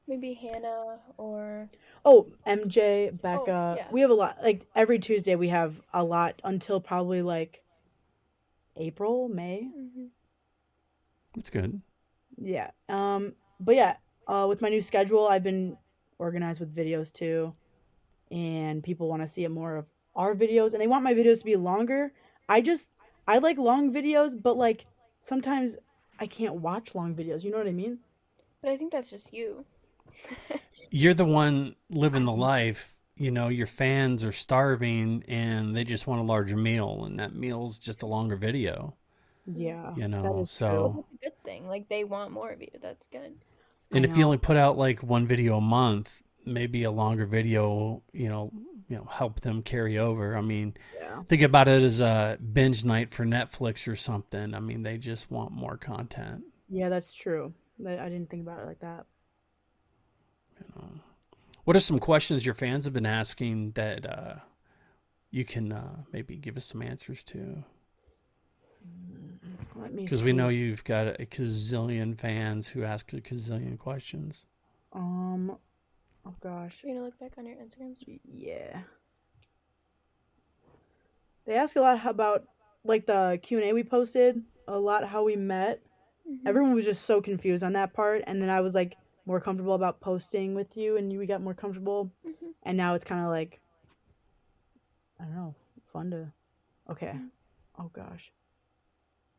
Maybe 0.06 0.34
Hannah 0.34 0.98
or 1.18 1.68
Oh, 2.04 2.32
MJ, 2.46 3.10
Becca. 3.22 3.74
yeah. 3.78 3.86
We 3.92 4.00
have 4.00 4.10
a 4.10 4.14
lot. 4.14 4.38
Like 4.42 4.66
every 4.74 4.98
Tuesday, 4.98 5.36
we 5.36 5.48
have 5.48 5.80
a 5.92 6.02
lot 6.02 6.40
until 6.42 6.80
probably 6.80 7.22
like 7.22 7.62
April, 8.76 9.28
May. 9.28 9.70
Mhm. 9.76 10.08
That's 11.34 11.50
good. 11.50 11.80
Yeah. 12.36 12.70
Um. 12.88 13.34
But 13.60 13.76
yeah. 13.76 13.96
Uh. 14.26 14.46
With 14.48 14.62
my 14.62 14.68
new 14.68 14.82
schedule, 14.82 15.28
I've 15.28 15.42
been 15.44 15.76
organized 16.18 16.60
with 16.60 16.74
videos 16.74 17.12
too, 17.12 17.54
and 18.30 18.82
people 18.82 19.08
want 19.08 19.22
to 19.22 19.28
see 19.28 19.46
more 19.48 19.76
of 19.76 19.86
our 20.16 20.34
videos, 20.34 20.72
and 20.72 20.80
they 20.80 20.86
want 20.88 21.04
my 21.04 21.14
videos 21.14 21.38
to 21.40 21.44
be 21.44 21.56
longer. 21.56 22.12
I 22.48 22.60
just 22.62 22.90
I 23.28 23.38
like 23.38 23.58
long 23.58 23.92
videos, 23.92 24.40
but 24.40 24.56
like 24.56 24.86
sometimes 25.22 25.76
I 26.20 26.26
can't 26.26 26.56
watch 26.56 26.94
long 26.94 27.14
videos. 27.14 27.42
You 27.42 27.50
know 27.50 27.56
what 27.56 27.66
I 27.66 27.72
mean? 27.72 27.98
But 28.62 28.70
I 28.70 28.76
think 28.76 28.92
that's 28.92 29.10
just 29.10 29.32
you. 29.32 29.64
You're 30.90 31.14
the 31.14 31.24
one 31.24 31.76
living 31.88 32.24
the 32.24 32.32
life. 32.32 32.94
You 33.16 33.30
know, 33.30 33.48
your 33.48 33.66
fans 33.66 34.22
are 34.22 34.32
starving 34.32 35.24
and 35.26 35.74
they 35.74 35.84
just 35.84 36.06
want 36.06 36.20
a 36.20 36.24
larger 36.24 36.56
meal, 36.56 37.04
and 37.04 37.18
that 37.18 37.34
meal's 37.34 37.78
just 37.78 38.02
a 38.02 38.06
longer 38.06 38.36
video. 38.36 38.94
Yeah. 39.46 39.94
You 39.94 40.08
know, 40.08 40.40
is 40.40 40.50
so 40.50 40.68
true. 40.68 41.04
That's 41.10 41.14
a 41.14 41.24
good 41.24 41.44
thing. 41.44 41.68
Like 41.68 41.88
they 41.88 42.04
want 42.04 42.32
more 42.32 42.50
of 42.50 42.60
you. 42.60 42.70
That's 42.80 43.06
good. 43.06 43.34
And 43.92 44.06
I 44.06 44.08
if 44.08 44.16
you 44.16 44.24
only 44.24 44.38
put 44.38 44.56
out 44.56 44.78
like 44.78 45.02
one 45.02 45.26
video 45.26 45.56
a 45.56 45.60
month, 45.60 46.22
maybe 46.46 46.84
a 46.84 46.90
longer 46.90 47.26
video, 47.26 48.02
you 48.12 48.28
know, 48.28 48.52
you 48.90 48.96
know, 48.96 49.04
help 49.04 49.40
them 49.40 49.62
carry 49.62 49.96
over. 49.96 50.36
I 50.36 50.40
mean, 50.40 50.74
Yeah. 51.00 51.22
think 51.28 51.42
about 51.42 51.68
it 51.68 51.80
as 51.82 52.00
a 52.00 52.36
binge 52.52 52.84
night 52.84 53.12
for 53.12 53.24
Netflix 53.24 53.86
or 53.86 53.94
something. 53.94 54.52
I 54.52 54.58
mean, 54.58 54.82
they 54.82 54.98
just 54.98 55.30
want 55.30 55.52
more 55.52 55.76
content. 55.76 56.42
Yeah, 56.68 56.88
that's 56.88 57.14
true. 57.14 57.54
I 57.86 58.08
didn't 58.08 58.28
think 58.28 58.42
about 58.42 58.58
it 58.60 58.66
like 58.66 58.80
that. 58.80 59.06
What 61.64 61.76
are 61.76 61.80
some 61.80 62.00
questions 62.00 62.44
your 62.44 62.54
fans 62.54 62.84
have 62.84 62.92
been 62.92 63.06
asking 63.06 63.72
that 63.72 64.04
uh, 64.04 64.34
you 65.30 65.44
can 65.44 65.72
uh, 65.72 66.02
maybe 66.12 66.36
give 66.36 66.56
us 66.56 66.66
some 66.66 66.82
answers 66.82 67.22
to? 67.24 67.64
Let 69.76 69.94
me 69.94 70.02
Because 70.02 70.24
we 70.24 70.32
know 70.32 70.48
you've 70.48 70.84
got 70.84 71.20
a 71.20 71.26
gazillion 71.26 72.18
fans 72.18 72.66
who 72.68 72.82
ask 72.82 73.12
a 73.12 73.20
gazillion 73.20 73.78
questions. 73.78 74.46
Um. 74.92 75.58
Oh 76.26 76.34
gosh. 76.42 76.84
Are 76.84 76.88
you 76.88 76.94
gonna 76.94 77.06
look 77.06 77.18
back 77.18 77.32
on 77.38 77.46
your 77.46 77.56
Instagrams? 77.56 78.02
Yeah. 78.24 78.82
They 81.46 81.54
ask 81.54 81.76
a 81.76 81.80
lot 81.80 82.04
about 82.06 82.44
like 82.84 83.06
the 83.06 83.38
Q 83.42 83.58
and 83.58 83.66
A 83.68 83.72
we 83.72 83.82
posted. 83.84 84.42
A 84.68 84.78
lot 84.78 85.04
how 85.08 85.24
we 85.24 85.36
met. 85.36 85.80
Mhm. 86.28 86.40
Everyone 86.46 86.74
was 86.74 86.84
just 86.84 87.04
so 87.04 87.20
confused 87.20 87.62
on 87.64 87.72
that 87.72 87.92
part, 87.92 88.22
and 88.26 88.40
then 88.40 88.48
I 88.50 88.60
was 88.60 88.74
like 88.74 88.96
more 89.26 89.40
comfortable 89.40 89.74
about 89.74 90.00
posting 90.00 90.54
with 90.54 90.76
you, 90.76 90.96
and 90.96 91.12
you 91.12 91.18
we 91.18 91.26
got 91.26 91.40
more 91.42 91.54
comfortable, 91.54 92.10
Mhm. 92.24 92.54
and 92.62 92.76
now 92.76 92.94
it's 92.94 93.04
kind 93.04 93.20
of 93.22 93.28
like 93.28 93.60
I 95.18 95.24
don't 95.24 95.34
know, 95.34 95.54
fun 95.92 96.10
to. 96.12 96.32
Okay. 96.88 97.18
Oh 97.78 97.90
gosh. 97.92 98.32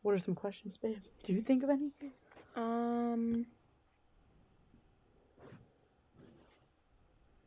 What 0.01 0.13
are 0.13 0.19
some 0.19 0.35
questions, 0.35 0.77
babe? 0.77 0.97
Do 1.23 1.33
you 1.33 1.41
think 1.41 1.63
of 1.63 1.69
any? 1.69 1.91
Um. 2.55 3.45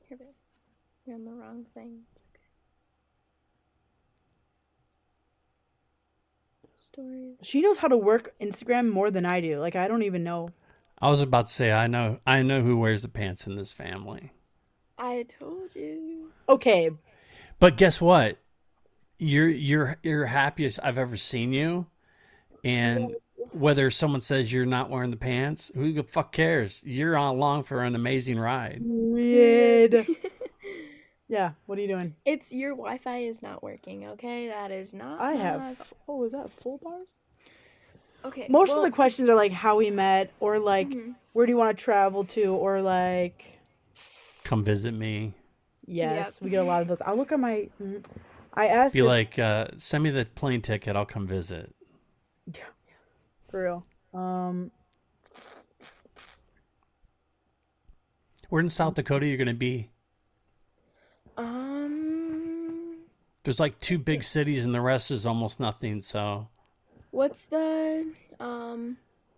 Here, 0.09 0.17
babe. 0.19 0.29
You're 1.07 1.17
on 1.17 1.25
the 1.25 1.33
wrong 1.33 1.67
thing. 1.75 2.01
It's 2.07 2.23
okay. 2.33 2.41
Stories. 6.77 7.37
She 7.43 7.61
knows 7.61 7.79
how 7.79 7.89
to 7.89 7.97
work 7.97 8.35
Instagram 8.41 8.91
more 8.91 9.11
than 9.11 9.27
I 9.27 9.41
do. 9.41 9.59
Like 9.61 9.77
I 9.77 9.89
don't 9.89 10.03
even 10.03 10.25
know. 10.25 10.51
I 11.01 11.11
was 11.11 11.21
about 11.21 11.49
to 11.49 11.53
say, 11.53 11.73
I 11.73 11.87
know, 11.87 12.19
I 12.27 12.43
know 12.43 12.63
who 12.63 12.77
wears 12.79 13.03
the 13.03 13.09
pants 13.09 13.47
in 13.47 13.57
this 13.57 13.73
family. 13.73 14.33
I 14.97 15.27
told 15.39 15.75
you. 15.75 16.31
Okay, 16.49 16.91
But 17.59 17.77
guess 17.77 18.01
what? 18.01 18.39
You're 19.19 19.49
you're 19.49 19.97
you're 20.03 20.27
happiest 20.27 20.79
I've 20.83 20.99
ever 20.99 21.17
seen 21.17 21.53
you, 21.53 21.87
and 22.63 23.15
whether 23.53 23.91
someone 23.91 24.21
says 24.21 24.53
you're 24.53 24.67
not 24.67 24.91
wearing 24.91 25.11
the 25.11 25.17
pants, 25.17 25.71
who 25.75 25.93
the 25.93 26.03
fuck 26.03 26.33
cares? 26.33 26.81
You're 26.85 27.17
on 27.17 27.35
along 27.37 27.65
for 27.65 27.83
an 27.83 27.95
amazing 27.95 28.39
ride. 28.39 28.81
weird. 28.83 30.07
yeah. 31.35 31.51
What 31.67 31.79
are 31.79 31.83
you 31.83 31.89
doing? 31.89 32.15
It's 32.25 32.53
your 32.53 32.71
Wi-Fi 32.71 33.19
is 33.19 33.43
not 33.43 33.63
working. 33.63 34.07
Okay, 34.07 34.49
that 34.49 34.71
is 34.71 34.95
not. 34.95 35.21
I 35.21 35.35
my- 35.35 35.41
have. 35.41 35.93
Oh, 36.09 36.25
is 36.25 36.33
that 36.33 36.51
full 36.51 36.79
bars? 36.79 37.17
Okay. 38.25 38.47
Most 38.49 38.71
well, 38.71 38.79
of 38.79 38.85
the 38.85 38.91
questions 38.91 39.29
are 39.29 39.35
like 39.35 39.53
how 39.53 39.77
we 39.77 39.91
met, 39.91 40.33
or 40.41 40.59
like 40.59 40.89
mhm. 40.89 41.15
where 41.33 41.45
do 41.45 41.51
you 41.53 41.59
want 41.59 41.77
to 41.77 41.85
travel 41.85 42.25
to, 42.25 42.55
or 42.55 42.81
like 42.81 43.59
Come 44.45 44.63
visit 44.65 44.93
me. 44.95 45.35
yes, 45.87 46.39
Yep. 46.39 46.45
we 46.45 46.51
get 46.51 46.63
a 46.63 46.65
lot 46.65 46.81
of 46.83 46.89
those. 46.89 47.03
I'll 47.03 47.17
look 47.17 47.33
at 47.33 47.41
my. 47.41 47.69
mm, 47.83 48.03
I 48.55 48.69
asked 48.69 48.95
Be 48.95 49.01
if- 49.01 49.07
like, 49.07 49.39
uh, 49.39 49.67
send 49.77 50.05
me 50.05 50.11
the 50.11 50.25
plane 50.25 50.63
ticket. 50.63 50.95
I'll 50.97 51.05
come 51.05 51.27
visit. 51.27 51.75
Yeah, 52.47 52.63
for 53.51 53.63
real. 53.65 53.85
Um, 54.15 54.71
Where 58.49 58.61
in 58.63 58.69
South 58.69 58.95
Dakota 58.95 59.27
you're 59.27 59.37
gonna 59.39 59.53
be? 59.55 59.91
Um. 61.37 62.99
There's 63.43 63.61
like 63.61 63.79
two 63.79 63.99
big 63.99 64.25
cities, 64.25 64.65
and 64.65 64.75
the 64.75 64.81
rest 64.81 65.11
is 65.11 65.27
almost 65.27 65.61
nothing. 65.61 66.01
So 66.01 66.49
What's 67.15 67.45
the 67.45 68.07
um? 68.41 68.97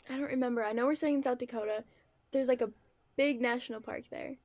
I 0.09 0.15
don't 0.17 0.31
remember. 0.31 0.65
I 0.65 0.73
know 0.73 0.87
we're 0.87 0.95
saying 0.95 1.25
South 1.25 1.39
Dakota. 1.39 1.85
There's 2.31 2.49
like 2.49 2.63
a 2.63 2.71
big 3.17 3.43
national 3.43 3.81
park 3.81 4.05
there. 4.11 4.37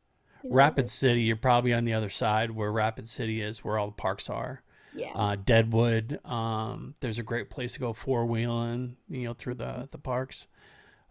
You 0.44 0.50
know 0.50 0.56
Rapid? 0.56 0.90
City, 0.90 1.22
you're 1.22 1.38
probably 1.38 1.74
on 1.74 1.86
the 1.86 1.94
other 1.94 2.10
side 2.10 2.52
where 2.52 2.72
Rapid 2.72 3.08
City 3.08 3.42
is, 3.42 3.64
where 3.64 3.78
all 3.78 3.88
the 3.88 3.94
parks 3.94 4.30
are. 4.30 4.64
Yeah. 4.94 5.14
Uh, 5.14 5.36
Deadwood, 5.38 6.20
um, 6.26 6.96
there's 7.00 7.20
a 7.20 7.24
great 7.24 7.50
place 7.50 7.74
to 7.74 7.80
go 7.80 7.94
four 7.94 8.26
wheeling, 8.26 8.98
you 9.08 9.24
know, 9.24 9.34
through 9.34 9.56
the 9.56 9.88
the 9.92 9.98
parks. 9.98 10.48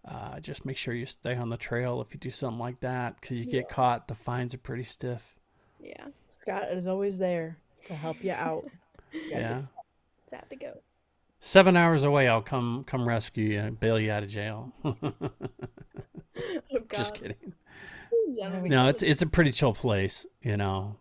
Uh, 0.05 0.41
just 0.41 0.67
make 0.67 0.77
sure 0.77 0.93
you 0.93 1.07
stay 1.07 1.35
on 1.35 1.49
the 1.49 1.57
trail 1.57 2.03
if 2.03 2.13
you 2.13 2.21
do 2.21 2.31
something 2.31 2.59
like 2.59 2.81
that, 2.81 3.19
because 3.19 3.39
you 3.39 3.47
get 3.47 3.71
caught. 3.71 4.09
The 4.09 4.15
fines 4.15 4.53
are 4.53 4.59
pretty 4.59 4.85
stiff. 4.85 5.40
Yeah. 5.83 6.07
Scott 6.27 6.65
is 6.71 6.87
always 6.87 7.19
there 7.19 7.57
to 7.87 7.95
help 7.95 8.23
you 8.23 8.33
out. 8.33 8.65
You 9.13 9.21
Yeah, 9.29 9.41
get- 9.43 9.57
It's 9.57 9.73
have 10.33 10.49
to 10.51 10.57
go. 10.57 10.79
seven 11.41 11.77
hours 11.77 12.05
away, 12.05 12.29
I'll 12.29 12.43
come 12.43 12.85
come 12.85 13.07
rescue 13.09 13.45
you, 13.55 13.59
and 13.59 13.81
bail 13.81 13.99
you 13.99 14.13
out 14.13 14.23
of 14.23 14.29
jail. 14.29 14.73
Oh 16.73 16.79
God. 16.89 16.97
just 16.97 17.15
kidding. 17.15 17.37
Yeah, 18.29 18.61
No, 18.65 18.89
it's 18.89 19.03
it's 19.03 19.21
a 19.23 19.27
pretty 19.27 19.51
chill 19.53 19.75
place, 19.75 20.27
you 20.43 20.57
know. 20.57 20.97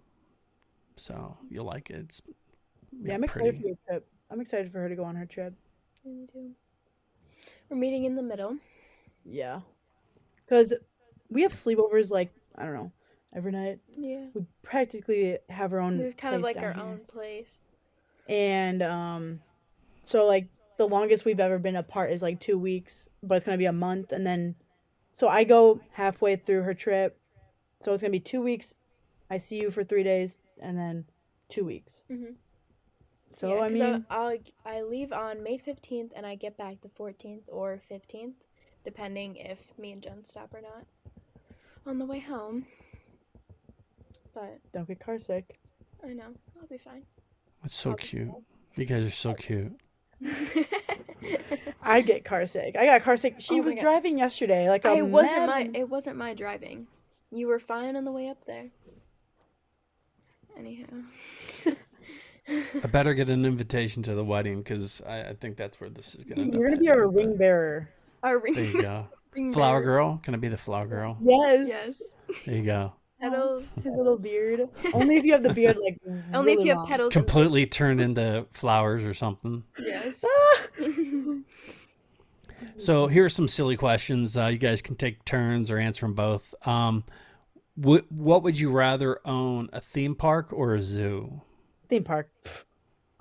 So 0.97 1.37
you'll 1.49 1.65
like 1.65 1.89
it. 1.91 1.95
It's 1.97 2.21
Yeah, 3.01 3.13
I'm 3.13 3.23
excited 3.23 3.61
for 3.61 3.67
your 3.67 3.77
trip. 3.87 4.07
I'm 4.31 4.41
excited 4.41 4.71
for 4.71 4.79
her 4.79 4.89
to 4.89 4.95
go 4.95 5.03
on 5.03 5.15
her 5.15 5.25
trip. 5.25 5.53
Me 6.03 6.25
too. 6.31 6.49
We're 7.69 7.77
meeting 7.77 8.03
in 8.05 8.15
the 8.15 8.21
middle. 8.23 8.57
Yeah, 9.23 9.61
because 10.45 10.73
we 11.29 11.43
have 11.43 11.53
sleepovers 11.53 12.09
like 12.09 12.33
I 12.57 12.65
don't 12.65 12.73
know 12.73 12.91
every 13.35 13.51
night. 13.51 13.79
Yeah. 13.97 14.25
We 14.33 14.45
practically 14.63 15.37
have 15.49 15.73
our 15.73 15.79
own. 15.79 15.99
It's 15.99 16.13
kind 16.13 16.35
of 16.35 16.41
like 16.41 16.57
our 16.57 16.73
here. 16.73 16.81
own 16.83 16.99
place. 17.07 17.57
and 18.27 18.81
um 18.83 19.39
so 20.03 20.25
like 20.25 20.47
the 20.77 20.87
longest 20.87 21.25
we've 21.25 21.39
ever 21.39 21.59
been 21.59 21.75
apart 21.75 22.11
is 22.11 22.21
like 22.21 22.39
two 22.39 22.57
weeks 22.57 23.09
but 23.23 23.35
it's 23.35 23.45
gonna 23.45 23.57
be 23.57 23.65
a 23.65 23.71
month 23.71 24.11
and 24.11 24.25
then 24.25 24.55
so 25.17 25.27
i 25.27 25.43
go 25.43 25.79
halfway 25.93 26.35
through 26.35 26.61
her 26.63 26.73
trip 26.73 27.19
so 27.81 27.91
it's 27.93 28.01
gonna 28.01 28.11
be 28.11 28.19
two 28.19 28.41
weeks 28.41 28.73
i 29.29 29.37
see 29.37 29.59
you 29.59 29.69
for 29.71 29.83
three 29.83 30.03
days 30.03 30.37
and 30.61 30.77
then 30.77 31.05
two 31.49 31.65
weeks 31.65 32.03
Mhm. 32.09 32.35
so 33.33 33.55
Yeah, 33.55 33.61
i 33.61 33.69
mean 33.69 34.05
I'll, 34.09 34.37
I 34.65 34.81
leave 34.83 35.11
on 35.11 35.41
May 35.43 35.57
15th 35.57 36.11
and 36.15 36.25
I 36.25 36.35
get 36.35 36.55
back 36.57 36.81
the 36.81 36.89
14th 36.89 37.43
or 37.47 37.81
15th, 37.91 38.33
depending 38.85 39.35
if 39.37 39.59
me 39.77 39.91
and 39.91 40.01
Jen 40.01 40.23
stop 40.23 40.53
or 40.53 40.61
not 40.61 40.85
on 41.85 41.97
the 41.99 42.05
way 42.05 42.19
home. 42.19 42.65
But 44.39 44.59
don't 44.71 44.87
get 44.87 44.99
car 45.01 45.19
sick 45.19 45.59
I 46.01 46.13
know, 46.13 46.31
I'll 46.61 46.67
be 46.67 46.77
fine. 46.77 47.03
That's 47.61 47.75
so 47.75 47.93
cute. 47.93 48.29
You 48.75 48.85
guys 48.85 49.05
are 49.05 49.09
so 49.09 49.33
cute. 49.33 49.73
i 51.83 51.99
get 52.01 52.23
car 52.25 52.45
sick 52.45 52.75
i 52.77 52.85
got 52.85 53.01
car 53.03 53.15
sick 53.17 53.35
she 53.39 53.59
Oh 53.59 53.63
was 53.63 53.73
God. 53.73 53.81
driving 53.81 54.17
yesterday 54.17 54.69
like 54.69 54.83
a 54.85 54.93
it 54.93 55.01
wasn't 55.05 55.37
mad- 55.37 55.49
my 55.73 55.79
it 55.79 55.89
wasn't 55.89 56.15
my 56.17 56.33
driving. 56.33 56.87
You 57.31 57.47
were 57.47 57.59
fine 57.59 57.95
on 57.97 58.05
the 58.05 58.11
way 58.11 58.27
up 58.29 58.43
there. 58.45 58.67
Anyhow. 60.57 60.85
I 62.47 62.87
better 62.91 63.13
get 63.13 63.29
an 63.29 63.45
invitation 63.45 64.01
to 64.03 64.15
the 64.15 64.23
wedding 64.23 64.57
because 64.63 65.01
I, 65.05 65.21
I 65.29 65.33
think 65.35 65.55
that's 65.57 65.79
where 65.79 65.89
this 65.89 66.15
is 66.15 66.23
going 66.23 66.37
to. 66.37 66.51
Be. 66.51 66.57
You're 66.57 66.69
gonna 66.69 66.79
be 66.81 66.89
our 66.89 67.07
ring 67.07 67.37
bearer 67.37 67.89
Our 68.23 68.39
ring, 68.39 68.53
There 68.55 68.63
you 68.65 68.81
go. 68.81 69.07
ring 69.35 69.53
Flower 69.53 69.79
bearer. 69.81 69.97
girl. 69.97 70.19
Can 70.23 70.33
I 70.33 70.37
be 70.37 70.47
the 70.47 70.57
flower 70.57 70.87
girl? 70.87 71.17
yes 71.21 71.67
Yes. 71.67 72.01
There 72.45 72.55
you 72.55 72.63
go. 72.65 72.93
Petals. 73.21 73.65
his 73.83 73.95
little 73.95 74.17
beard 74.17 74.61
only 74.93 75.17
if 75.17 75.25
you 75.25 75.33
have 75.33 75.43
the 75.43 75.53
beard 75.53 75.77
like 75.83 75.97
Only 76.33 76.53
if 76.53 76.57
really 76.57 76.63
you 76.63 76.69
have 76.71 76.77
long. 76.79 76.87
petals. 76.87 77.15
in- 77.15 77.21
Completely 77.21 77.65
turned 77.65 77.99
into 78.01 78.45
flowers 78.51 79.03
or 79.05 79.13
something. 79.13 79.63
Yes. 79.79 80.23
So 82.75 83.07
here 83.07 83.25
are 83.25 83.29
some 83.29 83.47
silly 83.47 83.77
questions. 83.77 84.35
Uh, 84.37 84.47
you 84.47 84.57
guys 84.57 84.81
can 84.81 84.95
take 84.95 85.23
turns 85.25 85.69
or 85.71 85.77
answer 85.77 86.05
them 86.05 86.13
both. 86.13 86.53
Um, 86.65 87.03
what 87.75 88.09
what 88.11 88.43
would 88.43 88.59
you 88.59 88.69
rather 88.71 89.19
own, 89.25 89.69
a 89.73 89.79
theme 89.81 90.15
park 90.15 90.47
or 90.51 90.75
a 90.75 90.81
zoo? 90.81 91.41
theme 91.89 92.03
park. 92.03 92.29
Pff, 92.43 92.63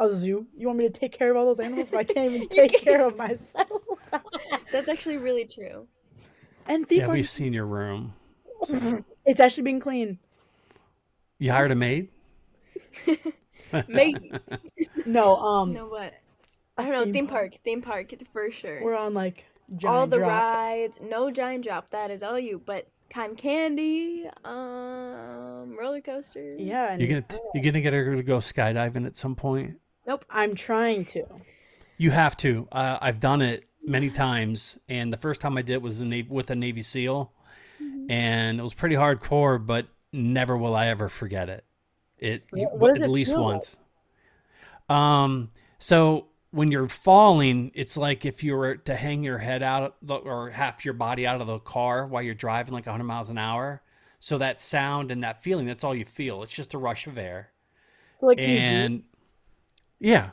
A 0.01 0.11
zoo. 0.13 0.47
You 0.57 0.67
want 0.67 0.79
me 0.79 0.85
to 0.89 0.93
take 0.93 1.13
care 1.13 1.31
of 1.31 1.37
all 1.37 1.47
those 1.47 1.61
animals? 1.61 1.91
But 1.91 1.99
I 1.99 2.05
can't 2.05 2.33
even 2.33 2.49
take 2.49 2.71
can't. 2.73 2.83
care 2.85 3.07
of 3.07 3.17
myself. 3.17 3.83
That's 4.73 4.89
actually 4.89 5.17
really 5.19 5.45
true. 5.45 5.87
and 6.67 6.89
theme 6.89 7.01
Yeah, 7.01 7.07
park, 7.07 7.17
we've 7.17 7.29
seen 7.31 7.53
your 7.53 7.67
room. 7.67 8.15
It's 9.29 9.41
actually 9.41 9.63
been 9.65 9.79
clean. 9.81 10.19
You 11.39 11.53
hired 11.53 11.71
a 11.71 11.77
maid? 11.77 12.09
maid. 13.89 14.41
No, 15.07 15.37
um, 15.37 15.71
You 15.71 15.75
know 15.77 15.87
what? 15.87 16.15
I 16.77 16.83
don't 16.83 16.93
know. 16.93 17.05
theme 17.05 17.13
Theme 17.13 17.27
park. 17.29 17.53
park. 17.53 17.61
Theme 17.65 17.83
park 17.83 18.13
for 18.33 18.51
sure. 18.51 18.83
we're 18.83 18.97
on 18.97 19.15
like 19.15 19.45
giant 19.77 19.85
all 19.97 20.07
the 20.07 20.19
drop. 20.19 20.31
rides. 20.31 20.99
No 21.03 21.31
giant 21.31 21.65
drop. 21.65 21.91
That 21.91 22.11
is 22.11 22.23
all 22.23 22.39
you. 22.39 22.61
But 22.65 22.89
cotton 23.13 23.37
candy. 23.37 24.29
Um, 24.45 25.77
roller 25.79 26.01
coasters. 26.01 26.61
Yeah, 26.61 26.97
You're 26.97 27.21
gonna 27.23 27.41
you're 27.55 27.65
gonna 27.65 27.81
get 27.81 27.93
her 27.93 28.17
to 28.17 28.23
go 28.23 28.39
skydiving 28.39 29.07
at 29.07 29.17
some 29.17 29.35
point. 29.35 29.79
Nope. 30.07 30.25
I'm 30.31 30.55
trying 30.55 31.05
to. 31.07 31.25
You 31.97 32.11
have 32.11 32.37
to. 32.39 32.69
Uh, 32.71 32.99
I've 33.01 33.21
done 33.21 33.43
it. 33.43 33.65
many 33.85 34.11
times, 34.11 34.79
and 34.89 35.13
the 35.13 35.17
first 35.17 35.41
time 35.41 35.57
I 35.57 35.63
did 35.63 35.75
it 35.75 35.83
was 35.83 36.01
in, 36.01 36.27
with 36.29 36.51
a 36.51 36.55
Navy 36.55 36.83
SEAL, 36.83 37.33
and 38.09 38.59
it 38.59 38.63
was 38.63 38.75
pretty 38.75 38.97
hardcore. 38.97 39.65
But 39.65 39.87
never 40.13 40.57
will 40.57 40.75
I 40.75 40.87
ever 40.87 41.09
forget 41.09 41.49
it. 41.49 41.65
It 42.19 42.45
at 42.53 43.03
it 43.03 43.11
least 43.11 43.31
feel 43.31 43.45
like? 43.45 43.55
once. 43.55 43.77
Um. 44.89 45.51
So 45.79 46.29
when 46.51 46.73
you're 46.73 46.89
falling, 46.89 47.71
it's 47.75 47.97
like 47.97 48.25
if 48.25 48.43
you 48.43 48.57
were 48.57 48.77
to 48.77 48.95
hang 48.95 49.23
your 49.23 49.39
head 49.39 49.63
out 49.63 49.97
or 50.09 50.51
half 50.51 50.85
your 50.85 50.95
body 50.95 51.27
out 51.27 51.41
of 51.41 51.47
the 51.47 51.59
car 51.59 52.07
while 52.07 52.23
you're 52.23 52.35
driving 52.35 52.73
like 52.73 52.87
100 52.87 53.05
miles 53.05 53.31
an 53.31 53.39
hour. 53.39 53.83
So 54.21 54.39
that 54.39 54.61
sound 54.61 55.13
and 55.13 55.23
that 55.23 55.43
feeling, 55.43 55.67
that's 55.67 55.85
all 55.85 55.95
you 55.95 56.05
feel. 56.05 56.43
It's 56.43 56.53
just 56.53 56.75
a 56.75 56.79
rush 56.79 57.07
of 57.07 57.19
air. 57.19 57.51
Like? 58.21 58.41
And 58.41 59.05
yeah. 60.01 60.31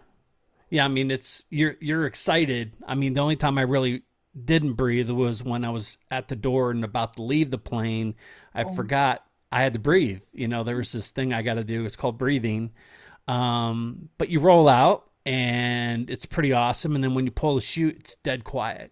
Yeah, 0.69 0.85
I 0.85 0.87
mean 0.87 1.11
it's 1.11 1.43
you're 1.49 1.75
you're 1.79 2.05
excited. 2.05 2.73
I 2.87 2.95
mean 2.95 3.13
the 3.13 3.21
only 3.21 3.35
time 3.35 3.57
I 3.57 3.61
really 3.61 4.03
didn't 4.43 4.73
breathe 4.73 5.09
was 5.09 5.43
when 5.43 5.63
I 5.63 5.69
was 5.69 5.97
at 6.11 6.27
the 6.27 6.35
door 6.35 6.71
and 6.71 6.83
about 6.83 7.13
to 7.15 7.21
leave 7.23 7.51
the 7.51 7.57
plane. 7.57 8.15
I 8.53 8.63
Oh. 8.63 8.73
forgot 8.73 9.23
I 9.51 9.61
had 9.61 9.73
to 9.73 9.79
breathe. 9.79 10.23
You 10.33 10.47
know, 10.47 10.63
there 10.63 10.75
was 10.77 10.91
this 10.91 11.09
thing 11.09 11.33
I 11.33 11.41
got 11.41 11.53
to 11.53 11.63
do. 11.63 11.85
It's 11.85 11.95
called 11.95 12.17
breathing. 12.17 12.71
Um, 13.27 14.09
but 14.17 14.29
you 14.29 14.39
roll 14.39 14.67
out 14.67 15.09
and 15.25 16.09
it's 16.09 16.25
pretty 16.25 16.51
awesome. 16.53 16.95
And 16.95 17.03
then 17.03 17.13
when 17.15 17.25
you 17.25 17.31
pull 17.31 17.55
the 17.55 17.61
chute, 17.61 17.95
it's 17.97 18.15
dead 18.17 18.43
quiet. 18.43 18.91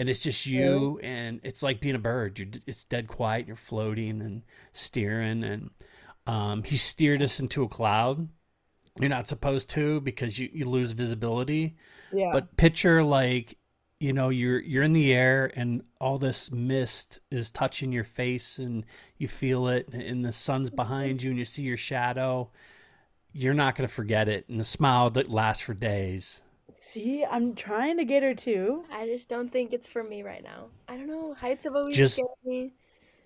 And 0.00 0.08
it's 0.08 0.22
just 0.22 0.46
you, 0.46 1.00
and 1.02 1.40
it's 1.42 1.60
like 1.62 1.80
being 1.80 1.96
a 1.96 1.98
bird. 2.00 2.38
You're, 2.38 2.48
it's 2.68 2.84
dead 2.84 3.08
quiet. 3.08 3.48
You're 3.48 3.56
floating 3.56 4.20
and 4.22 4.42
steering. 4.72 5.42
And 5.42 5.70
um, 6.24 6.62
he 6.62 6.76
steered 6.76 7.20
us 7.20 7.40
into 7.40 7.64
a 7.64 7.68
cloud. 7.68 8.28
You're 9.00 9.08
not 9.08 9.26
supposed 9.26 9.70
to 9.70 10.00
because 10.00 10.38
you, 10.38 10.50
you 10.52 10.66
lose 10.66 10.92
visibility. 10.92 11.74
yeah. 12.12 12.30
But 12.32 12.56
picture 12.56 13.02
like, 13.02 13.56
you 14.00 14.12
know, 14.12 14.28
you're 14.28 14.60
you're 14.60 14.82
in 14.84 14.92
the 14.92 15.12
air 15.12 15.50
and 15.56 15.82
all 16.00 16.18
this 16.18 16.50
mist 16.52 17.18
is 17.30 17.50
touching 17.50 17.90
your 17.92 18.04
face 18.04 18.58
and 18.58 18.84
you 19.16 19.26
feel 19.28 19.68
it 19.68 19.88
and 19.92 20.24
the 20.24 20.32
sun's 20.32 20.70
behind 20.70 21.22
you 21.22 21.30
and 21.30 21.38
you 21.38 21.44
see 21.44 21.62
your 21.62 21.76
shadow. 21.76 22.50
You're 23.32 23.54
not 23.54 23.74
gonna 23.76 23.88
forget 23.88 24.28
it. 24.28 24.48
And 24.48 24.58
the 24.60 24.64
smile 24.64 25.10
that 25.10 25.30
lasts 25.30 25.62
for 25.62 25.74
days. 25.74 26.42
See, 26.76 27.24
I'm 27.24 27.54
trying 27.56 27.96
to 27.96 28.04
get 28.04 28.22
her 28.22 28.34
to. 28.34 28.84
I 28.92 29.06
just 29.06 29.28
don't 29.28 29.50
think 29.50 29.72
it's 29.72 29.88
for 29.88 30.04
me 30.04 30.22
right 30.22 30.44
now. 30.44 30.66
I 30.86 30.96
don't 30.96 31.08
know. 31.08 31.34
Heights 31.34 31.64
have 31.64 31.74
always 31.74 31.96
Just- 31.96 32.14
scared 32.16 32.28
me. 32.44 32.72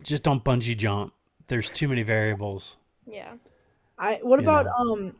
Just 0.02 0.22
don't 0.22 0.42
bungee 0.42 0.76
jump. 0.76 1.12
There's 1.48 1.68
too 1.70 1.86
many 1.86 2.02
variables. 2.02 2.76
Yeah. 3.06 3.34
I 3.98 4.20
what 4.22 4.40
You 4.40 4.44
about 4.46 4.64
know. 4.66 4.92
um 4.94 5.16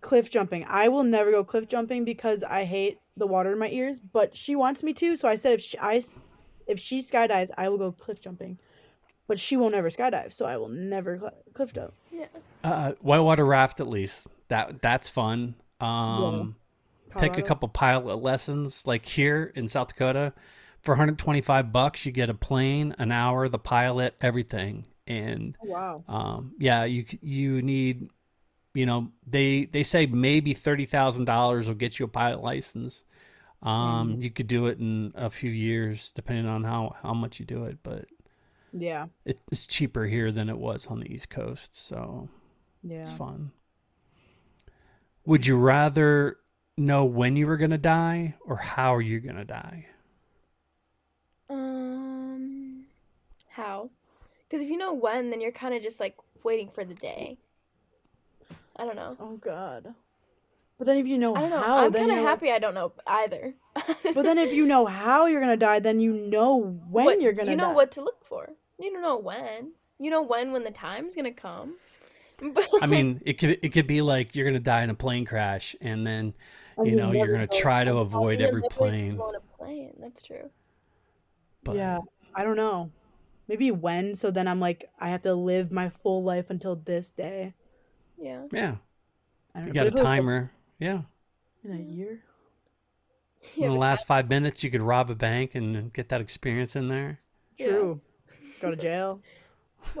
cliff 0.00 0.30
jumping? 0.30 0.64
I 0.66 0.88
will 0.88 1.04
never 1.04 1.30
go 1.30 1.44
cliff 1.44 1.68
jumping 1.68 2.04
because 2.04 2.42
I 2.42 2.64
hate 2.64 2.98
the 3.16 3.26
water 3.26 3.52
in 3.52 3.58
my 3.58 3.68
ears, 3.70 3.98
but 4.00 4.36
she 4.36 4.56
wants 4.56 4.82
me 4.82 4.92
to, 4.94 5.16
so 5.16 5.28
I 5.28 5.36
said 5.36 5.54
if 5.54 5.60
she, 5.60 5.78
I 5.78 5.96
s- 5.96 6.18
if 6.66 6.80
she 6.80 7.00
skydives, 7.00 7.50
I 7.56 7.68
will 7.68 7.78
go 7.78 7.92
cliff 7.92 8.20
jumping. 8.20 8.58
But 9.26 9.38
she 9.38 9.56
won't 9.56 9.74
ever 9.74 9.88
skydive, 9.88 10.32
so 10.32 10.44
I 10.44 10.56
will 10.58 10.68
never 10.68 11.18
cl- 11.18 11.34
cliff 11.54 11.72
jump. 11.72 11.94
Yeah. 12.12 12.26
Uh, 12.62 12.92
whitewater 13.00 13.44
raft 13.44 13.80
at 13.80 13.88
least. 13.88 14.26
That 14.48 14.82
that's 14.82 15.08
fun. 15.08 15.54
Um, 15.80 16.56
take 17.16 17.38
a 17.38 17.42
couple 17.42 17.68
pilot 17.68 18.16
lessons 18.16 18.86
like 18.86 19.06
here 19.06 19.50
in 19.54 19.66
South 19.68 19.88
Dakota. 19.88 20.34
For 20.82 20.92
125 20.92 21.72
bucks, 21.72 22.04
you 22.04 22.12
get 22.12 22.28
a 22.28 22.34
plane, 22.34 22.94
an 22.98 23.10
hour, 23.12 23.48
the 23.48 23.58
pilot, 23.58 24.14
everything. 24.20 24.84
And 25.06 25.56
Oh, 25.64 25.68
wow. 25.68 26.04
um, 26.08 26.52
yeah, 26.58 26.84
you 26.84 27.06
you 27.22 27.62
need, 27.62 28.10
you 28.74 28.86
know, 28.86 29.12
they 29.26 29.66
they 29.66 29.82
say 29.84 30.06
maybe 30.06 30.54
thirty 30.54 30.86
thousand 30.86 31.26
dollars 31.26 31.68
will 31.68 31.74
get 31.76 31.98
you 31.98 32.06
a 32.06 32.08
pilot 32.08 32.42
license. 32.42 33.04
Um, 33.62 34.18
you 34.20 34.30
could 34.30 34.48
do 34.48 34.66
it 34.66 34.78
in 34.80 35.12
a 35.16 35.30
few 35.30 35.50
years, 35.50 36.12
depending 36.12 36.46
on 36.46 36.64
how 36.64 36.96
how 37.02 37.14
much 37.14 37.40
you 37.40 37.46
do 37.46 37.64
it. 37.64 37.78
But 37.82 38.06
Yeah. 38.72 39.06
it, 39.24 39.40
it's 39.50 39.66
cheaper 39.66 40.06
here 40.06 40.30
than 40.32 40.48
it 40.48 40.58
was 40.58 40.86
on 40.86 41.00
the 41.00 41.12
East 41.12 41.30
Coast, 41.30 41.74
so 41.74 42.28
Yeah. 42.82 43.00
it's 43.02 43.12
fun. 43.12 43.52
Would 45.26 45.46
you 45.46 45.56
rather 45.58 46.38
know 46.76 47.04
when 47.04 47.36
you 47.36 47.46
were 47.46 47.56
gonna 47.56 47.78
die 47.78 48.34
or 48.44 48.56
how 48.56 48.94
are 48.94 49.02
you 49.02 49.20
gonna 49.20 49.44
die? 49.44 49.86
Um, 51.48 52.86
how? 53.48 53.90
Because 54.48 54.62
if 54.64 54.70
you 54.70 54.76
know 54.78 54.94
when, 54.94 55.30
then 55.30 55.40
you're 55.40 55.52
kind 55.52 55.74
of 55.74 55.82
just 55.82 56.00
like 56.00 56.16
waiting 56.44 56.70
for 56.70 56.84
the 56.84 56.94
day. 56.94 57.38
I 58.76 58.84
don't 58.84 58.96
know. 58.96 59.16
Oh 59.20 59.36
god. 59.36 59.94
But 60.78 60.86
then 60.88 60.96
if 60.98 61.06
you 61.06 61.18
know 61.18 61.34
I 61.36 61.40
don't 61.42 61.50
know. 61.50 61.60
how, 61.60 61.76
I'm 61.78 61.92
kind 61.92 62.10
of 62.10 62.16
you're- 62.16 62.22
happy 62.28 62.50
I 62.50 62.58
don't 62.58 62.74
know 62.74 62.92
either. 63.06 63.54
But 64.14 64.22
then 64.24 64.38
if 64.38 64.52
you 64.52 64.66
know 64.66 64.86
how 64.86 65.26
you're 65.26 65.40
gonna 65.40 65.56
die, 65.56 65.80
then 65.80 66.00
you 66.00 66.12
know 66.12 66.56
when 66.90 67.04
What- 67.06 67.20
you're 67.20 67.32
gonna 67.32 67.50
you 67.52 67.56
know 67.56 67.68
die. 67.68 67.74
what 67.74 67.92
to 67.92 68.02
look 68.02 68.24
for. 68.26 68.50
You 68.78 68.92
don't 68.92 69.02
know 69.02 69.18
when. 69.18 69.72
You 69.98 70.10
know 70.10 70.22
when 70.22 70.52
when 70.52 70.64
the 70.64 70.70
time's 70.72 71.14
gonna 71.14 71.32
come. 71.32 71.76
But 72.52 72.68
I 72.82 72.86
mean, 72.86 73.20
it 73.24 73.34
could 73.38 73.58
it 73.62 73.68
could 73.72 73.86
be 73.86 74.02
like 74.02 74.34
you're 74.34 74.44
gonna 74.46 74.58
die 74.58 74.82
in 74.82 74.90
a 74.90 74.94
plane 74.94 75.24
crash, 75.24 75.76
and 75.80 76.04
then 76.04 76.34
you 76.78 76.90
you 76.90 76.96
know 76.96 77.12
you're 77.12 77.28
gonna 77.28 77.46
know 77.46 77.58
try 77.60 77.84
to 77.84 77.98
avoid 77.98 78.40
every 78.40 78.62
plane. 78.70 79.16
go 79.16 79.22
on 79.28 79.36
a 79.36 79.56
plane. 79.56 79.94
That's 80.00 80.20
true. 80.22 80.50
But 81.62 81.76
Yeah. 81.76 82.00
I 82.34 82.42
don't 82.42 82.56
know. 82.56 82.90
Maybe 83.46 83.70
when, 83.70 84.16
so 84.16 84.30
then 84.32 84.48
I'm 84.48 84.58
like, 84.58 84.90
I 84.98 85.10
have 85.10 85.22
to 85.22 85.34
live 85.34 85.70
my 85.70 85.90
full 86.02 86.24
life 86.24 86.50
until 86.50 86.74
this 86.74 87.10
day. 87.10 87.54
Yeah. 88.16 88.42
yeah, 88.52 88.76
I 89.54 89.58
don't 89.60 89.68
you 89.68 89.74
got 89.74 89.86
a 89.86 89.88
if 89.88 89.94
like, 89.94 90.02
timer. 90.02 90.50
Yeah, 90.78 91.02
in 91.64 91.72
a 91.72 91.78
year. 91.78 92.22
in 93.56 93.70
the 93.70 93.78
last 93.78 94.06
five 94.06 94.28
minutes, 94.28 94.62
you 94.62 94.70
could 94.70 94.82
rob 94.82 95.10
a 95.10 95.14
bank 95.14 95.54
and 95.54 95.92
get 95.92 96.08
that 96.10 96.20
experience 96.20 96.76
in 96.76 96.88
there. 96.88 97.20
Yeah. 97.58 97.66
True. 97.66 98.00
Go 98.60 98.70
to 98.70 98.76
jail. 98.76 99.20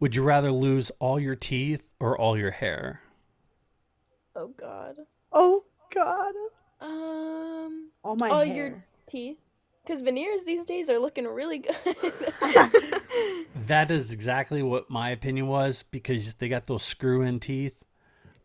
Would 0.00 0.14
you 0.14 0.22
rather 0.22 0.52
lose 0.52 0.92
all 1.00 1.18
your 1.18 1.34
teeth 1.34 1.90
or 1.98 2.16
all 2.16 2.38
your 2.38 2.52
hair? 2.52 3.02
Oh 4.36 4.52
God. 4.56 4.96
Oh 5.32 5.64
God. 5.92 6.34
Um. 6.80 7.90
All 8.04 8.14
my 8.16 8.30
oh, 8.30 8.44
hair. 8.44 8.54
your 8.54 8.84
teeth. 9.10 9.38
Because 9.88 10.02
veneers 10.02 10.44
these 10.44 10.66
days 10.66 10.90
are 10.90 10.98
looking 10.98 11.24
really 11.26 11.60
good. 11.60 11.76
That 13.66 13.90
is 13.90 14.12
exactly 14.12 14.62
what 14.62 14.88
my 14.90 15.10
opinion 15.10 15.46
was 15.46 15.82
because 15.90 16.34
they 16.34 16.48
got 16.48 16.66
those 16.66 16.82
screw-in 16.82 17.40
teeth. 17.40 17.74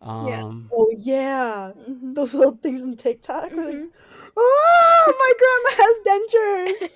Yeah. 0.01 0.41
Um, 0.43 0.69
Oh 0.73 0.89
yeah. 0.97 1.71
Mhm. 1.89 2.15
Those 2.15 2.33
little 2.33 2.55
things 2.55 2.79
from 2.79 2.95
TikTok. 2.95 3.51
where 3.51 3.65
they- 3.67 3.73
Mhm. 3.77 3.89
Oh, 4.37 5.13
my 5.19 5.33
grandma 5.41 6.83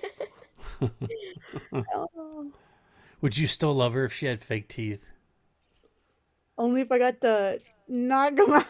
dentures. 0.82 1.84
Oh. 1.94 2.50
Would 3.20 3.36
you 3.36 3.46
still 3.46 3.74
love 3.74 3.92
her 3.94 4.04
if 4.06 4.12
she 4.14 4.26
had 4.26 4.40
fake 4.42 4.68
teeth? 4.68 5.04
Only 6.56 6.80
if 6.82 6.90
I 6.92 6.98
got 6.98 7.20
to 7.22 7.60
knock 7.86 8.36
them 8.36 8.52
out. 8.52 8.66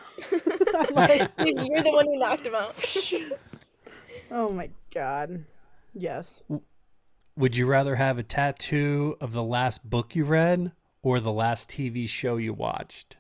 Like, 0.90 1.30
You're 1.38 1.82
the 1.82 1.90
one 1.92 2.06
who 2.06 2.16
knocked 2.18 2.46
him 2.46 2.54
out. 2.54 2.74
oh 4.32 4.50
my 4.50 4.70
god. 4.92 5.44
Yes. 5.98 6.42
Would 7.36 7.56
you 7.56 7.66
rather 7.66 7.96
have 7.96 8.18
a 8.18 8.22
tattoo 8.22 9.16
of 9.20 9.32
the 9.32 9.42
last 9.42 9.88
book 9.88 10.14
you 10.14 10.24
read 10.24 10.72
or 11.02 11.18
the 11.20 11.32
last 11.32 11.68
TV 11.68 12.08
show 12.08 12.36
you 12.36 12.52
watched? 12.52 13.16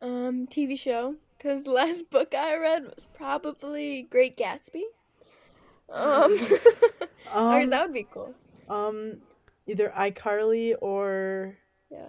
um, 0.00 0.46
TV 0.46 0.78
show. 0.78 1.16
Because 1.36 1.62
the 1.64 1.70
last 1.70 2.08
book 2.10 2.34
I 2.34 2.56
read 2.56 2.84
was 2.84 3.06
probably 3.14 4.06
Great 4.10 4.36
Gatsby. 4.36 4.82
Um, 5.90 6.38
or 7.34 7.60
Um, 7.62 7.70
that 7.70 7.82
would 7.86 7.92
be 7.94 8.06
cool. 8.10 8.34
um, 8.68 9.18
either 9.66 9.92
iCarly 9.96 10.74
or 10.80 11.56
Yeah. 11.90 12.08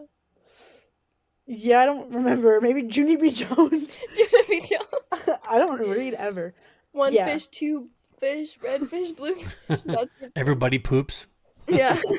yeah, 1.45 1.80
I 1.82 1.86
don't 1.86 2.11
remember. 2.13 2.59
Maybe 2.61 2.84
Junie 2.84 3.15
B. 3.17 3.32
Jones. 3.32 3.97
Junie 4.17 4.43
B. 4.49 4.59
Jones. 4.61 5.38
I 5.47 5.59
don't 5.59 5.80
read 5.80 6.13
ever. 6.13 6.53
One 6.91 7.13
Yeah. 7.13 7.25
fish, 7.25 7.47
two 7.47 7.89
fish, 8.20 8.57
red 8.63 8.88
fish, 8.89 9.11
blue 9.11 9.36
fish. 9.36 9.80
That's. 9.86 10.09
Everybody 10.36 10.80
poops. 10.80 11.28
yeah. 11.68 11.99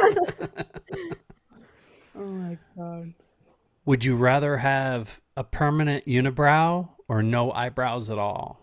Oh 2.20 2.24
my 2.24 2.58
god. 2.76 3.14
Would 3.84 4.04
you 4.04 4.16
rather 4.16 4.56
have 4.56 5.20
a 5.36 5.44
permanent 5.44 6.04
unibrow 6.04 6.88
or 7.06 7.22
no 7.22 7.52
eyebrows 7.52 8.10
at 8.10 8.18
all? 8.18 8.58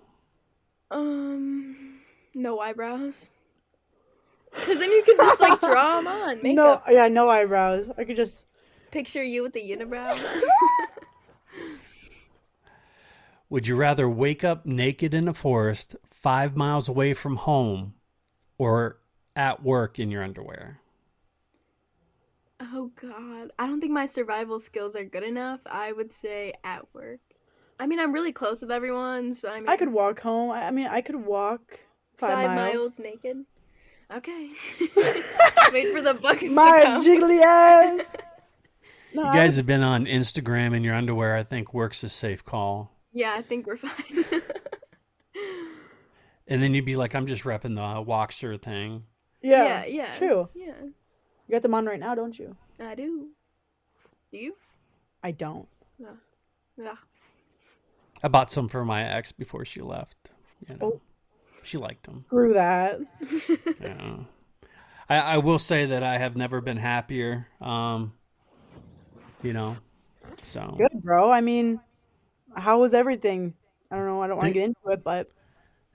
Um, 0.91 2.01
no 2.33 2.59
eyebrows. 2.59 3.31
Because 4.51 4.77
then 4.77 4.91
you 4.91 5.03
can 5.05 5.15
just 5.15 5.39
like 5.39 5.61
draw 5.61 6.01
them 6.01 6.07
on. 6.07 6.39
No, 6.53 6.81
yeah, 6.91 7.07
no 7.07 7.29
eyebrows. 7.29 7.89
I 7.97 8.03
could 8.03 8.17
just 8.17 8.45
Picture 8.95 9.23
you 9.23 9.43
with 9.43 9.51
the 9.51 9.59
unibrow. 9.59 10.17
Would 13.49 13.67
you 13.67 13.75
rather 13.75 14.07
wake 14.09 14.41
up 14.45 14.65
naked 14.65 15.13
in 15.13 15.27
a 15.27 15.33
forest 15.33 15.97
five 16.21 16.55
miles 16.55 16.87
away 16.89 17.13
from 17.13 17.35
home 17.37 17.93
or 18.57 18.99
at 19.35 19.63
work 19.63 19.99
in 19.99 20.11
your 20.11 20.23
underwear? 20.23 20.79
oh 22.61 22.89
God, 23.01 23.51
I 23.59 23.67
don't 23.67 23.81
think 23.81 23.91
my 23.91 24.05
survival 24.05 24.59
skills 24.59 24.95
are 24.95 25.03
good 25.03 25.23
enough. 25.23 25.59
I 25.65 25.91
would 25.91 26.11
say 26.13 26.53
at 26.63 26.85
work. 26.93 27.19
I 27.79 27.85
mean, 27.87 27.99
I'm 27.99 28.13
really 28.13 28.31
close 28.31 28.61
with 28.61 28.71
everyone, 28.71 29.33
so 29.33 29.49
I 29.49 29.59
mean, 29.59 29.67
I 29.69 29.75
could 29.75 29.91
walk 29.91 30.21
home. 30.21 30.51
I, 30.51 30.67
I 30.67 30.71
mean, 30.71 30.87
I 30.87 31.01
could 31.01 31.17
walk 31.17 31.79
five, 32.15 32.33
five, 32.45 32.55
miles. 32.55 32.97
miles. 32.97 32.99
naked. 32.99 33.45
Okay. 34.15 34.49
Wait 35.73 35.93
for 35.93 36.01
the 36.01 36.17
buckets 36.21 36.53
My 36.53 36.79
to 36.79 36.85
come. 36.85 37.05
jiggly 37.05 37.41
ass. 37.41 38.15
No, 39.13 39.23
You 39.23 39.29
I 39.29 39.35
guys 39.35 39.55
have 39.55 39.65
been 39.65 39.81
on 39.81 40.05
Instagram 40.07 40.75
in 40.75 40.83
your 40.83 40.93
underwear. 40.93 41.37
I 41.37 41.43
think 41.43 41.73
works 41.73 42.03
a 42.03 42.09
safe 42.09 42.43
call. 42.43 42.91
Yeah, 43.13 43.33
I 43.33 43.41
think 43.41 43.65
we're 43.65 43.77
fine. 43.77 44.25
And 46.47 46.61
then 46.61 46.73
you'd 46.73 46.85
be 46.85 46.95
like, 46.95 47.15
I'm 47.15 47.25
just 47.25 47.43
repping 47.43 47.75
the 47.75 48.03
Walkster 48.11 48.61
thing. 48.61 49.03
yeah, 49.41 49.63
yeah, 49.63 49.85
yeah. 49.85 50.15
true. 50.17 50.49
Yeah, 50.53 50.73
You 50.83 51.51
got 51.51 51.61
them 51.63 51.73
on 51.73 51.85
right 51.85 51.99
now, 51.99 52.13
don't 52.15 52.37
you? 52.37 52.55
I 52.79 52.93
do. 52.95 53.29
Do 54.31 54.37
you? 54.37 54.55
I 55.23 55.31
don't. 55.31 55.67
Yeah. 55.97 56.93
I 58.23 58.27
bought 58.27 58.51
some 58.51 58.67
for 58.67 58.83
my 58.85 59.03
ex 59.03 59.31
before 59.31 59.65
she 59.65 59.81
left. 59.81 60.15
You 60.67 60.75
know, 60.75 60.79
Oh. 60.81 61.01
she 61.63 61.77
liked 61.77 62.03
them. 62.05 62.25
Screw 62.27 62.53
that. 62.53 62.99
Yeah. 63.81 64.17
I, 65.07 65.17
I 65.19 65.37
will 65.37 65.59
say 65.59 65.85
that 65.85 66.01
I 66.03 66.17
have 66.17 66.35
never 66.35 66.61
been 66.61 66.77
happier. 66.77 67.47
Um, 67.61 68.13
you 69.43 69.53
know, 69.53 69.77
so 70.41 70.75
Good, 70.77 71.01
bro. 71.03 71.29
I 71.31 71.41
mean, 71.41 71.79
how 72.55 72.79
was 72.81 72.93
everything? 72.95 73.53
I 73.91 73.95
don't 73.97 74.05
know. 74.07 74.21
I 74.23 74.27
don't 74.27 74.37
want 74.37 74.47
to 74.47 74.53
get 74.53 74.63
into 74.63 74.87
it, 74.87 75.03
but 75.03 75.29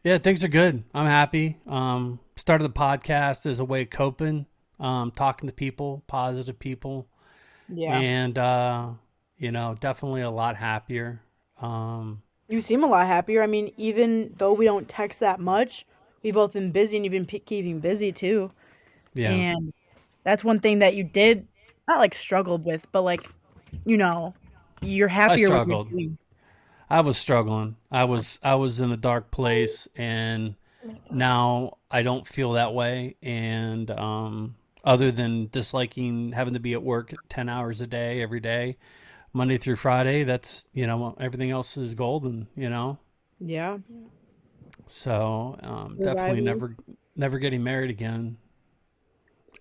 yeah, 0.05 0.18
things 0.18 0.42
are 0.44 0.48
good. 0.48 0.84
I'm 0.94 1.07
happy. 1.07 1.59
Um, 1.66 2.20
started 2.36 2.64
the 2.64 2.70
podcast 2.78 3.46
as 3.46 3.61
a 3.61 3.64
way 3.64 3.82
of 3.82 3.90
coping, 3.90 4.46
um, 4.78 5.11
talking 5.11 5.48
to 5.48 5.55
people, 5.55 6.03
positive 6.07 6.59
people, 6.59 7.07
yeah, 7.68 7.98
and 7.98 8.38
uh, 8.38 8.88
you 9.38 9.53
know, 9.53 9.76
definitely 9.80 10.22
a 10.22 10.30
lot 10.30 10.57
happier. 10.57 11.20
Um, 11.61 12.22
you 12.48 12.61
seem 12.61 12.82
a 12.82 12.86
lot 12.86 13.07
happier. 13.07 13.42
I 13.42 13.46
mean, 13.46 13.72
even 13.76 14.32
though 14.36 14.53
we 14.53 14.64
don't 14.64 14.88
text 14.88 15.20
that 15.20 15.38
much, 15.40 15.86
we've 16.22 16.34
both 16.34 16.53
been 16.53 16.72
busy, 16.72 16.96
and 16.96 17.05
you've 17.05 17.12
been 17.12 17.26
p- 17.26 17.38
keeping 17.38 17.80
busy 17.80 18.12
too. 18.12 18.51
yeah, 19.14 19.30
And 19.32 19.72
that's 20.24 20.42
one 20.42 20.61
thing 20.61 20.80
that 20.80 20.94
you 20.94 21.05
did 21.05 21.46
not 21.86 21.98
like 21.98 22.14
struggled 22.14 22.64
with, 22.64 22.86
but 22.92 23.03
like, 23.03 23.20
you 23.84 23.96
know, 23.96 24.34
you're 24.80 25.09
happier. 25.09 25.32
with 25.34 25.40
your 25.40 25.48
struggled. 25.51 25.90
doing- 25.90 26.18
I 26.91 27.01
was 27.01 27.16
struggling. 27.16 27.76
I 27.91 28.05
was 28.05 28.41
I 28.43 28.57
was 28.57 28.80
in 28.80 28.91
a 28.91 28.97
dark 28.97 29.30
place, 29.30 29.88
and 29.97 30.57
now 31.11 31.78
I 31.91 32.03
don't 32.03 32.26
feel 32.26 32.53
that 32.53 32.74
way. 32.74 33.14
And 33.22 33.91
um, 33.93 34.57
other 34.84 35.12
than 35.12 35.47
disliking 35.49 36.32
having 36.32 36.55
to 36.55 36.61
be 36.61 36.72
at 36.72 36.82
work 36.82 37.14
ten 37.28 37.49
hours 37.49 37.80
a 37.80 37.86
day 37.86 38.20
every 38.20 38.41
day, 38.41 38.76
Monday 39.32 39.57
through 39.59 39.76
Friday, 39.76 40.24
that's 40.24 40.66
you 40.72 40.86
know 40.86 41.14
everything 41.20 41.51
else 41.51 41.76
is 41.76 41.95
golden. 41.95 42.49
You 42.57 42.68
know, 42.70 42.99
Yeah. 43.38 43.78
so 44.86 45.57
um, 45.62 45.97
definitely 46.03 46.41
never 46.41 46.76
never 47.14 47.38
getting 47.38 47.62
married 47.62 47.91
again, 47.91 48.36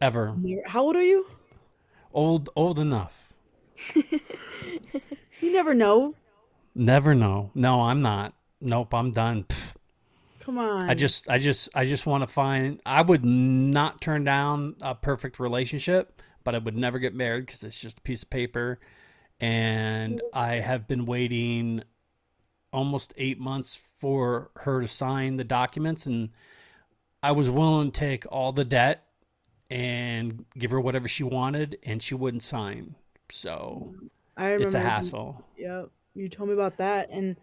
ever. 0.01 0.35
How 0.65 0.81
old 0.83 0.95
are 0.95 1.03
you? 1.03 1.27
Old 2.11 2.49
old 2.55 2.79
enough. 2.79 3.31
You 5.41 5.53
never 5.53 5.73
know. 5.73 6.15
Never 6.75 7.13
know. 7.15 7.51
No, 7.55 7.81
I'm 7.81 8.01
not. 8.01 8.33
Nope, 8.61 8.93
I'm 8.93 9.11
done. 9.11 9.43
Pfft. 9.43 9.75
Come 10.41 10.57
on. 10.57 10.89
I 10.89 10.95
just, 10.95 11.29
I 11.29 11.37
just, 11.37 11.69
I 11.75 11.85
just 11.85 12.05
want 12.05 12.23
to 12.23 12.27
find. 12.27 12.81
I 12.85 13.01
would 13.01 13.23
not 13.23 14.01
turn 14.01 14.23
down 14.23 14.75
a 14.81 14.95
perfect 14.95 15.39
relationship, 15.39 16.21
but 16.43 16.55
I 16.55 16.57
would 16.57 16.75
never 16.75 16.97
get 16.97 17.13
married 17.13 17.45
because 17.45 17.63
it's 17.63 17.79
just 17.79 17.99
a 17.99 18.01
piece 18.01 18.23
of 18.23 18.29
paper. 18.29 18.79
And 19.39 20.21
I 20.33 20.55
have 20.55 20.87
been 20.87 21.05
waiting 21.05 21.83
almost 22.73 23.13
eight 23.17 23.39
months 23.39 23.79
for 23.99 24.51
her 24.61 24.81
to 24.81 24.87
sign 24.87 25.37
the 25.37 25.43
documents, 25.43 26.05
and 26.05 26.29
I 27.21 27.31
was 27.31 27.49
willing 27.49 27.91
to 27.91 27.99
take 27.99 28.25
all 28.31 28.51
the 28.51 28.65
debt 28.65 29.05
and 29.69 30.45
give 30.57 30.71
her 30.71 30.79
whatever 30.79 31.07
she 31.07 31.23
wanted, 31.23 31.77
and 31.83 32.01
she 32.01 32.15
wouldn't 32.15 32.43
sign. 32.43 32.95
So 33.29 33.93
I 34.35 34.45
remember. 34.45 34.65
it's 34.65 34.75
a 34.75 34.79
hassle. 34.81 35.45
Yeah, 35.57 35.83
you 36.19 36.29
told 36.29 36.49
me 36.49 36.53
about 36.53 36.77
that, 36.77 37.09
and 37.11 37.35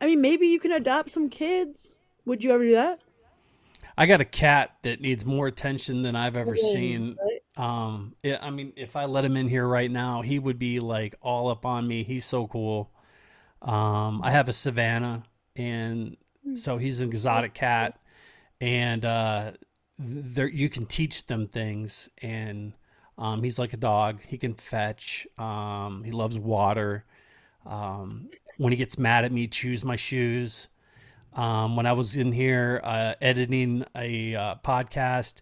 I 0.00 0.06
mean, 0.06 0.20
maybe 0.20 0.46
you 0.48 0.58
can 0.60 0.72
adopt 0.72 1.10
some 1.10 1.28
kids. 1.28 1.90
Would 2.24 2.44
you 2.44 2.52
ever 2.52 2.64
do 2.64 2.72
that? 2.72 3.00
I 3.96 4.06
got 4.06 4.20
a 4.20 4.24
cat 4.24 4.76
that 4.82 5.00
needs 5.00 5.24
more 5.24 5.46
attention 5.46 6.02
than 6.02 6.16
I've 6.16 6.36
ever 6.36 6.56
Yeah, 6.56 6.62
seen. 6.72 7.18
right? 7.20 7.42
Um, 7.56 8.14
yeah, 8.22 8.38
I 8.40 8.50
mean, 8.50 8.72
if 8.76 8.96
I 8.96 9.04
let 9.04 9.24
him 9.24 9.36
in 9.36 9.48
here 9.48 9.66
right 9.66 9.90
now, 9.90 10.22
he 10.22 10.38
would 10.38 10.58
be 10.58 10.80
like 10.80 11.14
all 11.20 11.48
up 11.48 11.66
on 11.66 11.86
me. 11.86 12.02
He's 12.02 12.24
so 12.24 12.46
cool. 12.46 12.90
Um, 13.62 14.22
I 14.22 14.30
have 14.32 14.48
a 14.48 14.52
Savannah, 14.52 15.24
and 15.56 16.16
so 16.54 16.78
he's 16.78 17.00
an 17.00 17.08
exotic 17.08 17.54
cat, 17.54 18.00
and 18.60 19.04
uh, 19.04 19.52
there 19.98 20.48
you 20.48 20.68
can 20.68 20.86
teach 20.86 21.26
them 21.26 21.48
things, 21.48 22.08
and 22.22 22.74
um, 23.18 23.42
he's 23.42 23.58
like 23.58 23.72
a 23.72 23.78
dog. 23.78 24.20
He 24.26 24.38
can 24.38 24.54
fetch. 24.54 25.26
Um, 25.38 26.02
he 26.04 26.12
loves 26.12 26.38
water. 26.38 27.04
Um, 27.66 28.28
when 28.56 28.72
he 28.72 28.76
gets 28.76 28.98
mad 28.98 29.24
at 29.24 29.32
me, 29.32 29.48
chews 29.48 29.84
my 29.84 29.96
shoes. 29.96 30.68
Um, 31.34 31.76
when 31.76 31.86
I 31.86 31.92
was 31.92 32.16
in 32.16 32.32
here 32.32 32.80
uh, 32.84 33.14
editing 33.20 33.84
a 33.96 34.34
uh, 34.34 34.54
podcast, 34.64 35.36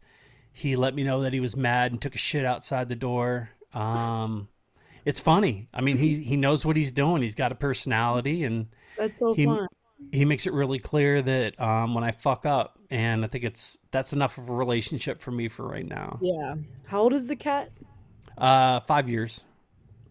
he 0.53 0.77
let 0.77 0.95
me 0.95 1.03
know 1.03 1.23
that 1.23 1.33
he 1.33 1.41
was 1.41 1.57
mad 1.57 1.93
and 1.93 2.01
took 2.01 2.15
a 2.15 2.19
shit 2.19 2.45
outside 2.45 2.89
the 2.89 2.97
door. 2.97 3.51
Um, 3.75 4.49
it's 5.05 5.21
funny. 5.21 5.69
I 5.75 5.81
mean, 5.81 5.97
he 5.97 6.23
he 6.23 6.37
knows 6.37 6.65
what 6.65 6.77
he's 6.77 6.93
doing. 6.93 7.23
He's 7.23 7.35
got 7.35 7.53
a 7.53 7.57
personality, 7.57 8.45
and 8.45 8.67
That's 8.97 9.19
so 9.19 9.35
he 9.35 9.47
fun. 9.47 9.67
he 10.13 10.25
makes 10.25 10.47
it 10.47 10.53
really 10.53 10.79
clear 10.79 11.23
that 11.23 11.61
um, 11.61 11.95
when 11.95 12.05
I 12.05 12.13
fuck 12.13 12.47
up, 12.47 12.79
and 12.91 13.25
I 13.25 13.29
think 13.29 13.45
it's 13.45 13.79
that's 13.91 14.13
enough 14.13 14.39
of 14.39 14.49
a 14.49 14.55
relationship 14.55 15.21
for 15.23 15.31
me 15.31 15.49
for 15.49 15.67
right 15.67 15.87
now. 15.87 16.19
Yeah. 16.21 16.55
How 16.87 17.01
old 17.01 17.15
is 17.15 17.27
the 17.27 17.37
cat? 17.37 17.73
Uh, 18.39 18.81
five 18.81 19.09
years. 19.09 19.45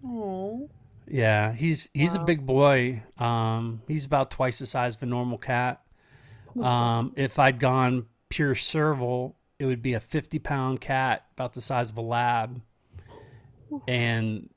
Oh. 0.05 0.69
Yeah, 1.09 1.53
he's 1.53 1.89
he's 1.93 2.15
a 2.15 2.19
big 2.19 2.45
boy. 2.45 3.03
Um, 3.17 3.81
he's 3.87 4.05
about 4.05 4.31
twice 4.31 4.59
the 4.59 4.67
size 4.67 4.95
of 4.95 5.03
a 5.03 5.05
normal 5.05 5.37
cat. 5.37 5.81
Um, 6.61 7.13
if 7.15 7.39
I'd 7.39 7.59
gone 7.59 8.05
pure 8.29 8.55
serval, 8.55 9.35
it 9.57 9.65
would 9.65 9.81
be 9.81 9.93
a 9.93 9.99
fifty 9.99 10.39
pound 10.39 10.81
cat, 10.81 11.25
about 11.33 11.53
the 11.53 11.61
size 11.61 11.89
of 11.89 11.97
a 11.97 12.01
lab, 12.01 12.61
and 13.87 14.49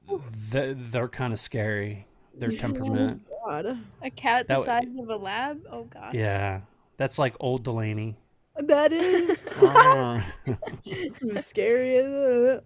th- 0.51 0.77
they're 0.91 1.09
kind 1.09 1.33
of 1.33 1.39
scary. 1.39 2.07
Their 2.35 2.51
temperament. 2.59 3.23
God. 3.47 3.79
A 4.03 4.11
cat 4.11 4.47
the 4.47 4.55
That 4.55 4.67
w- 4.67 4.67
size 4.67 4.97
of 4.99 5.09
a 5.09 5.17
lab? 5.17 5.63
Oh 5.71 5.85
god. 5.85 6.15
Yeah, 6.15 6.61
that's 6.97 7.19
like 7.19 7.35
old 7.41 7.65
Delaney. 7.65 8.17
That 8.57 8.93
is 8.93 9.41
scary 11.45 11.97
as. 11.97 12.61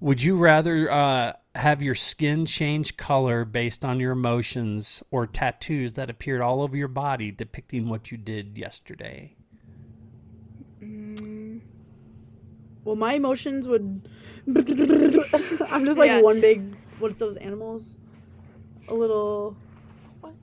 Would 0.00 0.22
you 0.22 0.36
rather 0.38 0.90
uh, 0.90 1.32
have 1.54 1.82
your 1.82 1.94
skin 1.94 2.46
change 2.46 2.96
color 2.96 3.44
based 3.44 3.84
on 3.84 3.98
your 4.00 4.12
emotions 4.12 5.02
or 5.10 5.26
tattoos 5.26 5.94
that 5.94 6.10
appeared 6.10 6.40
all 6.40 6.62
over 6.62 6.76
your 6.76 6.88
body 6.88 7.30
depicting 7.30 7.88
what 7.88 8.10
you 8.12 8.18
did 8.18 8.56
yesterday? 8.56 9.34
Mm, 10.82 11.60
Well, 12.84 12.96
my 12.96 13.14
emotions 13.14 13.66
would. 13.66 14.08
I'm 14.46 15.84
just 15.84 15.98
like 15.98 16.08
Yeah. 16.08 16.20
one 16.20 16.40
big. 16.40 16.62
What's 16.98 17.18
those 17.18 17.36
animals? 17.36 17.96
A 18.88 18.94
little. 18.94 19.56
What? 20.20 20.34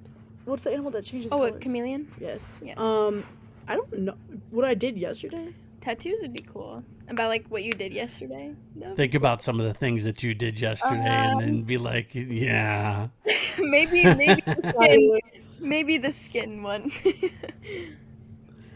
What's 0.45 0.63
the 0.63 0.71
animal 0.71 0.91
that 0.91 1.05
changes 1.05 1.31
Oh, 1.31 1.43
a 1.43 1.51
chameleon? 1.53 2.11
Yes. 2.19 2.61
Yes. 2.63 2.77
Um, 2.77 3.23
I 3.67 3.75
don't 3.75 3.91
know 3.99 4.15
what 4.51 4.65
I 4.65 4.73
did 4.73 4.97
yesterday. 4.97 5.53
Tattoos 5.81 6.17
would 6.21 6.33
be 6.33 6.45
cool. 6.51 6.83
About 7.07 7.29
like 7.29 7.47
what 7.47 7.63
you 7.63 7.71
did 7.71 7.93
yesterday. 7.93 8.55
No. 8.73 8.95
Think 8.95 9.13
about 9.13 9.43
some 9.43 9.59
of 9.59 9.65
the 9.67 9.73
things 9.73 10.05
that 10.05 10.23
you 10.23 10.33
did 10.33 10.59
yesterday 10.59 11.27
and 11.27 11.39
then 11.39 11.61
be 11.63 11.77
like, 11.77 12.09
yeah. 12.13 13.09
maybe 13.59 14.03
maybe 14.15 14.41
the 14.45 14.73
skin 14.75 15.19
maybe 15.61 15.97
the 15.97 16.11
skin 16.11 16.63
one. 16.63 16.91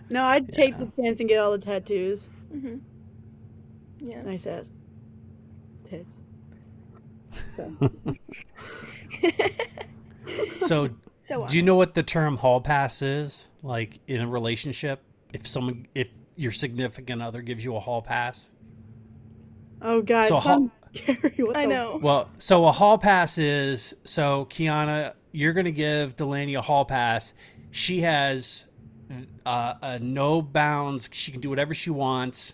No, 0.10 0.24
I'd 0.24 0.52
take 0.52 0.78
the 0.78 0.92
chance 1.00 1.20
and 1.20 1.30
get 1.30 1.40
all 1.40 1.52
the 1.52 1.60
tattoos. 1.60 2.28
hmm 2.52 2.78
Yeah. 4.00 4.22
Nice 4.24 4.48
ass 4.48 4.72
tits. 5.90 6.10
So, 7.56 7.74
So 10.62 10.90
do 11.48 11.58
you 11.58 11.64
know 11.64 11.76
what 11.76 11.94
the 11.94 12.04
term 12.04 12.38
hall 12.38 12.62
pass 12.62 13.02
is? 13.02 13.48
Like 13.62 14.00
in 14.08 14.22
a 14.22 14.28
relationship, 14.28 15.02
if 15.34 15.48
someone, 15.48 15.88
if 15.94 16.08
your 16.40 16.52
significant 16.52 17.22
other 17.22 17.42
gives 17.42 17.64
you 17.66 17.76
a 17.76 17.80
hall 17.80 18.02
pass? 18.02 18.50
Oh 19.82 20.02
god, 20.02 20.28
So 20.28 20.36
it 20.36 20.40
how- 20.40 20.44
sounds 20.44 20.76
scary. 20.96 21.34
What 21.44 21.56
I 21.56 21.64
the- 21.64 21.74
know. 21.74 22.00
Well, 22.02 22.30
so 22.38 22.66
a 22.66 22.72
hall 22.72 22.98
pass 22.98 23.38
is 23.38 23.94
so 24.04 24.46
Kiana, 24.46 25.14
you're 25.32 25.54
going 25.54 25.66
to 25.66 25.72
give 25.72 26.16
Delaney 26.16 26.56
a 26.56 26.62
hall 26.62 26.86
pass. 26.86 27.34
She 27.72 28.02
has 28.02 28.66
uh, 29.46 29.74
a 29.82 30.00
no 30.00 30.42
bounds. 30.42 31.10
She 31.12 31.32
can 31.32 31.42
do 31.42 31.50
whatever 31.50 31.74
she 31.74 31.90
wants. 31.90 32.54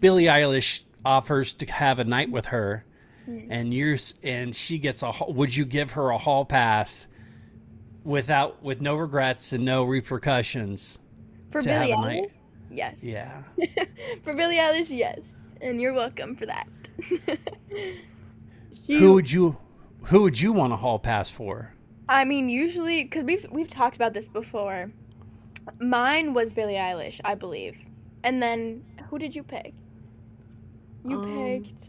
Billie 0.00 0.24
Eilish 0.24 0.82
offers 1.04 1.52
to 1.54 1.66
have 1.66 1.98
a 1.98 2.04
night 2.04 2.30
with 2.30 2.46
her, 2.46 2.84
and 3.26 3.72
you're 3.72 3.96
and 4.22 4.54
she 4.54 4.78
gets 4.78 5.02
a. 5.02 5.12
hall- 5.12 5.32
Would 5.32 5.54
you 5.56 5.64
give 5.64 5.92
her 5.92 6.10
a 6.10 6.18
hall 6.18 6.44
pass 6.44 7.06
without 8.02 8.62
with 8.62 8.80
no 8.82 8.96
regrets 8.96 9.52
and 9.54 9.64
no 9.64 9.82
repercussions 9.84 10.98
For 11.52 11.62
to 11.62 11.68
Billie 11.68 11.90
have 11.90 11.98
a 12.00 12.02
Eilish, 12.02 12.20
night. 12.20 12.32
Yes. 12.74 13.02
Yeah. 13.04 13.42
for 14.24 14.34
Billie 14.34 14.56
Eilish, 14.56 14.88
yes, 14.90 15.54
and 15.60 15.80
you're 15.80 15.92
welcome 15.94 16.36
for 16.36 16.46
that. 16.46 16.66
She- 18.86 18.96
Who 18.98 19.14
would 19.14 19.30
you 19.30 19.56
who 20.04 20.22
would 20.22 20.38
you 20.40 20.52
want 20.52 20.72
a 20.72 20.76
hall 20.76 20.98
pass 20.98 21.30
for? 21.30 21.72
I 22.08 22.24
mean, 22.24 22.48
usually, 22.50 23.04
because 23.04 23.24
we've 23.24 23.46
we've 23.50 23.70
talked 23.70 23.96
about 23.96 24.12
this 24.12 24.28
before. 24.28 24.90
Mine 25.80 26.34
was 26.34 26.52
Billie 26.52 26.74
Eilish, 26.74 27.20
I 27.24 27.34
believe, 27.34 27.78
and 28.22 28.42
then 28.42 28.84
who 29.08 29.18
did 29.18 29.34
you 29.34 29.42
pick? 29.42 29.72
You 31.06 31.16
Um, 31.18 31.62
picked. 31.62 31.86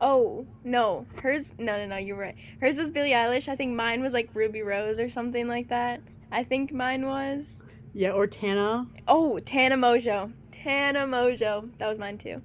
Oh 0.00 0.46
no, 0.62 1.06
hers. 1.22 1.48
No, 1.58 1.78
no, 1.78 1.86
no. 1.86 1.96
You're 1.96 2.18
right. 2.18 2.36
Hers 2.60 2.76
was 2.76 2.90
Billie 2.90 3.10
Eilish. 3.12 3.48
I 3.48 3.56
think 3.56 3.74
mine 3.74 4.02
was 4.02 4.12
like 4.12 4.28
Ruby 4.34 4.60
Rose 4.62 4.98
or 4.98 5.08
something 5.08 5.48
like 5.48 5.68
that. 5.68 6.00
I 6.30 6.44
think 6.44 6.70
mine 6.72 7.06
was. 7.06 7.64
Yeah, 7.98 8.12
or 8.12 8.28
Tana. 8.28 8.86
Oh, 9.08 9.40
Tana 9.40 9.76
Mongeau. 9.76 10.32
Tana 10.52 11.00
Mongeau. 11.00 11.68
That 11.78 11.88
was 11.88 11.98
mine 11.98 12.16
too. 12.16 12.40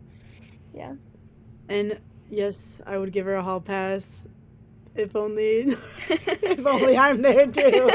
Yeah. 0.73 0.95
And 1.69 1.99
yes, 2.27 2.81
I 2.87 2.97
would 2.97 3.11
give 3.11 3.27
her 3.27 3.35
a 3.35 3.43
hall 3.43 3.61
pass. 3.61 4.27
If 4.95 5.15
only, 5.15 5.75
if 6.09 6.65
only 6.65 6.97
I'm 6.97 7.21
there 7.21 7.45
too. 7.45 7.87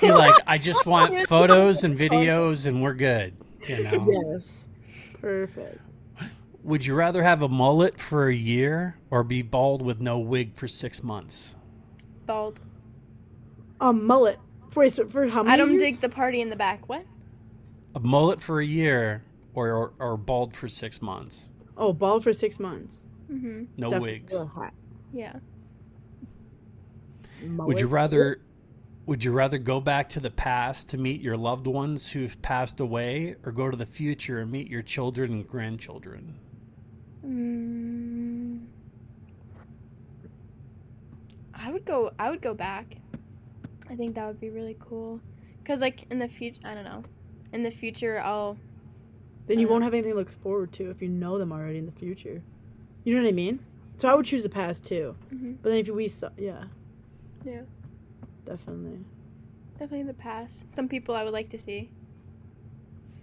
You're 0.00 0.16
like, 0.16 0.40
I 0.46 0.56
just 0.56 0.86
want 0.86 1.26
photos 1.26 1.82
and 1.82 1.98
videos 1.98 2.66
and 2.66 2.80
we're 2.80 2.94
good. 2.94 3.34
You 3.66 3.82
know. 3.82 4.06
yes, 4.08 4.68
perfect. 5.20 5.80
Would 6.62 6.86
you 6.86 6.94
rather 6.94 7.24
have 7.24 7.42
a 7.42 7.48
mullet 7.48 8.00
for 8.00 8.28
a 8.28 8.34
year 8.34 8.98
or 9.10 9.24
be 9.24 9.42
bald 9.42 9.82
with 9.82 10.00
no 10.00 10.16
wig 10.16 10.54
for 10.54 10.68
six 10.68 11.02
months? 11.02 11.56
Bald. 12.24 12.60
A 13.80 13.92
mullet. 13.92 14.38
For 14.70 14.88
for 14.90 15.26
how 15.28 15.42
many 15.42 15.54
I 15.54 15.56
don't 15.56 15.70
years? 15.72 15.82
dig 15.82 16.00
the 16.00 16.08
party 16.08 16.40
in 16.40 16.48
the 16.50 16.56
back. 16.56 16.88
What? 16.88 17.04
A 17.94 18.00
mullet 18.00 18.40
for 18.40 18.60
a 18.60 18.66
year 18.66 19.24
or 19.54 19.68
or, 19.72 19.92
or 19.98 20.16
bald 20.16 20.56
for 20.56 20.68
six 20.68 21.02
months? 21.02 21.40
Oh, 21.76 21.92
bald 21.92 22.22
for 22.22 22.32
six 22.32 22.58
months. 22.60 23.00
Mm-hmm. 23.30 23.64
No 23.76 23.90
Definitely 23.90 24.24
wigs. 24.30 24.50
hot. 24.52 24.72
Yeah. 25.12 25.34
Would 27.42 27.80
you 27.80 27.86
rather 27.86 28.40
would 29.06 29.24
you 29.24 29.32
rather 29.32 29.58
go 29.58 29.80
back 29.80 30.08
to 30.10 30.20
the 30.20 30.30
past 30.30 30.88
to 30.90 30.98
meet 30.98 31.20
your 31.20 31.36
loved 31.36 31.66
ones 31.66 32.10
who've 32.10 32.40
passed 32.42 32.78
away 32.78 33.34
or 33.44 33.50
go 33.50 33.70
to 33.70 33.76
the 33.76 33.86
future 33.86 34.38
and 34.40 34.52
meet 34.52 34.68
your 34.68 34.82
children 34.82 35.32
and 35.32 35.48
grandchildren? 35.48 36.38
Mm, 37.26 38.66
I 41.54 41.72
would 41.72 41.84
go. 41.84 42.12
I 42.18 42.30
would 42.30 42.40
go 42.42 42.54
back. 42.54 42.96
I 43.90 43.96
think 43.96 44.14
that 44.14 44.26
would 44.26 44.40
be 44.40 44.50
really 44.50 44.76
cool. 44.78 45.20
Cause 45.64 45.80
like 45.80 46.06
in 46.10 46.18
the 46.18 46.28
future, 46.28 46.60
I 46.64 46.74
don't 46.74 46.84
know. 46.84 47.02
In 47.52 47.62
the 47.62 47.70
future, 47.70 48.20
I'll. 48.20 48.56
Then 49.46 49.58
you 49.58 49.66
Uh, 49.66 49.70
won't 49.72 49.84
have 49.84 49.92
anything 49.94 50.12
to 50.12 50.16
look 50.18 50.30
forward 50.30 50.72
to 50.74 50.90
if 50.90 51.02
you 51.02 51.08
know 51.08 51.38
them 51.38 51.52
already 51.52 51.78
in 51.78 51.86
the 51.86 51.92
future. 51.92 52.42
You 53.04 53.14
know 53.16 53.22
what 53.22 53.28
I 53.28 53.32
mean? 53.32 53.58
So 53.98 54.08
I 54.08 54.14
would 54.14 54.26
choose 54.26 54.42
the 54.44 54.48
past 54.48 54.84
too. 54.84 55.16
Mhm. 55.32 55.56
But 55.62 55.70
then 55.70 55.78
if 55.78 55.88
we 55.88 56.08
saw, 56.08 56.30
yeah, 56.38 56.64
Yeah. 57.44 57.62
definitely. 58.44 59.00
Definitely 59.78 60.04
the 60.04 60.14
past. 60.14 60.70
Some 60.70 60.88
people 60.88 61.14
I 61.14 61.24
would 61.24 61.32
like 61.32 61.50
to 61.50 61.58
see. 61.58 61.90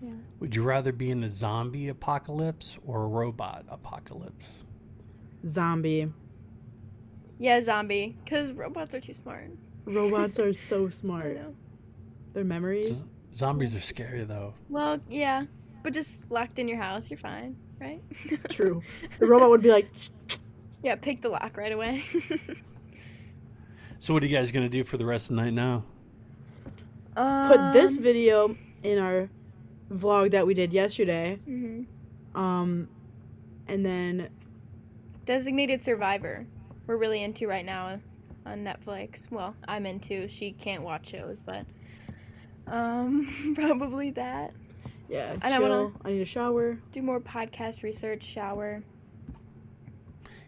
Yeah. 0.02 0.12
Would 0.40 0.56
you 0.56 0.64
rather 0.64 0.92
be 0.92 1.10
in 1.10 1.24
a 1.24 1.30
zombie 1.30 1.88
apocalypse 1.88 2.78
or 2.86 3.04
a 3.04 3.08
robot 3.08 3.66
apocalypse? 3.70 4.64
Zombie. 5.48 6.12
Yeah, 7.40 7.62
zombie. 7.62 8.18
Cause 8.28 8.52
robots 8.52 8.94
are 8.94 9.00
too 9.00 9.14
smart. 9.14 9.52
Robots 9.88 10.40
are 10.40 10.54
so 10.54 10.90
smart. 10.90 11.38
Their 12.34 12.44
memories. 12.44 12.98
Z- 12.98 13.04
Zombies 13.36 13.76
are 13.76 13.80
scary 13.82 14.24
though. 14.24 14.54
Well, 14.70 15.00
yeah, 15.10 15.46
but 15.84 15.94
just 15.94 16.22
locked 16.30 16.60
in 16.60 16.68
your 16.68 16.78
house, 16.78 17.10
you're 17.10 17.20
fine, 17.20 17.56
right? 17.80 18.02
True. 18.50 18.82
The 19.20 19.26
robot 19.28 19.50
would 19.50 19.62
be 19.62 19.70
like, 19.72 19.88
yeah, 20.84 20.96
pick 20.96 21.22
the 21.22 21.30
lock 21.30 21.56
right 21.58 21.72
away. 21.72 22.04
So 24.00 24.14
what 24.14 24.22
are 24.24 24.26
you 24.28 24.36
guys 24.36 24.52
gonna 24.52 24.70
do 24.70 24.84
for 24.84 24.98
the 24.98 25.06
rest 25.06 25.30
of 25.30 25.36
the 25.36 25.42
night 25.42 25.54
now? 25.54 25.84
put 27.16 27.74
this 27.74 27.98
Um, 27.98 28.04
video 28.04 28.56
in 28.84 29.00
our 29.00 29.28
vlog 29.92 30.32
that 30.32 30.46
we 30.46 30.54
did 30.54 30.72
yesterday. 30.72 31.40
mhm. 31.48 31.86
Um, 32.36 32.88
and 33.68 33.84
then 33.86 34.30
Designated 35.26 35.84
Survivor. 35.84 36.46
We're 36.86 36.98
really 36.98 37.24
into 37.24 37.48
right 37.48 37.66
now 37.66 38.00
on 38.48 38.64
Netflix. 38.64 39.30
Well, 39.32 39.56
I'm 39.68 39.86
into. 39.86 40.28
She 40.28 40.52
can't 40.52 40.84
watch 40.84 41.10
shows, 41.10 41.38
but 41.46 41.66
um, 42.68 43.54
probably 43.56 44.12
that. 44.12 44.54
yeah, 45.10 45.34
And 45.34 45.44
I 45.44 45.58
chill. 45.58 45.62
wanna- 45.70 45.92
I 46.04 46.10
need 46.12 46.22
a 46.22 46.26
shower. 46.26 46.78
Do 46.92 47.02
more 47.02 47.20
podcast 47.20 47.84
research, 47.84 48.24
shower. 48.24 48.84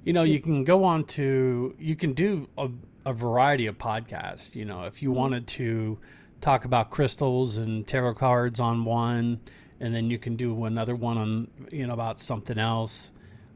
You 0.03 0.13
know, 0.13 0.23
you 0.23 0.39
can 0.39 0.63
go 0.63 0.83
on 0.85 1.03
to 1.05 1.75
you 1.77 1.95
can 1.95 2.13
do 2.13 2.47
a, 2.57 2.69
a 3.05 3.13
variety 3.13 3.67
of 3.67 3.77
podcasts. 3.77 4.55
You 4.55 4.65
know, 4.65 4.83
if 4.85 5.01
you 5.03 5.11
wanted 5.11 5.45
to 5.47 5.99
talk 6.41 6.63
about 6.65 6.89
crystals 6.89 7.57
and 7.57 7.85
tarot 7.85 8.15
cards 8.15 8.59
on 8.61 8.85
one, 8.85 9.41
and 9.81 9.93
then 9.93 10.09
you 10.09 10.17
can 10.17 10.35
do 10.37 10.63
another 10.65 10.95
one 10.95 11.17
on 11.17 11.47
you 11.71 11.85
know 11.85 11.93
about 11.93 12.19
something 12.19 12.57
else. 12.57 13.11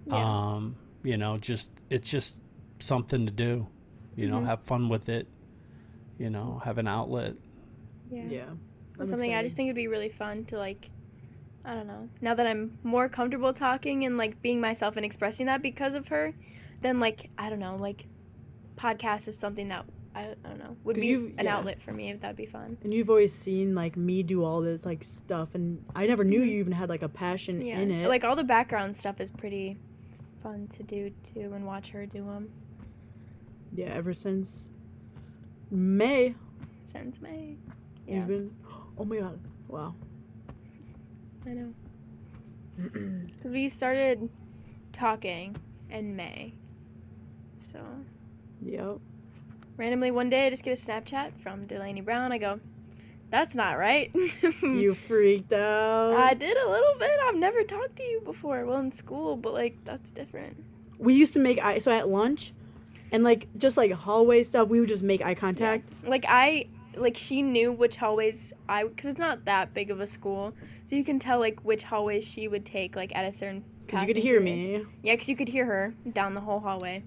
Yeah. 0.06 0.16
Um, 0.16 0.76
you 1.02 1.16
know, 1.18 1.38
just 1.38 1.72
it's 1.90 2.10
just 2.10 2.42
something 2.80 3.26
to 3.26 3.32
do. 3.32 3.68
You 4.16 4.30
know, 4.30 4.40
Mhm. 4.42 4.46
have 4.46 4.62
fun 4.62 4.90
with 4.90 5.10
it. 5.10 5.28
You 6.20 6.30
know, 6.30 6.62
have 6.64 6.78
an 6.78 6.88
outlet. 6.88 7.34
Yeah. 8.12 8.24
Yeah. 8.30 8.46
That's 8.98 9.02
I'm 9.02 9.08
something 9.08 9.34
I 9.34 9.42
just 9.44 9.56
think 9.56 9.68
it'd 9.68 9.76
be 9.76 9.88
really 9.88 10.10
fun 10.10 10.46
to 10.46 10.58
like 10.58 10.90
I 11.66 11.74
don't 11.76 11.88
know. 11.88 12.10
Now 12.22 12.36
that 12.36 12.46
I'm 12.46 12.78
more 12.84 13.08
comfortable 13.08 13.54
talking 13.54 14.04
and 14.06 14.18
like 14.18 14.42
being 14.42 14.60
myself 14.60 14.98
and 14.98 15.06
expressing 15.06 15.46
that 15.46 15.62
because 15.62 15.94
of 15.94 16.08
her, 16.10 16.34
then 16.82 17.00
like 17.00 17.30
I 17.38 17.50
don't 17.50 17.60
know, 17.60 17.76
like 17.78 18.06
podcast 18.76 19.28
is 19.28 19.38
something 19.38 19.70
that 19.70 19.86
I, 20.16 20.36
I 20.46 20.50
don't 20.50 20.60
know 20.60 20.76
would 20.84 20.96
be 20.98 21.14
an 21.14 21.34
yeah. 21.46 21.58
outlet 21.58 21.82
for 21.82 21.92
me 21.92 22.12
if 22.12 22.20
that'd 22.22 22.36
be 22.36 22.46
fun. 22.46 22.78
And 22.84 22.94
you've 22.94 23.10
always 23.10 23.34
seen 23.34 23.74
like 23.74 23.96
me 23.98 24.22
do 24.24 24.44
all 24.44 24.62
this 24.62 24.86
like 24.86 25.04
stuff, 25.04 25.56
and 25.56 25.84
I 25.96 26.06
never 26.06 26.24
knew 26.24 26.42
you 26.42 26.60
even 26.60 26.74
had 26.74 26.90
like 26.90 27.02
a 27.02 27.10
passion 27.10 27.56
Mm-hmm. 27.56 27.66
Yeah, 27.68 27.80
in 27.80 27.92
it. 27.92 28.08
like 28.10 28.24
all 28.24 28.36
the 28.36 28.44
background 28.44 28.96
stuff 28.96 29.20
is 29.20 29.32
pretty 29.32 29.78
fun 30.44 30.68
to 30.76 30.84
do 30.84 31.12
too 31.34 31.54
and 31.56 31.66
watch 31.66 31.90
her 31.92 32.06
do 32.06 32.26
them 32.26 32.50
yeah, 33.76 33.88
ever 33.94 34.14
since 34.14 34.70
May, 35.72 36.36
since 36.92 37.20
May. 37.22 37.58
Yeah, 38.08 38.16
you've 38.16 38.28
been. 38.28 38.56
Oh 38.96 39.06
my 39.06 39.18
god! 39.18 39.40
Wow. 39.68 39.96
I 41.48 41.50
know. 41.50 41.74
Because 43.36 43.52
we 43.52 43.70
started 43.70 44.30
talking 44.92 45.56
in 45.90 46.16
May, 46.16 46.54
so. 47.58 47.80
Yep. 48.62 49.00
randomly 49.78 50.12
one 50.12 50.30
day 50.30 50.46
I 50.48 50.50
just 50.52 50.64
get 50.64 50.78
a 50.78 50.82
Snapchat 50.82 51.32
from 51.42 51.66
Delaney 51.66 52.02
Brown. 52.02 52.32
I 52.32 52.38
go, 52.38 52.60
that's 53.32 53.56
not 53.56 53.74
right. 53.80 54.12
You 54.62 54.94
freaked 54.94 55.52
out. 55.52 56.14
I 56.16 56.34
did 56.36 56.56
a 56.56 56.70
little 56.70 56.94
bit. 57.00 57.12
I've 57.28 57.36
never 57.36 57.64
talked 57.64 57.96
to 57.98 58.04
you 58.04 58.22
before. 58.24 58.66
Well, 58.66 58.78
in 58.80 58.92
school, 58.92 59.36
but 59.36 59.54
like 59.54 59.76
that's 59.84 60.12
different. 60.12 60.56
we 61.00 61.16
used 61.16 61.34
to 61.34 61.40
make 61.40 61.58
eye 61.64 61.80
so 61.80 61.92
at 61.92 62.08
lunch, 62.10 62.54
and 63.14 63.24
like 63.24 63.48
just 63.58 63.78
like 63.78 63.92
hallway 63.92 64.44
stuff, 64.44 64.68
we 64.68 64.80
would 64.82 64.90
just 64.90 65.04
make 65.04 65.24
eye 65.24 65.36
contact. 65.36 65.88
Like 66.06 66.26
I, 66.28 66.68
like 66.98 67.16
she 67.16 67.42
knew 67.42 67.72
which 67.72 67.96
hallways 67.96 68.52
I, 68.68 68.84
because 68.84 69.12
it's 69.12 69.20
not 69.20 69.46
that 69.46 69.74
big 69.74 69.92
of 69.92 70.02
a 70.02 70.08
school, 70.08 70.54
so 70.84 70.96
you 70.96 71.06
can 71.06 71.20
tell 71.20 71.40
like 71.40 71.60
which 71.62 71.84
hallways 71.84 72.26
she 72.26 72.48
would 72.48 72.66
take 72.66 72.96
like 72.98 73.16
at 73.16 73.24
a 73.24 73.32
certain. 73.32 73.64
Cause 73.88 74.02
you 74.02 74.08
could 74.08 74.18
hear 74.18 74.42
period. 74.42 74.82
me, 74.82 74.86
Yeah, 75.04 75.14
because 75.14 75.30
you 75.30 75.36
could 75.36 75.48
hear 75.50 75.66
her 75.66 75.94
down 76.14 76.34
the 76.34 76.42
whole 76.42 76.60
hallway. 76.60 77.04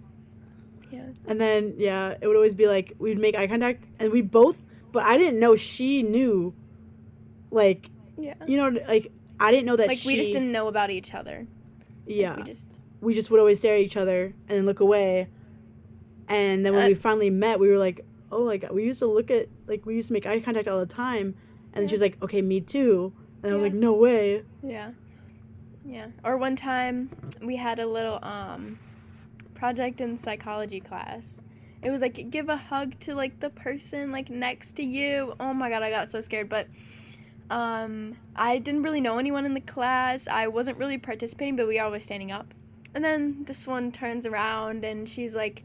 Yeah. 0.91 1.07
And 1.27 1.41
then 1.41 1.75
yeah, 1.77 2.15
it 2.21 2.27
would 2.29 2.37
always 2.37 2.55
be 2.55 2.67
like 2.69 2.93
we'd 2.99 3.19
make 3.19 3.37
eye 3.37 3.47
contact, 3.49 3.85
and 3.99 4.13
we 4.13 4.23
both. 4.23 4.57
But 4.93 5.05
I 5.05 5.19
didn't 5.19 5.41
know 5.41 5.57
she 5.57 6.03
knew. 6.03 6.55
Like 7.51 7.91
Yeah. 8.17 8.35
you 8.47 8.57
know, 8.57 8.69
like 8.87 9.11
I 9.41 9.51
didn't 9.51 9.67
know 9.67 9.77
that 9.77 9.85
she 9.85 9.89
Like 9.89 9.99
she. 9.99 10.09
we 10.09 10.17
just 10.17 10.33
didn't 10.33 10.53
know 10.53 10.69
about 10.69 10.91
each 10.91 11.13
other. 11.15 11.39
Like, 12.07 12.17
Yeah. 12.17 12.37
we 12.37 12.43
just. 12.45 12.67
we 13.01 13.15
just 13.15 13.31
would 13.31 13.41
always 13.41 13.59
stare 13.59 13.75
at 13.75 13.81
each 13.81 13.97
other 13.97 14.27
and 14.49 14.59
then 14.59 14.67
look 14.67 14.81
away. 14.81 15.29
And 16.29 16.65
then 16.67 16.75
when 16.75 16.85
Uh, 16.85 16.89
we 16.89 16.95
finally 16.95 17.31
met, 17.31 17.61
we 17.61 17.69
were 17.69 17.79
like, 17.79 18.05
oh, 18.33 18.43
like 18.43 18.71
we 18.73 18.85
used 18.85 18.99
to 19.01 19.07
look 19.07 19.31
at, 19.31 19.49
like 19.67 19.87
we 19.87 19.95
used 19.95 20.09
to 20.09 20.13
make 20.13 20.27
eye 20.27 20.41
contact 20.41 20.69
all 20.69 20.81
the 20.81 20.87
time. 20.87 21.35
And 21.73 21.83
then 21.83 21.89
she 21.89 21.95
was 21.95 22.01
like, 22.03 22.17
okay, 22.23 22.43
me 22.43 22.61
too. 22.61 23.13
And 23.43 23.53
I 23.53 23.55
was 23.55 23.63
Yeah. 23.63 23.69
like, 23.69 23.75
no 23.75 23.93
way. 23.93 24.43
Yeah. 24.63 24.91
Yeah. 25.85 26.09
Or 26.25 26.37
one 26.37 26.57
time 26.57 27.11
we 27.41 27.57
had 27.57 27.79
a 27.79 27.87
little 27.87 28.19
um 28.25 28.79
project 29.55 30.01
in 30.01 30.19
psychology 30.19 30.81
class. 30.81 31.41
It 31.83 31.91
was 31.91 32.03
like 32.03 32.31
give 32.31 32.49
a 32.49 32.57
hug 32.57 32.99
to 33.01 33.15
like 33.15 33.39
the 33.41 33.51
person 33.51 34.11
like 34.11 34.29
next 34.31 34.73
to 34.77 34.83
you. 34.83 35.35
Oh 35.39 35.55
my 35.55 35.69
god, 35.71 35.83
I 35.83 35.91
got 35.91 36.11
so 36.11 36.21
scared, 36.21 36.49
but 36.49 36.67
um 37.51 38.17
I 38.35 38.59
didn't 38.59 38.83
really 38.83 39.01
know 39.01 39.19
anyone 39.19 39.45
in 39.45 39.55
the 39.55 39.61
class. 39.61 40.27
I 40.27 40.49
wasn't 40.49 40.79
really 40.79 40.99
participating, 40.99 41.55
but 41.57 41.69
we 41.69 41.79
all 41.79 41.91
were 41.93 42.01
standing 42.01 42.33
up. 42.33 42.53
And 42.95 43.05
then 43.05 43.45
this 43.47 43.67
one 43.67 43.93
turns 43.93 44.27
around 44.27 44.85
and 44.85 45.09
she's 45.09 45.35
like 45.35 45.63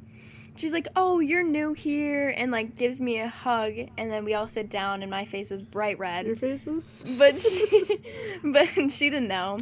she's 0.62 0.72
like, 0.74 0.88
"Oh, 0.95 1.20
you're 1.20 1.43
new 1.43 1.74
here," 1.74 2.30
and 2.30 2.51
like 2.51 2.78
gives 2.78 3.01
me 3.01 3.20
a 3.20 3.28
hug, 3.28 3.74
and 3.97 4.12
then 4.12 4.24
we 4.24 4.34
all 4.36 4.47
sit 4.47 4.70
down, 4.70 5.01
and 5.01 5.09
my 5.12 5.26
face 5.26 5.49
was 5.49 5.62
bright 5.62 5.99
red. 5.99 6.26
Your 6.28 6.36
face 6.36 6.66
was. 6.66 7.16
but 7.18 7.38
she, 7.38 7.97
but 8.43 8.68
she 8.91 9.09
didn't 9.09 9.28
know. 9.28 9.59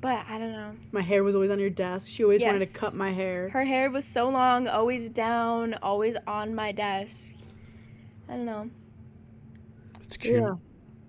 But 0.00 0.26
I 0.28 0.38
don't 0.38 0.52
know. 0.52 0.72
my 0.92 1.00
hair 1.00 1.24
was 1.24 1.34
always 1.34 1.50
on 1.50 1.58
your 1.58 1.70
desk. 1.70 2.08
She 2.08 2.22
always 2.22 2.42
wanted 2.42 2.68
to 2.68 2.78
cut 2.78 2.94
my 2.94 3.12
hair. 3.12 3.48
Her 3.48 3.64
hair 3.64 3.90
was 3.90 4.04
so 4.04 4.28
long, 4.28 4.68
always 4.68 5.08
down, 5.08 5.74
always 5.82 6.16
on 6.26 6.54
my 6.54 6.70
desk. 6.72 7.34
I 8.28 8.32
don't 8.32 8.44
know. 8.44 8.70
It's 10.00 10.16
cute. 10.16 10.42
Yeah. 10.42 10.54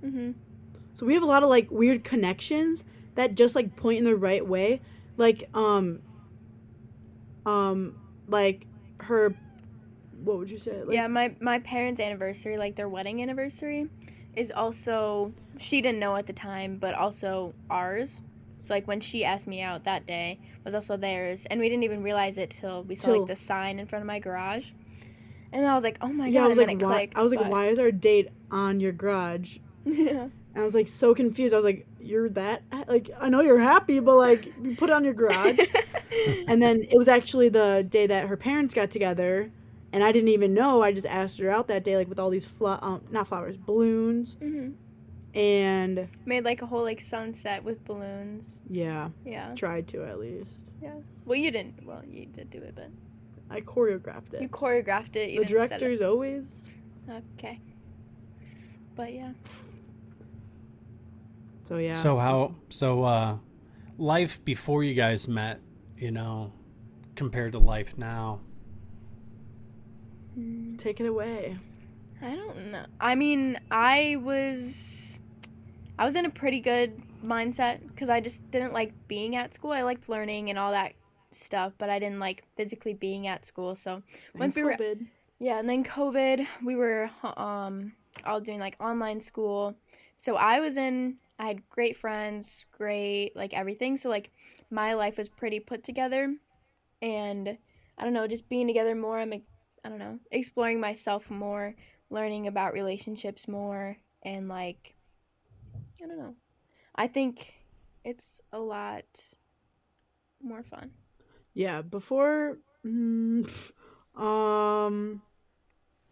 Mhm. 0.03 0.35
So 0.93 1.05
we 1.05 1.13
have 1.15 1.23
a 1.23 1.27
lot 1.27 1.43
of 1.43 1.49
like 1.49 1.69
weird 1.69 2.03
connections 2.03 2.83
that 3.15 3.35
just 3.35 3.55
like 3.55 3.75
point 3.75 3.99
in 3.99 4.03
the 4.05 4.15
right 4.15 4.45
way. 4.45 4.81
Like 5.17 5.49
um 5.53 5.99
um 7.45 7.95
like 8.27 8.66
her 9.03 9.35
what 10.23 10.37
would 10.39 10.49
you 10.51 10.57
say? 10.57 10.83
Like, 10.83 10.95
yeah, 10.95 11.07
my 11.07 11.35
my 11.39 11.59
parents' 11.59 12.01
anniversary, 12.01 12.57
like 12.57 12.75
their 12.75 12.89
wedding 12.89 13.21
anniversary, 13.21 13.87
is 14.35 14.51
also 14.51 15.33
she 15.57 15.81
didn't 15.81 15.99
know 15.99 16.15
at 16.15 16.27
the 16.27 16.33
time, 16.33 16.77
but 16.77 16.93
also 16.93 17.53
ours. 17.69 18.21
So 18.61 18.73
like 18.73 18.87
when 18.87 18.99
she 18.99 19.23
asked 19.23 19.47
me 19.47 19.61
out 19.61 19.85
that 19.85 20.05
day 20.05 20.39
was 20.65 20.75
also 20.75 20.97
theirs, 20.97 21.45
and 21.49 21.59
we 21.59 21.69
didn't 21.69 21.83
even 21.83 22.03
realize 22.03 22.37
it 22.37 22.49
till 22.49 22.83
we 22.83 22.95
saw 22.95 23.13
Till- 23.13 23.19
like 23.21 23.27
the 23.29 23.35
sign 23.35 23.79
in 23.79 23.87
front 23.87 24.01
of 24.01 24.07
my 24.07 24.19
garage, 24.19 24.71
and 25.51 25.65
I 25.65 25.73
was 25.75 25.83
like, 25.83 25.97
oh 26.01 26.07
my 26.07 26.27
yeah, 26.27 26.41
god, 26.41 26.45
I 26.45 26.47
was 26.49 26.57
and 26.57 26.67
like 26.67 26.79
then 26.79 26.87
it 26.87 26.89
why 26.89 26.97
clicked. 26.97 27.17
I 27.17 27.23
was 27.23 27.33
like 27.33 27.49
why 27.49 27.67
is 27.67 27.79
our 27.79 27.91
date 27.91 28.29
on 28.51 28.79
your 28.79 28.91
garage? 28.91 29.57
yeah. 29.85 30.27
And 30.53 30.63
I 30.63 30.63
was 30.63 30.73
like 30.75 30.87
so 30.87 31.13
confused. 31.13 31.53
I 31.53 31.57
was 31.57 31.65
like 31.65 31.85
you're 32.07 32.29
that 32.29 32.63
like 32.87 33.09
I 33.19 33.29
know 33.29 33.41
you're 33.41 33.59
happy, 33.59 33.99
but 33.99 34.15
like 34.15 34.45
you 34.61 34.75
put 34.75 34.89
it 34.89 34.93
on 34.93 35.03
your 35.03 35.13
garage. 35.13 35.59
and 36.47 36.61
then 36.61 36.81
it 36.83 36.97
was 36.97 37.07
actually 37.07 37.49
the 37.49 37.85
day 37.89 38.07
that 38.07 38.27
her 38.27 38.37
parents 38.37 38.73
got 38.73 38.89
together 38.91 39.51
and 39.93 40.03
I 40.03 40.11
didn't 40.11 40.29
even 40.29 40.53
know. 40.53 40.81
I 40.81 40.91
just 40.91 41.07
asked 41.07 41.39
her 41.39 41.49
out 41.49 41.67
that 41.67 41.83
day 41.83 41.95
like 41.97 42.09
with 42.09 42.19
all 42.19 42.29
these 42.29 42.45
flo- 42.45 42.79
um, 42.81 43.01
not 43.11 43.27
flowers, 43.27 43.57
balloons 43.57 44.35
hmm 44.41 44.69
and 45.35 46.07
Made 46.25 46.43
like 46.45 46.63
a 46.63 46.65
whole 46.65 46.81
like 46.81 46.99
sunset 47.01 47.63
with 47.63 47.83
balloons. 47.85 48.63
yeah, 48.69 49.09
Yeah. 49.23 49.53
tried 49.53 49.87
to 49.89 50.03
at 50.03 50.19
least. 50.19 50.49
Yeah. 50.81 50.93
Well, 51.25 51.37
you 51.37 51.51
didn't. 51.51 51.85
Well, 51.85 52.01
you 52.09 52.25
did 52.25 52.49
do 52.49 52.57
it, 52.59 52.73
but 52.75 52.89
I 53.51 53.61
choreographed 53.61 54.33
it. 54.33 54.41
you 54.41 54.49
choreographed 54.49 55.15
it. 55.15 55.29
You 55.29 55.41
the 55.41 55.45
didn't 55.45 55.67
set 55.67 55.75
it. 55.75 55.79
director's 55.85 56.01
always. 56.01 56.69
Okay. 57.37 57.59
But 58.95 59.13
yeah. 59.13 59.31
So 61.67 61.79
yeah. 61.79 61.95
So 61.95 62.17
how 62.17 62.55
so 62.69 63.03
uh 63.03 63.37
life 63.97 64.43
before 64.45 64.85
you 64.85 64.93
guys 64.93 65.27
met, 65.27 65.59
you 65.97 66.11
know, 66.11 66.53
compared 67.15 67.51
to 67.53 67.59
life 67.59 67.97
now. 67.97 68.39
take 70.77 71.01
it 71.01 71.07
away. 71.07 71.57
I 72.21 72.35
don't 72.35 72.71
know. 72.71 72.85
I 73.01 73.15
mean, 73.15 73.59
I 73.69 74.15
was 74.21 75.19
I 75.99 76.05
was 76.05 76.15
in 76.15 76.25
a 76.25 76.29
pretty 76.29 76.61
good 76.61 77.01
mindset 77.21 77.79
cuz 77.97 78.07
I 78.07 78.21
just 78.21 78.49
didn't 78.49 78.71
like 78.71 78.93
being 79.09 79.35
at 79.35 79.53
school. 79.53 79.71
I 79.73 79.81
liked 79.81 80.07
learning 80.07 80.49
and 80.49 80.57
all 80.57 80.71
that 80.71 80.93
stuff, 81.31 81.73
but 81.77 81.89
I 81.89 81.99
didn't 81.99 82.19
like 82.19 82.45
physically 82.55 82.93
being 82.93 83.27
at 83.27 83.45
school. 83.45 83.75
So, 83.75 84.03
Once 84.35 84.55
we 84.55 84.63
were- 84.63 84.77
yeah, 85.39 85.59
and 85.59 85.67
then 85.67 85.83
COVID, 85.83 86.47
we 86.63 86.75
were 86.75 87.09
um 87.35 87.91
all 88.25 88.39
doing 88.39 88.59
like 88.61 88.77
online 88.79 89.19
school. 89.19 89.75
So 90.15 90.37
I 90.37 90.61
was 90.61 90.77
in 90.77 91.17
I 91.39 91.47
had 91.47 91.69
great 91.69 91.97
friends, 91.97 92.65
great 92.71 93.35
like 93.35 93.53
everything. 93.53 93.97
So 93.97 94.09
like 94.09 94.31
my 94.69 94.93
life 94.93 95.17
was 95.17 95.29
pretty 95.29 95.59
put 95.59 95.83
together 95.83 96.35
and 97.01 97.57
I 97.97 98.03
don't 98.03 98.13
know, 98.13 98.27
just 98.27 98.49
being 98.49 98.67
together 98.67 98.95
more. 98.95 99.19
I'm 99.19 99.33
I 99.83 99.89
don't 99.89 99.99
know, 99.99 100.19
exploring 100.31 100.79
myself 100.79 101.29
more, 101.29 101.75
learning 102.09 102.47
about 102.47 102.73
relationships 102.73 103.47
more 103.47 103.97
and 104.23 104.47
like 104.49 104.95
I 106.03 106.07
don't 106.07 106.17
know. 106.17 106.35
I 106.95 107.07
think 107.07 107.53
it's 108.03 108.41
a 108.51 108.59
lot 108.59 109.05
more 110.41 110.63
fun. 110.63 110.91
Yeah, 111.53 111.81
before 111.81 112.57
mm, 112.85 113.49
um 114.15 115.21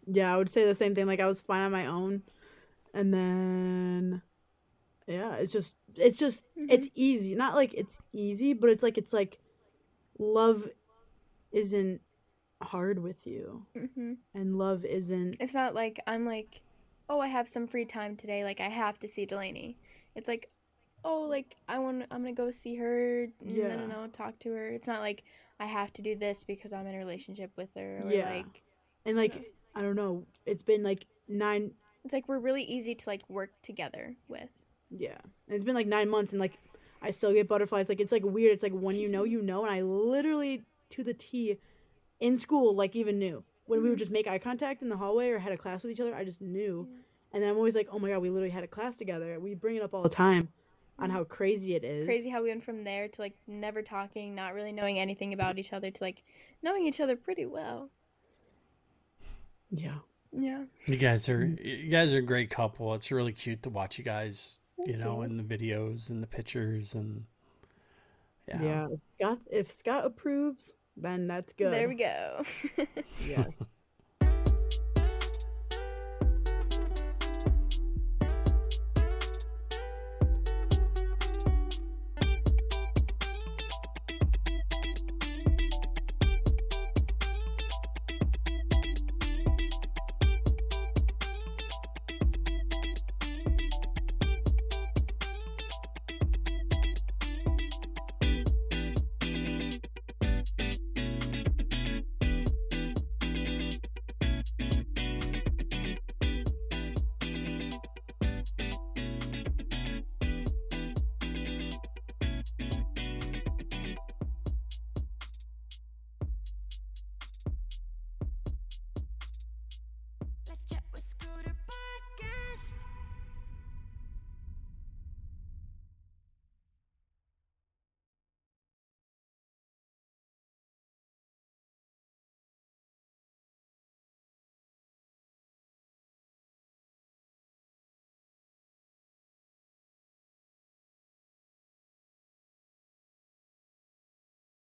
yeah, 0.06 0.32
I 0.32 0.36
would 0.36 0.50
say 0.50 0.64
the 0.64 0.74
same 0.74 0.94
thing 0.94 1.06
like 1.06 1.20
I 1.20 1.26
was 1.26 1.40
fine 1.40 1.62
on 1.62 1.72
my 1.72 1.86
own. 1.86 2.22
And 2.94 3.12
then 3.12 4.22
yeah, 5.06 5.34
it's 5.36 5.52
just 5.52 5.76
it's 5.94 6.18
just 6.18 6.44
it's 6.56 6.88
easy. 6.94 7.34
Not 7.34 7.54
like 7.54 7.72
it's 7.74 7.98
easy, 8.12 8.52
but 8.52 8.70
it's 8.70 8.82
like 8.82 8.98
it's 8.98 9.12
like 9.12 9.38
love 10.18 10.68
isn't 11.52 12.00
hard 12.62 12.98
with 12.98 13.26
you 13.26 13.66
Mhm. 13.76 14.16
and 14.34 14.56
love 14.56 14.84
isn't 14.84 15.36
It's 15.40 15.54
not 15.54 15.74
like 15.74 16.00
I'm 16.06 16.24
like, 16.24 16.60
oh, 17.08 17.20
I 17.20 17.28
have 17.28 17.48
some 17.48 17.66
free 17.66 17.84
time 17.84 18.16
today. 18.16 18.44
Like 18.44 18.60
I 18.60 18.68
have 18.68 18.98
to 19.00 19.08
see 19.08 19.26
Delaney. 19.26 19.76
It's 20.14 20.28
like, 20.28 20.50
oh, 21.04 21.20
like 21.22 21.56
I 21.68 21.78
want. 21.78 22.00
To, 22.00 22.06
I'm 22.12 22.22
gonna 22.22 22.32
go 22.32 22.50
see 22.50 22.76
her. 22.76 23.24
And 23.24 23.32
Yeah. 23.56 23.66
I 23.72 23.76
don't 23.76 23.88
know, 23.88 24.06
talk 24.08 24.38
to 24.40 24.52
her. 24.52 24.68
It's 24.68 24.86
not 24.86 25.00
like 25.00 25.22
I 25.60 25.66
have 25.66 25.92
to 25.94 26.02
do 26.02 26.16
this 26.16 26.44
because 26.44 26.72
I'm 26.72 26.86
in 26.86 26.94
a 26.94 26.98
relationship 26.98 27.50
with 27.56 27.70
her. 27.76 28.02
Or 28.04 28.10
Yeah. 28.10 28.30
like, 28.30 28.62
and 29.04 29.16
like 29.16 29.52
I 29.74 29.82
don't 29.82 29.96
know, 29.96 30.26
it's 30.46 30.62
been 30.62 30.82
like 30.82 31.06
9 31.28 31.74
it's 32.04 32.12
like 32.12 32.28
we're 32.28 32.38
really 32.38 32.62
easy 32.62 32.94
to 32.94 33.08
like 33.08 33.28
work 33.28 33.50
together 33.62 34.16
with. 34.28 34.48
Yeah. 34.90 35.18
And 35.46 35.56
it's 35.56 35.64
been 35.64 35.74
like 35.74 35.86
nine 35.86 36.08
months 36.08 36.32
and 36.32 36.40
like 36.40 36.58
I 37.02 37.10
still 37.10 37.32
get 37.32 37.48
butterflies. 37.48 37.88
Like 37.88 38.00
it's 38.00 38.12
like 38.12 38.24
weird. 38.24 38.52
It's 38.52 38.62
like 38.62 38.72
when 38.72 38.96
you 38.96 39.08
know, 39.08 39.24
you 39.24 39.42
know. 39.42 39.64
And 39.64 39.74
I 39.74 39.82
literally 39.82 40.64
to 40.90 41.04
the 41.04 41.14
T 41.14 41.58
in 42.20 42.38
school, 42.38 42.74
like 42.74 42.96
even 42.96 43.18
knew. 43.18 43.44
When 43.66 43.82
we 43.82 43.88
would 43.88 43.96
mm-hmm. 43.96 44.00
just 44.00 44.12
make 44.12 44.28
eye 44.28 44.38
contact 44.38 44.82
in 44.82 44.88
the 44.88 44.96
hallway 44.96 45.28
or 45.30 45.38
had 45.38 45.52
a 45.52 45.58
class 45.58 45.82
with 45.82 45.90
each 45.90 46.00
other, 46.00 46.14
I 46.14 46.24
just 46.24 46.40
knew. 46.40 46.88
And 47.32 47.42
then 47.42 47.50
I'm 47.50 47.56
always 47.56 47.74
like, 47.74 47.88
oh 47.90 47.98
my 47.98 48.08
God, 48.10 48.20
we 48.20 48.30
literally 48.30 48.50
had 48.50 48.62
a 48.62 48.68
class 48.68 48.96
together. 48.96 49.40
We 49.40 49.54
bring 49.54 49.76
it 49.76 49.82
up 49.82 49.92
all 49.92 50.02
the 50.02 50.08
time 50.08 50.48
on 50.98 51.08
mm-hmm. 51.08 51.16
how 51.16 51.24
crazy 51.24 51.74
it 51.74 51.84
is. 51.84 52.06
Crazy 52.06 52.30
how 52.30 52.42
we 52.42 52.48
went 52.48 52.64
from 52.64 52.84
there 52.84 53.08
to 53.08 53.20
like 53.20 53.34
never 53.46 53.82
talking, 53.82 54.34
not 54.34 54.54
really 54.54 54.72
knowing 54.72 54.98
anything 54.98 55.32
about 55.32 55.58
each 55.58 55.72
other, 55.72 55.90
to 55.90 56.02
like 56.02 56.22
knowing 56.62 56.86
each 56.86 57.00
other 57.00 57.16
pretty 57.16 57.44
well. 57.44 57.90
Yeah. 59.70 59.96
Yeah. 60.32 60.64
You 60.86 60.96
guys 60.96 61.28
are 61.28 61.40
mm-hmm. 61.40 61.64
you 61.64 61.90
guys 61.90 62.14
are 62.14 62.18
a 62.18 62.22
great 62.22 62.50
couple. 62.50 62.94
It's 62.94 63.10
really 63.10 63.32
cute 63.32 63.62
to 63.64 63.70
watch 63.70 63.98
you 63.98 64.04
guys, 64.04 64.60
you 64.78 64.84
Thank 64.86 64.98
know, 64.98 65.16
you. 65.16 65.22
in 65.22 65.36
the 65.36 65.42
videos 65.42 66.10
and 66.10 66.22
the 66.22 66.26
pictures 66.26 66.94
and 66.94 67.24
yeah. 68.48 68.62
Yeah. 68.62 68.86
If 68.90 69.00
Scott, 69.18 69.38
if 69.50 69.72
Scott 69.72 70.06
approves, 70.06 70.72
then 70.96 71.26
that's 71.26 71.52
good. 71.52 71.72
There 71.72 71.88
we 71.88 71.96
go. 71.96 72.44
Yes. 73.26 73.62